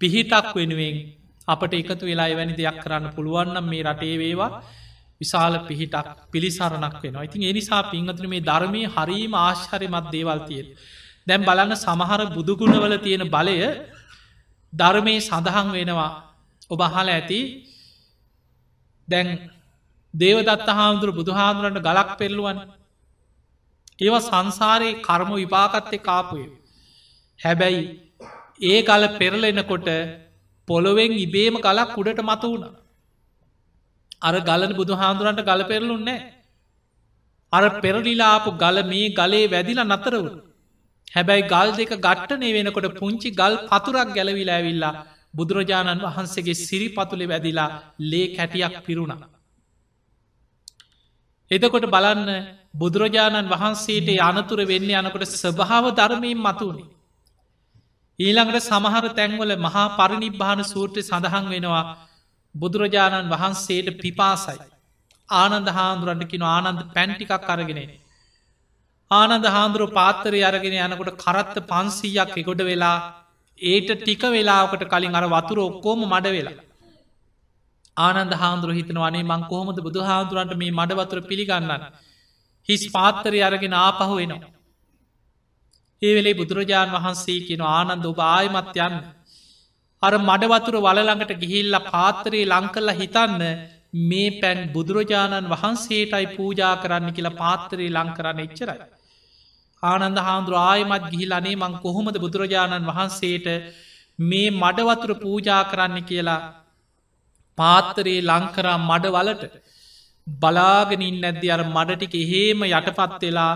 පිහිටක් 0.00 0.48
වෙනුවෙන් 0.54 0.96
අපට 1.48 1.72
එකතු 1.74 2.04
වෙලා 2.04 2.30
වැනි 2.32 2.54
දෙයක් 2.54 2.76
කරන්න 2.82 3.14
පුළුවන්නම් 3.14 3.66
මේ 3.66 3.82
රටේ 3.84 4.16
වේවා 4.16 4.50
විශාල 5.20 5.54
පිහිටක් 5.62 6.08
පිළිසරණක් 6.28 6.96
වෙනවා 6.96 7.24
ඉතින් 7.24 7.42
එනිසා 7.44 7.82
පිංහතුන 7.84 8.26
මේ 8.26 8.42
ධර්මය 8.42 8.82
හරීම 8.86 9.32
ආශ්චරයමත් 9.36 10.06
දේවල්තියෙන් 10.08 10.66
දැම් 11.26 11.42
බලන්න 11.42 11.74
සමහර 11.76 12.20
බුදුගුණවල 12.30 12.94
තියෙන 12.98 13.24
බලය 13.26 13.56
ධර්මය 14.72 15.14
සඳහන් 15.20 15.68
වෙනවා 15.72 16.10
ඔබ 16.70 16.80
අහල 16.80 17.08
ඇති 17.08 17.40
දැන් 19.08 19.28
දේවදත්ත 20.14 20.68
හාමුදුර 20.70 21.10
බුදුහාදුරන්ට 21.12 21.80
ගලක් 21.80 22.18
පෙරලුවන් 22.18 22.58
ඒව 23.98 24.14
සංසාරයේ 24.20 25.00
කර්ම 25.02 25.30
විපාකත්තය 25.34 25.98
කාපුය 26.00 26.44
හැබැයි 27.40 27.82
ඒ 28.62 28.78
කල 28.82 29.04
පෙරලෙනකොට 29.14 29.88
පොළොවෙන් 30.68 31.12
ඉබේම 31.16 31.54
ගලක් 31.58 31.96
උඩට 31.96 32.20
මත 32.22 32.42
වුණ. 32.44 32.64
අර 34.22 34.34
ගලන 34.40 34.72
බුදු 34.72 34.92
හාමුදුරන්ට 34.94 35.42
ගල 35.42 35.62
පෙරලුන්නේ 35.64 36.18
අර 37.52 37.64
පෙරලිලාපු 37.80 38.50
ගල 38.56 38.78
මේ 38.84 39.08
ගලේ 39.12 39.46
වැදිල 39.46 39.80
නතරවුණ 39.84 40.42
හැබැයි 41.08 41.48
ගල් 41.48 41.70
දෙක 41.74 41.92
ගට්ටනේ 41.98 42.54
වෙනකොට 42.56 42.88
පුංචි 42.96 43.30
ගල් 43.32 43.54
පතුරක් 43.68 44.10
ගැලවිලා 44.12 44.56
ඇවිල්ලා 44.56 44.94
බුදුරජාණන් 45.34 46.04
වහන්සේගේ 46.06 46.60
සිරි 46.60 46.88
පතුලෙ 46.90 47.26
වැදිලා 47.26 47.70
ලේ 48.00 48.28
කැටියක් 48.30 48.74
පිරුණ. 48.84 49.22
එතකොට 51.50 51.86
බලන්න 51.86 52.30
බුදුරජාණන් 52.74 53.48
වහන්සේට 53.48 54.08
අනතුර 54.20 54.60
වෙන්න 54.64 54.90
යනකොට 54.92 55.24
ස්වභාව 55.34 55.84
ධර්මයෙන් 55.92 56.40
මතුවනේ. 56.40 56.88
ඊළඟට 58.18 58.58
සමහර 58.62 59.04
තැන්වල 59.12 59.52
මහා 59.58 59.86
පරිනිබ්භාන 59.96 60.60
සූත්‍රය 60.64 61.02
සඳහන් 61.02 61.46
වෙනවා 61.46 61.84
බුදුරජාණන් 62.54 63.30
වහන්සේට 63.30 63.88
පිපාසයි. 63.96 64.58
ආනන්ද 65.28 65.68
හාන්දුරන්ටකින 65.70 66.44
ආනන්ද 66.46 66.80
පැන්ටිකක් 66.92 67.48
අරගෙනෙන. 67.48 67.90
ආනන්ද 69.10 69.46
හාන්දුරුව 69.46 69.90
පාත්තරය 69.92 70.40
අරගෙන 70.42 70.78
යනකොට 70.80 71.12
කරත්ත 71.16 71.56
පන්සීයක් 71.66 72.36
එකොඩ 72.36 72.62
වෙලා 72.62 72.98
ඒට 73.60 73.90
ටික 73.96 74.22
වෙලාකට 74.28 74.82
කලින් 74.86 75.14
අර 75.14 75.26
වතුර 75.28 75.58
ඔක්කෝම 75.60 76.00
මඩ 76.04 76.26
වෙලා. 76.30 76.67
ආනන්ද 77.98 78.32
හාන්දුර 78.34 78.70
හිතන 78.72 78.98
වනේ 78.98 79.24
මං 79.24 79.42
කොහොමද 79.46 79.78
බුදු 79.80 80.00
හාන්දුරන්ට 80.02 80.54
මේ 80.56 80.72
මඩවතුර 80.72 81.20
පිළිගන්නන්න. 81.22 81.84
හිස් 82.68 82.82
පාත්තරය 82.90 83.40
අරගෙන 83.42 83.74
ආපහු 83.76 84.14
වෙනවා. 84.14 84.50
ඒ 86.02 86.12
වෙලේ 86.14 86.34
බුදුරජාණන් 86.34 86.96
වහන්සේ 86.96 87.38
කියන 87.42 87.62
ආනන්ද 87.68 88.04
ඔබ 88.06 88.20
ආයමත් 88.26 88.76
යන්න. 88.78 88.98
අර 90.02 90.14
මඩවතුර 90.20 90.76
වලළඟට 90.80 91.32
ගිහිල්ල 91.40 91.78
පාත්තරයේ 91.86 92.46
ලංකල්ල 92.46 92.90
හිතන්න 92.92 93.42
මේ 94.02 94.30
පැන් 94.36 94.60
බුදුරජාණන් 94.70 95.48
වහන්සේටයි 95.48 96.26
පූජා 96.36 96.74
කරන්න 96.76 97.10
කියලා 97.12 97.36
පාත්තරයේ 97.36 97.90
ලං 97.90 98.14
කරන්න 98.14 98.44
එච්චරයි. 98.44 98.78
ආනන්ද 99.82 100.18
හාමුදුර 100.20 100.56
ආයමත් 100.60 101.10
ගිහිල් 101.10 101.32
අනේ 101.32 101.56
මං 101.56 101.74
කොහොමද 101.80 102.16
බුදුරජාණන් 102.18 102.88
වහන්සේට 102.88 103.46
මේ 104.18 104.48
මඩවතුර 104.52 105.12
පූජා 105.16 105.62
කරන්න 105.64 106.04
කියලා 106.04 106.40
පාත්තරයේ 107.58 108.22
ලංකරා 108.22 108.78
මඩවලට 108.80 109.42
බලාගෙනින් 110.26 111.18
නැද්දි 111.20 111.52
අර 111.54 111.62
මඩටික 111.66 112.14
එහෙම 112.16 112.62
යටපත් 112.68 113.20
වෙලා 113.22 113.52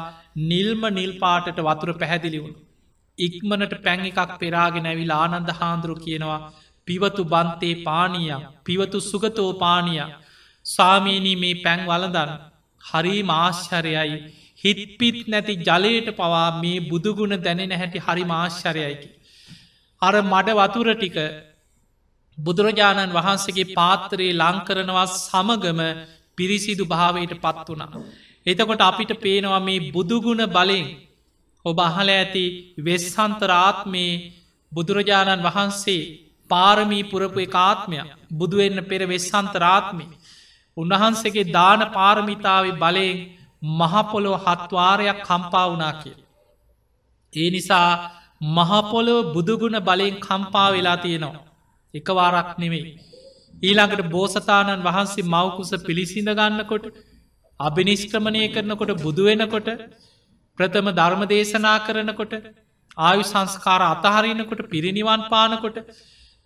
නිල්ම 0.51 0.83
නිල්පාටට 0.91 1.59
වතුර 1.61 1.91
පැහැදිලිවුණ. 1.95 2.59
ඉක්මනට 3.19 3.75
පැන් 3.85 4.05
එකක් 4.11 4.31
පෙරාගෙන 4.41 4.87
ඇවිල් 4.87 5.13
ආනන්ද 5.13 5.51
හාන්දුරු 5.53 5.97
කියනවා 6.05 6.41
පිවතු 6.89 7.23
බන්තේ 7.25 7.75
පානිය 7.85 8.31
පිවතු 8.65 8.99
සුගතෝ 9.03 9.51
පානිය 9.55 10.07
සාමීනී 10.67 11.37
මේ 11.37 11.61
පැන් 11.65 11.81
වලදන් 11.87 12.33
හරි 12.81 13.17
මාශ්චරයයි 13.23 14.17
හිත්පිත් 14.65 15.19
නැති 15.29 15.55
ජලයට 15.61 16.09
පවා 16.17 16.49
මේ 16.61 16.85
බුදුගුණ 16.91 17.37
දැනෙන 17.39 17.73
හැටි 17.73 17.99
හරි 17.99 18.25
මාශ්චරයයිකි. 18.25 19.09
අර 20.03 20.15
මඩ 20.23 20.57
වතුර 20.59 20.89
ටික 20.93 21.17
බුදුරජාණන් 22.39 23.13
වහන්සේගේ 23.13 23.73
පාත්තරයේ 23.73 24.35
ලංකරනවා 24.35 25.07
සමගම 25.19 25.81
පිරිසිදු 26.39 26.85
භාවයට 26.85 27.35
පත් 27.37 27.67
වනා. 27.69 28.03
එතකොට 28.47 28.83
අපිට 28.83 29.13
පේනවා 29.17 29.61
මේ 29.61 29.85
බුදුගුණ 29.91 30.45
බලෙන් 30.49 30.87
ඔබ 31.65 31.79
අහල 31.81 32.09
ඇති 32.11 32.45
වෙස්සන්තරාත්මේ 32.79 34.21
බුදුරජාණන් 34.73 35.45
වහන්සේ 35.45 36.03
පාරමී 36.51 37.05
පුරපු 37.05 37.45
කාත්මයක් 37.49 38.09
බුදුවෙන්න 38.31 38.79
පෙර 38.85 39.03
වෙස්සන්තරාත්මේ 39.07 40.11
උන්වහන්සේගේ 40.77 41.51
දාන 41.51 41.81
පාරමිතාව 41.91 42.65
බලයෙන් 42.77 43.17
මහපොලොව 43.73 44.35
හත්වාරයක් 44.41 45.19
කම්පා 45.21 45.67
වනා 45.69 45.95
කිය. 45.95 46.17
ඒ 47.33 47.49
නිසා 47.51 47.91
මහපොලොව 48.51 49.19
බුදුගුණ 49.35 49.79
බලයෙන් 49.81 50.17
කම්පා 50.19 50.69
වෙලා 50.73 50.97
තියෙනවා. 50.97 51.52
එකවාරක් 51.95 52.51
නෙවෙයි. 52.59 52.93
ඊළඟට 53.63 54.11
බෝසතාණන් 54.11 54.85
වහන්සේ 54.85 55.25
මවකුස 55.25 55.71
පිළිසිඳ 55.87 56.31
ගන්නකොට 56.31 56.87
අභිනිස්ක්‍රමණය 57.61 58.43
කරනකොට 58.49 58.93
බුදුවෙනකොට 59.03 59.69
ප්‍රථම 60.59 60.89
ධර්ම 60.91 61.23
දේශනා 61.27 61.77
කරනකොට 61.87 62.33
ආයු 63.01 63.23
සංස්කාර 63.23 63.83
අතහරිනකොට 63.85 64.63
පිරිනිවන් 64.71 65.23
පානකොට 65.31 65.77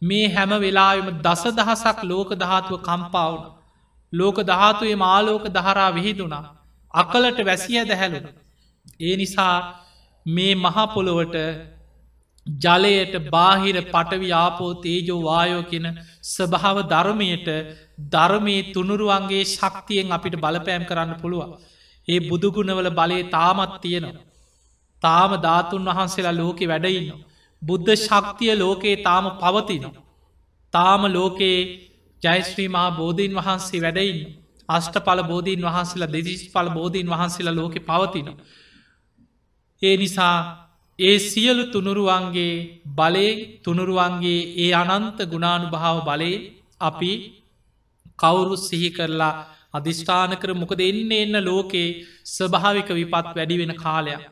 මේ 0.03 0.27
හැම 0.29 0.51
වෙලාම 0.59 1.09
දස 1.21 1.45
දහසක් 1.53 2.03
ලෝක 2.05 2.31
දහතුව 2.35 2.83
කම්පාවුන. 2.83 3.45
ලෝක 4.13 4.37
දහතුවේ 4.43 4.97
මාලෝක 4.97 5.45
දහරා 5.49 5.91
විහිදුනා. 5.91 6.45
අකලට 6.95 7.39
වැසිය 7.45 7.85
දැහැලුන. 7.85 8.27
ඒ 9.01 9.17
නිසා 9.17 9.57
මේ 10.27 10.55
මහපොළොවට 10.57 11.37
ජලයට 12.47 13.15
බාහිර 13.29 13.77
පටවි 13.85 14.29
ආපෝ 14.33 14.73
තේජෝ 14.77 15.21
වායෝ 15.23 15.63
කියෙන 15.63 15.87
ස්වභාව 16.25 16.79
ධර්මයට 16.85 17.49
ධර්මයේ 18.09 18.69
තුනුරුවන්ගේ 18.73 19.45
ශක්තියෙන් 19.47 20.13
අපිට 20.13 20.37
බලපෑම් 20.37 20.85
කරන්න 20.85 21.21
පුළුවන්. 21.21 21.51
ඒ 22.09 22.21
බුදුගුණවල 22.21 22.91
බලය 22.93 23.19
තාමත් 23.29 23.75
තියෙනවා. 23.81 24.25
තාම 25.03 25.31
ධාතුන් 25.39 25.85
වහන්සේලා 25.85 26.33
ලෝකෙ 26.35 26.65
වැඩඉන්න. 26.65 27.25
බුද්ධ 27.63 27.93
ශක්තිය 27.99 28.55
ලෝකයේ 28.55 29.03
තාම 29.03 29.25
පවතිනවා. 29.35 30.03
තාම 30.75 31.03
ලෝකයේ 31.09 31.61
ජයිස්ත්‍රී 32.23 32.69
මහා 32.69 32.91
බෝධීන් 32.93 33.35
වහන්සේ 33.35 33.81
වැඩයින්න. 33.81 34.21
අෂ්ට 34.69 34.97
පල 35.01 35.23
බෝධීන් 35.23 35.63
වහන්සේලා 35.63 36.13
දෙදිස් 36.13 36.43
පල 36.49 36.69
බෝධීන් 36.69 37.09
වහන්සේලා 37.09 37.55
ලෝකෙ 37.55 37.81
පවතින. 37.81 38.29
ඒ 39.83 39.97
නිසා 39.97 40.66
ඒ 40.99 41.17
සියලු 41.21 41.65
තුනුරුවන්ගේ 41.73 42.53
බලේ 42.95 43.33
තුනුරුවන්ගේ 43.63 44.39
ඒ 44.57 44.71
අනන්ත 44.75 45.19
ගුණානු 45.25 45.67
භාව 45.71 45.99
බලේ 46.05 46.37
අපි 46.81 47.13
කවුරු 48.19 48.57
සිහි 48.59 48.91
කරලා 48.91 49.35
අධිෂ්ඨාන 49.75 50.33
කර 50.37 50.51
මොකද 50.55 50.81
එන්න 50.81 51.13
එන්න 51.15 51.37
ලෝකයේ 51.43 51.91
ස්වභාවික 52.27 52.89
විපත් 52.91 53.29
වැඩි 53.33 53.59
වෙන 53.59 53.75
කාලයක්. 53.77 54.23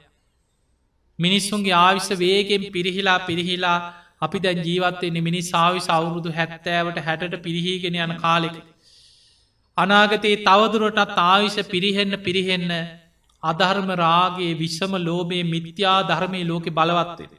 මිනිස්සුන්ගේ 1.19 1.77
ආවිස 1.77 2.09
වේගෙන් 2.17 2.65
පිරිහිලා 2.73 3.19
පිරිහිලා 3.27 3.79
අපි 4.23 4.39
දැන් 4.39 4.65
ජීවත්වයන්නේ 4.65 5.21
මිනිස් 5.21 5.49
ආවිස 5.55 5.87
අවුරුදු 5.89 6.31
හැත්තෑවට 6.31 6.99
හැට 7.01 7.35
පිරිහීගෙන 7.43 7.99
යන 7.99 8.17
කාලෙක. 8.17 8.57
අනාගතයේ 9.77 10.43
තවදුරටත් 10.43 11.19
ආවිෂ 11.25 11.57
පිරිහෙන්න 11.67 12.17
පිරිහෙන්න 12.19 12.71
අධර්ම 13.45 13.89
රාගේ 13.97 14.53
විශ්වම 14.55 14.95
ලෝබයේ 15.01 15.45
මිත්‍යා 15.45 15.99
ධර්මය 16.03 16.41
ලෝකෙ 16.45 16.71
බලවත්වෙන. 16.71 17.31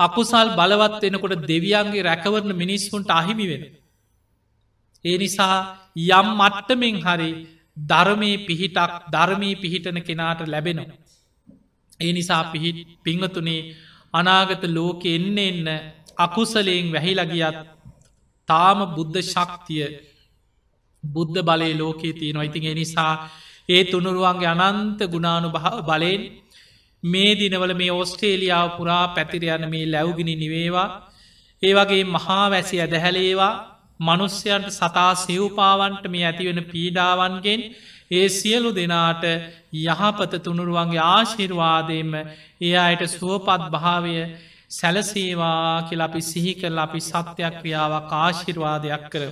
අකුසල් 0.00 0.48
බලවත් 0.52 1.02
වෙනකොට 1.04 1.34
දෙවියන්ගේ 1.44 2.02
රැකවරණ 2.02 2.52
මිනිස්සුන්ට 2.54 3.10
අහිමි 3.12 3.46
වෙන. 3.46 3.64
ඒ 5.04 5.16
නිසා 5.18 5.56
යම් 6.10 6.28
මට්ටමෙන් 6.32 6.96
හරි 6.98 7.30
ධර්මය 7.84 8.30
පිහිටක් 8.40 8.92
ධර්මී 9.10 9.54
පිහිටන 9.56 9.98
කෙනාට 10.00 10.40
ලැබෙනවා. 10.46 10.98
ඒ 12.00 12.12
නිසා 12.12 12.42
පිහිට 12.46 12.78
පිංහතුනේ 13.02 13.60
අනාගත 14.14 14.62
ලෝකෙ 14.68 15.08
එන්න 15.10 15.38
එන්න 15.40 15.68
අකුසලයෙන් 16.18 16.86
වැහිලගියත් 16.92 17.58
තාම 18.48 18.78
බුද්ධ 18.94 19.18
ශක්තිය 19.24 19.86
බුද්ධ 21.04 21.38
බලය 21.42 21.72
ලෝකයේ 21.74 22.12
තියෙන 22.12 22.42
ඉතින් 22.42 22.66
නිසා 22.74 23.14
ඒ 23.68 23.82
තුනුරුවන්ගේ 23.84 24.54
අනන්ත 24.60 25.00
ගුණානු 25.06 25.48
බලයෙන් 25.82 26.22
මේ 27.02 27.32
දිනවල 27.34 27.72
මේ 27.74 27.92
ඔස්ට්‍රේලියාව 27.92 28.68
පුරා 28.76 29.06
පැතිරයන 29.08 29.64
මේ 29.68 29.84
ලැව්ගිනි 29.86 30.34
නිවේවා 30.36 30.88
ඒවගේ 31.62 32.04
මහා 32.06 32.46
වැසි 32.48 32.76
ඇදහැලේවා 32.78 33.54
මනුස්්‍යයන්ට 34.00 34.68
සතා 34.70 35.12
සිව්පාවන්ට 35.16 36.04
මේ 36.08 36.24
ඇතිවෙන 36.24 36.60
පීඩාවන්ගෙන් 36.64 37.62
ඒ 38.10 38.28
සියලු 38.30 38.70
දෙනාට 38.72 39.24
යහපත 39.80 40.32
තුනුරුවන්ගේ 40.40 41.04
ආශිර්වාදයම 41.06 42.10
ඒ 42.60 42.74
අයට 42.78 43.02
සුවපත් 43.08 43.62
භාවය 43.70 44.16
සැලසේවා 44.70 45.82
කියල 45.82 46.00
අපි 46.00 46.20
සිහි 46.22 46.52
කරලා 46.54 46.84
අපි 46.84 47.00
සත්‍යයක් 47.02 47.54
ක්‍රියාවක් 47.56 48.10
ආශිර්වාදයක් 48.16 49.04
කර. 49.08 49.22